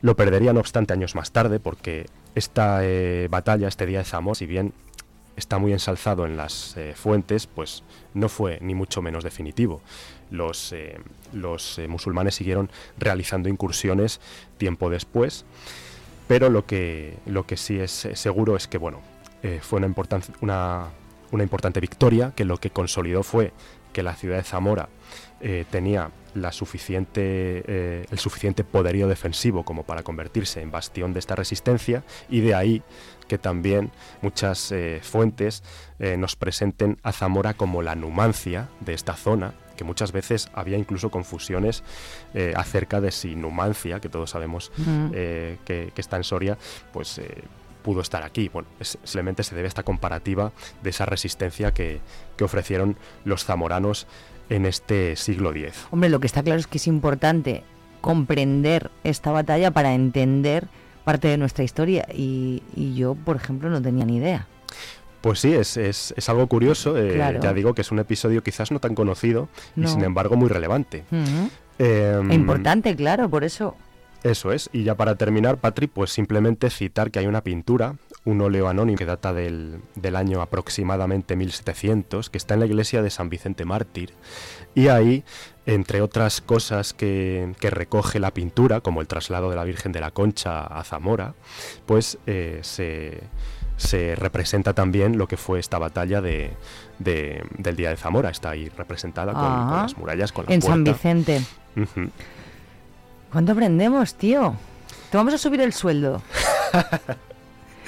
Lo 0.00 0.14
perdería, 0.16 0.52
no 0.52 0.60
obstante, 0.60 0.92
años 0.92 1.14
más 1.14 1.32
tarde, 1.32 1.58
porque 1.58 2.06
esta 2.34 2.80
eh, 2.84 3.26
batalla, 3.30 3.66
este 3.68 3.86
día 3.86 3.98
de 3.98 4.04
Zamora, 4.04 4.36
si 4.36 4.46
bien 4.46 4.72
está 5.36 5.58
muy 5.58 5.72
ensalzado 5.72 6.24
en 6.24 6.36
las 6.36 6.76
eh, 6.76 6.94
fuentes, 6.94 7.46
pues 7.46 7.82
no 8.14 8.28
fue 8.28 8.58
ni 8.60 8.74
mucho 8.74 9.02
menos 9.02 9.24
definitivo. 9.24 9.80
Los, 10.30 10.72
eh, 10.72 11.00
los 11.32 11.80
musulmanes 11.88 12.36
siguieron 12.36 12.70
realizando 12.96 13.48
incursiones 13.48 14.20
tiempo 14.56 14.90
después, 14.90 15.44
pero 16.28 16.48
lo 16.48 16.66
que, 16.66 17.16
lo 17.26 17.46
que 17.46 17.56
sí 17.56 17.78
es 17.80 18.08
seguro 18.14 18.56
es 18.56 18.68
que 18.68 18.78
bueno, 18.78 19.00
fue 19.62 19.78
una, 19.78 19.94
una, 20.40 20.86
una 21.30 21.42
importante 21.42 21.80
victoria, 21.80 22.32
que 22.36 22.44
lo 22.44 22.58
que 22.58 22.70
consolidó 22.70 23.22
fue 23.22 23.52
que 23.92 24.02
la 24.02 24.14
ciudad 24.14 24.36
de 24.36 24.42
Zamora 24.42 24.88
tenía 25.70 26.10
la 26.34 26.52
suficiente, 26.52 27.64
eh, 27.66 28.06
el 28.10 28.18
suficiente 28.18 28.64
poderío 28.64 29.08
defensivo 29.08 29.64
como 29.64 29.84
para 29.84 30.02
convertirse 30.02 30.60
en 30.60 30.70
bastión 30.70 31.12
de 31.12 31.18
esta 31.18 31.34
resistencia 31.34 32.04
y 32.28 32.40
de 32.40 32.54
ahí 32.54 32.82
que 33.26 33.38
también 33.38 33.90
muchas 34.22 34.72
eh, 34.72 35.00
fuentes 35.02 35.62
eh, 35.98 36.16
nos 36.16 36.36
presenten 36.36 36.98
a 37.02 37.12
Zamora 37.12 37.54
como 37.54 37.82
la 37.82 37.94
Numancia 37.94 38.68
de 38.80 38.94
esta 38.94 39.14
zona, 39.14 39.52
que 39.76 39.84
muchas 39.84 40.12
veces 40.12 40.48
había 40.54 40.78
incluso 40.78 41.10
confusiones 41.10 41.84
acerca 42.56 43.00
de 43.00 43.12
si 43.12 43.36
Numancia, 43.36 44.00
que 44.00 44.08
todos 44.08 44.30
sabemos 44.30 44.72
que, 44.74 45.92
está 45.96 46.16
en 46.16 46.24
Soria, 46.24 46.58
pues 46.92 47.20
pudo 47.84 48.00
estar 48.00 48.24
aquí. 48.24 48.48
Bueno, 48.48 48.66
simplemente 48.80 49.44
se 49.44 49.54
debe 49.54 49.66
a 49.66 49.68
esta 49.68 49.84
comparativa 49.84 50.50
de 50.82 50.90
esa 50.90 51.06
resistencia 51.06 51.72
que, 51.72 52.00
que 52.36 52.42
ofrecieron 52.42 52.96
los 53.24 53.44
zamoranos 53.44 54.08
en 54.48 54.66
este 54.66 55.16
siglo 55.16 55.50
X. 55.50 55.86
Hombre, 55.90 56.10
lo 56.10 56.20
que 56.20 56.26
está 56.26 56.42
claro 56.42 56.60
es 56.60 56.66
que 56.66 56.78
es 56.78 56.86
importante 56.86 57.62
comprender 58.00 58.90
esta 59.04 59.30
batalla 59.30 59.70
para 59.70 59.94
entender 59.94 60.68
parte 61.04 61.28
de 61.28 61.38
nuestra 61.38 61.64
historia 61.64 62.06
y, 62.12 62.62
yo, 62.96 63.14
por 63.14 63.36
ejemplo, 63.36 63.70
no 63.70 63.80
tenía 63.80 64.04
ni 64.04 64.16
idea. 64.16 64.46
Pues 65.20 65.40
sí, 65.40 65.52
es, 65.52 65.76
es, 65.76 66.14
es 66.16 66.28
algo 66.28 66.46
curioso. 66.46 66.96
Eh, 66.96 67.38
ya 67.40 67.52
digo 67.52 67.74
que 67.74 67.80
es 67.80 67.90
un 67.90 67.98
episodio 67.98 68.42
quizás 68.42 68.70
no 68.70 68.78
tan 68.78 68.94
conocido 68.94 69.48
y 69.74 69.86
sin 69.86 70.04
embargo 70.04 70.36
muy 70.36 70.48
relevante. 70.48 71.04
Em, 71.78 72.30
importante, 72.30 72.94
claro, 72.94 73.28
por 73.28 73.42
eso. 73.44 73.74
Eso 74.22 74.52
es. 74.52 74.68
Y 74.72 74.84
ya 74.84 74.96
para 74.96 75.14
terminar, 75.14 75.58
Patri, 75.58 75.86
pues 75.86 76.10
simplemente 76.10 76.70
citar 76.70 77.10
que 77.10 77.20
hay 77.20 77.26
una 77.26 77.42
pintura 77.42 77.96
un 78.28 78.42
óleo 78.42 78.68
anónimo 78.68 78.98
que 78.98 79.06
data 79.06 79.32
del, 79.32 79.80
año 80.14 80.42
aproximadamente 80.42 81.34
1700, 81.34 82.28
que 82.28 82.36
está 82.36 82.54
en 82.54 82.60
la 82.60 82.66
iglesia 82.66 83.00
de 83.00 83.08
San 83.08 83.30
Vicente 83.30 83.64
Mártir. 83.64 84.12
Y 84.74 84.88
ahí, 84.88 85.24
entre 85.64 86.02
otras 86.02 86.42
cosas 86.42 86.92
que, 86.92 87.54
recoge 87.58 88.20
la 88.20 88.32
pintura, 88.34 88.82
como 88.82 89.00
el 89.00 89.06
traslado 89.06 89.48
de 89.48 89.56
la 89.56 89.64
Virgen 89.64 89.92
de 89.92 90.00
la 90.00 90.10
Concha 90.10 90.60
a 90.60 90.84
Zamora, 90.84 91.34
pues 91.86 92.18
eh, 92.26 92.60
se, 92.62 94.14
representa 94.16 94.74
también 94.74 95.16
lo 95.16 95.26
que 95.26 95.38
fue 95.38 95.58
esta 95.58 95.78
batalla 95.78 96.20
de, 96.20 96.52
del 96.98 97.76
Día 97.76 97.88
de 97.88 97.96
Zamora. 97.96 98.28
Está 98.28 98.50
ahí 98.50 98.68
representada 98.68 99.32
con, 99.32 99.42
las 99.42 99.96
murallas, 99.96 100.32
con 100.32 100.44
la 100.46 100.54
En 100.54 100.60
San 100.60 100.84
Vicente. 100.84 101.40
¿Cuánto 103.32 103.52
aprendemos, 103.52 104.14
tío? 104.16 104.54
Te 105.10 105.16
vamos 105.16 105.32
a 105.32 105.38
subir 105.38 105.62
el 105.62 105.72
sueldo. 105.72 106.20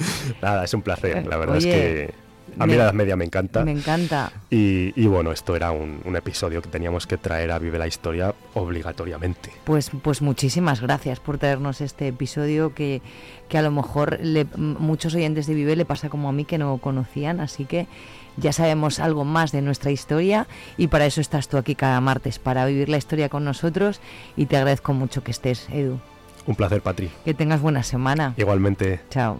Nada, 0.41 0.63
es 0.63 0.73
un 0.73 0.81
placer. 0.81 1.25
La 1.27 1.37
verdad 1.37 1.57
es 1.57 1.65
que 1.65 2.13
a 2.59 2.65
mí 2.65 2.75
la 2.75 2.83
Edad 2.83 2.93
Media 2.93 3.15
me 3.15 3.25
encanta. 3.25 3.63
Me 3.63 3.71
encanta. 3.71 4.31
Y, 4.49 5.05
bueno, 5.07 5.31
esto 5.31 5.55
era 5.55 5.71
un, 5.71 6.01
episodio 6.15 6.61
que 6.61 6.69
teníamos 6.69 7.07
que 7.07 7.17
traer 7.17 7.51
a 7.51 7.59
Vive 7.59 7.79
la 7.79 7.87
Historia 7.87 8.35
obligatoriamente. 8.53 9.51
Pues, 9.63 9.89
pues 10.01 10.21
muchísimas 10.21 10.81
gracias 10.81 11.19
por 11.19 11.37
traernos 11.37 11.81
este 11.81 12.07
episodio 12.09 12.75
que, 12.75 13.01
que 13.47 13.57
a 13.57 13.61
lo 13.61 13.71
mejor 13.71 14.19
le, 14.21 14.45
muchos 14.55 15.15
oyentes 15.15 15.47
de 15.47 15.53
Vive 15.53 15.75
le 15.75 15.85
pasa 15.85 16.09
como 16.09 16.29
a 16.29 16.31
mí 16.31 16.45
que 16.45 16.57
no 16.57 16.77
conocían, 16.77 17.39
así 17.39 17.65
que 17.65 17.87
ya 18.37 18.53
sabemos 18.53 18.99
algo 18.99 19.23
más 19.25 19.51
de 19.51 19.61
nuestra 19.61 19.91
historia 19.91 20.47
y 20.77 20.87
para 20.87 21.05
eso 21.05 21.21
estás 21.21 21.47
tú 21.47 21.57
aquí 21.57 21.75
cada 21.75 21.99
martes, 22.01 22.39
para 22.39 22.65
vivir 22.65 22.89
la 22.89 22.97
historia 22.97 23.29
con 23.29 23.43
nosotros 23.43 24.01
y 24.35 24.45
te 24.45 24.57
agradezco 24.57 24.93
mucho 24.93 25.23
que 25.23 25.31
estés, 25.31 25.67
Edu. 25.69 25.99
Un 26.45 26.55
placer, 26.55 26.81
Patri. 26.81 27.09
Que 27.23 27.33
tengas 27.33 27.61
buena 27.61 27.83
semana. 27.83 28.33
Igualmente. 28.37 28.99
Chao. 29.09 29.39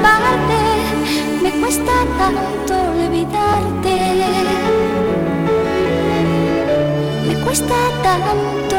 Parte, 0.00 0.58
me 1.42 1.50
cuesta 1.60 1.92
tanto 2.18 2.74
olvidarte. 2.90 3.96
Me 7.26 7.34
cuesta 7.44 7.74
tanto 8.02 8.76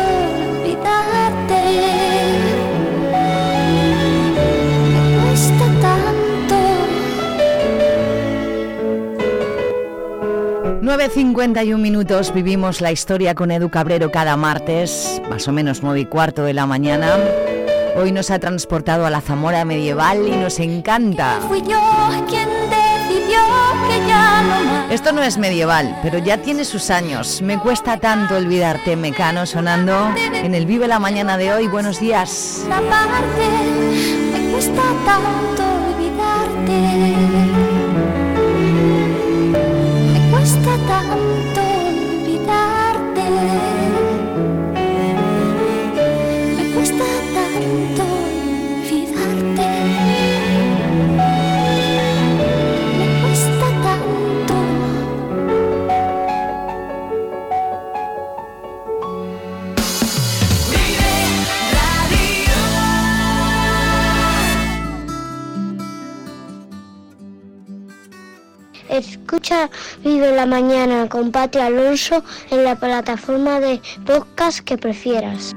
olvidarte. 0.62 1.62
Me 4.94 5.02
cuesta 5.24 5.66
tanto. 5.82 6.24
9.51 10.82 11.78
minutos 11.78 12.34
vivimos 12.34 12.82
la 12.82 12.92
historia 12.92 13.36
con 13.36 13.52
Edu 13.52 13.70
Cabrero 13.70 14.12
cada 14.12 14.36
martes, 14.38 15.22
más 15.30 15.48
o 15.48 15.52
menos 15.52 15.82
9 15.82 16.02
y 16.02 16.06
cuarto 16.06 16.44
de 16.44 16.54
la 16.54 16.66
mañana. 16.66 17.18
Hoy 17.96 18.12
nos 18.12 18.32
ha 18.32 18.40
transportado 18.40 19.06
a 19.06 19.10
la 19.10 19.22
Zamora 19.22 19.66
medieval 19.66 20.28
y 20.28 20.32
nos 20.32 20.60
encanta. 20.60 21.40
Fui 21.48 21.62
yo 21.62 21.80
quien 22.28 22.50
decidió 22.70 23.40
que 23.88 24.08
ya 24.08 24.42
no 24.42 24.64
más. 24.64 24.92
Esto 24.92 25.12
no 25.12 25.22
es 25.22 25.38
medieval, 25.38 26.00
pero 26.02 26.18
ya 26.18 26.38
tiene 26.38 26.66
sus 26.66 26.90
años. 26.90 27.42
Me 27.42 27.60
cuesta 27.60 27.98
tanto 27.98 28.36
olvidarte, 28.36 28.96
Mecano, 28.96 29.46
sonando 29.46 30.12
en 30.18 30.56
el 30.56 30.66
Vive 30.66 30.88
la 30.88 31.00
Mañana 31.00 31.38
de 31.38 31.54
hoy. 31.54 31.68
Buenos 31.68 32.00
días. 32.00 32.62
Esta 32.64 32.82
parte 32.82 33.48
me 34.32 34.52
cuesta 34.52 34.82
tanto 35.06 35.64
Vive 70.04 70.36
la 70.36 70.46
Mañana 70.46 71.08
con 71.08 71.32
Pati 71.32 71.60
Alonso 71.60 72.24
en 72.50 72.64
la 72.64 72.76
plataforma 72.76 73.60
de 73.60 73.82
podcast 74.06 74.60
que 74.60 74.78
prefieras. 74.78 75.54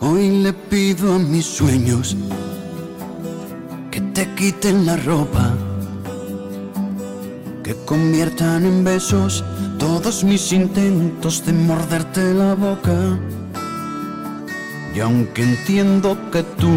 Hoy 0.00 0.42
le 0.42 0.52
pido 0.52 1.14
a 1.14 1.18
mis 1.18 1.46
sueños 1.46 2.16
que 3.90 4.00
te 4.00 4.26
quiten 4.34 4.86
la 4.86 4.96
ropa, 4.96 5.52
que 7.62 7.74
conviertan 7.84 8.64
en 8.64 8.84
besos 8.84 9.44
todos 9.78 10.24
mis 10.24 10.52
intentos 10.52 11.44
de 11.44 11.52
morderte 11.52 12.34
la 12.34 12.54
boca. 12.54 13.18
Y 14.94 15.00
aunque 15.00 15.42
entiendo 15.42 16.16
que 16.30 16.42
tú 16.42 16.70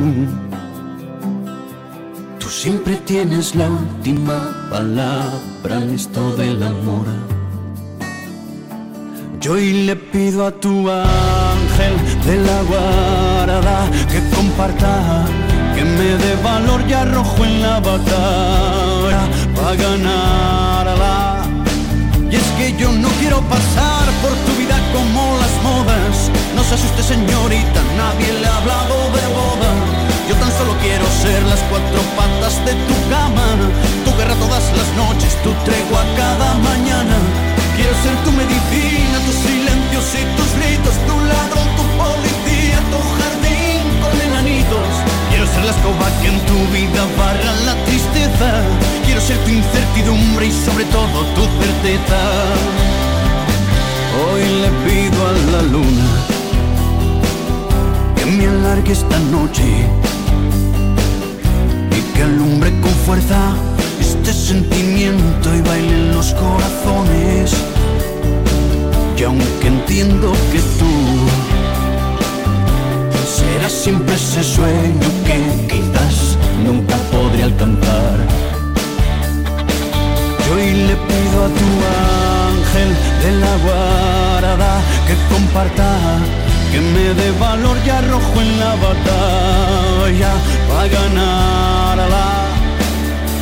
siempre 2.53 2.95
tienes 2.97 3.55
la 3.55 3.67
última 3.67 4.69
palabra 4.69 5.81
en 5.81 5.95
esto 5.95 6.35
del 6.35 6.61
amor. 6.61 7.05
Yo 9.41 9.53
hoy 9.53 9.85
le 9.85 9.95
pido 9.95 10.45
a 10.45 10.51
tu 10.51 10.89
ángel 10.89 11.95
de 12.25 12.37
la 12.37 12.61
guarda 12.63 13.89
que 14.11 14.19
comparta, 14.35 15.25
que 15.75 15.83
me 15.83 16.09
dé 16.23 16.35
valor 16.43 16.81
y 16.87 16.93
arrojo 16.93 17.43
en 17.43 17.61
la 17.61 17.79
batalla 17.79 19.23
para 19.55 19.75
ganarla. 19.75 21.45
Y 22.31 22.35
es 22.35 22.47
que 22.57 22.75
yo 22.77 22.91
no 22.91 23.09
quiero 23.19 23.41
pasar 23.41 24.05
por 24.21 24.31
tu 24.45 24.51
vida 24.61 24.77
como 24.93 25.37
las 25.41 25.55
modas. 25.63 26.31
No 26.55 26.63
se 26.63 26.75
asuste 26.75 27.03
señorita, 27.03 27.81
nadie 27.97 28.31
le 28.39 28.47
ha 28.47 28.57
hablado 28.57 28.95
de 29.17 29.25
boda. 29.37 29.82
Quiero 31.03 31.21
ser 31.21 31.43
las 31.49 31.59
cuatro 31.63 31.99
patas 32.15 32.63
de 32.63 32.71
tu 32.87 32.95
cama, 33.09 33.43
tu 34.05 34.15
guerra 34.15 34.35
todas 34.35 34.63
las 34.71 34.87
noches, 34.95 35.35
tu 35.43 35.51
tregua 35.67 36.01
cada 36.15 36.53
mañana. 36.63 37.17
Quiero 37.75 37.91
ser 38.03 38.15
tu 38.23 38.31
medicina, 38.31 39.19
tus 39.27 39.35
silencios 39.35 40.05
y 40.15 40.23
tus 40.37 40.49
gritos, 40.55 40.95
tu 41.03 41.19
ladrón, 41.27 41.67
tu 41.75 41.83
policía, 41.99 42.79
tu 42.87 42.99
jardín 43.19 43.83
con 43.99 44.15
enanitos. 44.15 44.87
Quiero 45.29 45.45
ser 45.47 45.65
la 45.65 45.71
escoba 45.75 46.07
que 46.21 46.27
en 46.29 46.39
tu 46.47 46.59
vida 46.71 47.03
barra 47.19 47.51
la 47.67 47.75
tristeza. 47.83 48.63
Quiero 49.03 49.19
ser 49.19 49.37
tu 49.43 49.49
incertidumbre 49.51 50.45
y 50.45 50.51
sobre 50.53 50.85
todo 50.85 51.19
tu 51.35 51.43
certeza. 51.59 52.19
Hoy 54.23 54.43
le 54.63 54.69
pido 54.87 55.19
a 55.27 55.33
la 55.51 55.61
luna 55.63 56.07
que 58.15 58.25
me 58.25 58.47
alargue 58.47 58.93
esta 58.93 59.19
noche 59.35 59.85
que 62.13 62.23
alumbre 62.23 62.71
con 62.81 62.91
fuerza 63.05 63.55
este 63.99 64.33
sentimiento 64.33 65.53
y 65.55 65.61
baile 65.61 65.93
en 65.93 66.11
los 66.15 66.33
corazones. 66.33 67.53
Y 69.17 69.23
aunque 69.23 69.67
entiendo 69.67 70.31
que 70.51 70.59
tú 70.79 70.91
serás 73.25 73.71
siempre 73.71 74.15
ese 74.15 74.43
sueño 74.43 75.07
que 75.25 75.37
quizás 75.67 76.37
nunca 76.65 76.95
podré 77.11 77.43
alcanzar. 77.43 78.17
Yo 80.45 80.55
hoy 80.55 80.71
le 80.71 80.95
pido 80.95 81.37
a 81.45 81.49
tu 81.59 81.69
ángel 82.49 82.89
de 83.23 83.31
la 83.43 83.53
guarda 83.65 84.81
que 85.07 85.15
comparta, 85.33 85.89
que 86.73 86.81
me 86.81 87.13
dé 87.13 87.29
valor 87.39 87.77
y 87.85 87.89
arrojo 87.91 88.41
en 88.41 88.59
la 88.59 88.73
batalla 88.87 90.31
para 90.67 90.87
ganarla. 90.87 92.25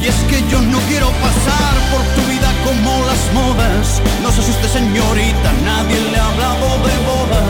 Y 0.04 0.08
es 0.08 0.20
que 0.30 0.38
yo 0.52 0.60
no 0.60 0.78
quiero 0.90 1.08
pasar 1.26 1.74
por 1.92 2.04
tu 2.16 2.22
vida 2.30 2.50
como 2.68 2.92
las 3.10 3.24
modas. 3.40 4.02
No 4.22 4.32
se 4.34 4.42
asuste 4.42 4.68
señorita, 4.68 5.50
nadie 5.64 5.98
le 6.12 6.18
ha 6.20 6.28
hablado 6.28 6.68
de 6.88 6.96
boda. 7.08 7.42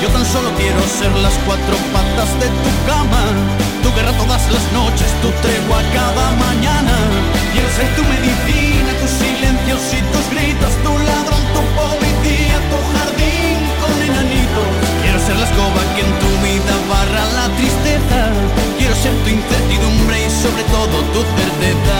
Yo 0.00 0.08
tan 0.08 0.24
solo 0.24 0.48
quiero 0.56 0.80
ser 0.88 1.12
las 1.20 1.34
cuatro 1.44 1.76
patas 1.92 2.30
de 2.40 2.48
tu 2.62 2.70
cama. 2.88 3.22
Tu 3.82 3.92
guerra 3.92 4.12
todas 4.16 4.42
las 4.54 4.64
noches, 4.72 5.08
tu 5.20 5.28
tregua 5.44 5.80
cada 5.92 6.26
mañana. 6.46 6.96
Quiero 7.52 7.68
ser 7.76 7.88
tu 7.96 8.02
sobre 20.46 20.62
todo 20.64 20.96
tu 21.12 21.20
certeza. 21.36 21.98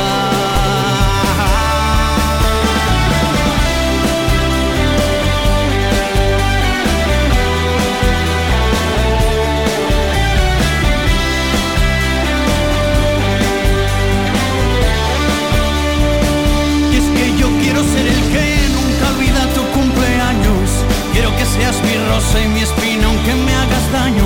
Y 16.92 16.96
es 16.96 17.04
que 17.16 17.38
yo 17.40 17.48
quiero 17.60 17.82
ser 17.82 18.06
el 18.06 18.20
que 18.32 18.44
nunca 18.76 19.08
olvida 19.12 19.42
tu 19.54 19.62
cumpleaños. 19.76 20.70
Quiero 21.12 21.34
que 21.36 21.44
seas 21.46 21.82
mi 21.82 21.96
rosa 22.08 22.40
y 22.44 22.48
mi 22.48 22.60
espina 22.60 23.06
aunque 23.06 23.34
me 23.34 23.52
hagas 23.54 23.92
daño 23.92 24.25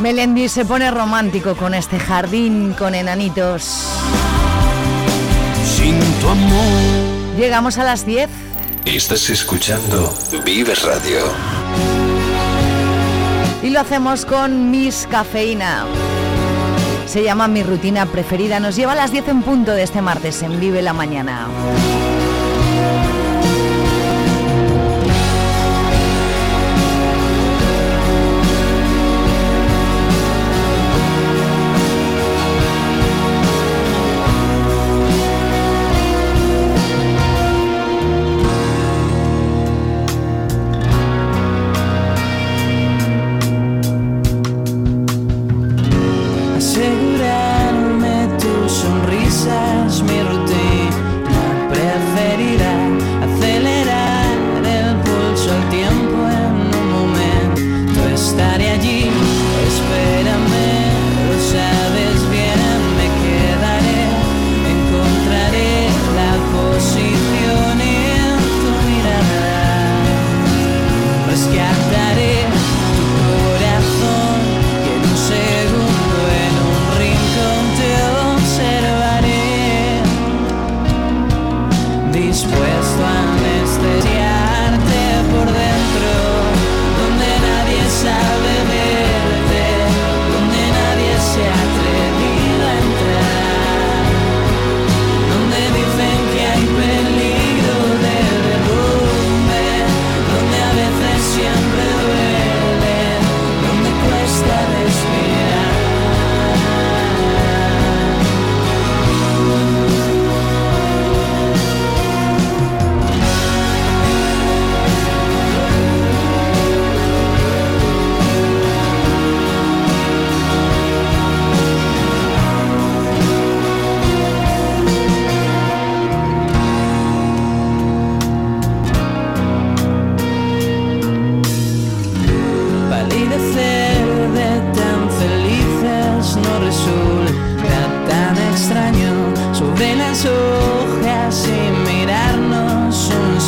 Melendi 0.00 0.48
se 0.48 0.64
pone 0.64 0.90
romántico 0.92 1.56
con 1.56 1.74
este 1.74 1.98
jardín 1.98 2.72
con 2.78 2.94
enanitos. 2.94 3.88
Sinto 5.64 6.30
amor. 6.30 7.36
Llegamos 7.36 7.78
a 7.78 7.84
las 7.84 8.06
10. 8.06 8.30
Estás 8.84 9.28
escuchando 9.28 10.14
Vive 10.44 10.74
Radio. 10.76 11.20
Y 13.62 13.70
lo 13.70 13.80
hacemos 13.80 14.24
con 14.24 14.70
Miss 14.70 15.08
Cafeína. 15.10 15.84
Se 17.06 17.24
llama 17.24 17.48
mi 17.48 17.64
rutina 17.64 18.06
preferida. 18.06 18.60
Nos 18.60 18.76
lleva 18.76 18.92
a 18.92 18.96
las 18.96 19.10
10 19.10 19.28
en 19.28 19.42
punto 19.42 19.72
de 19.72 19.82
este 19.82 20.00
martes 20.00 20.42
en 20.42 20.60
Vive 20.60 20.80
la 20.80 20.92
Mañana. 20.92 21.48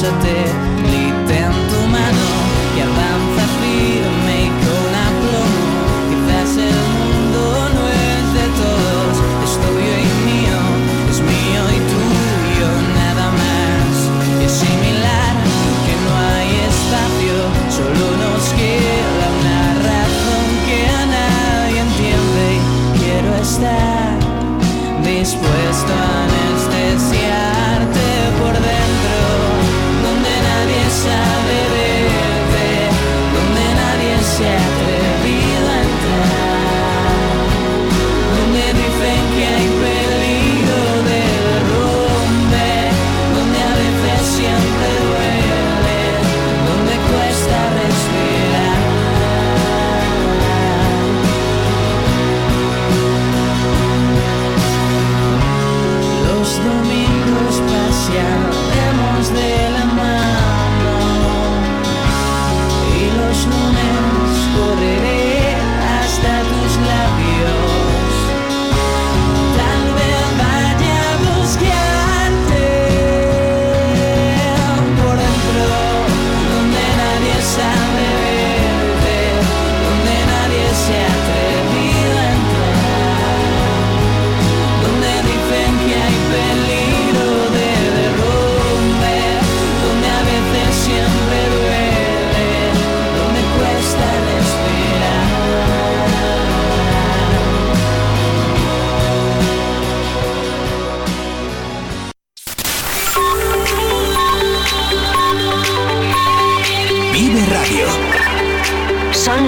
até 0.04 0.69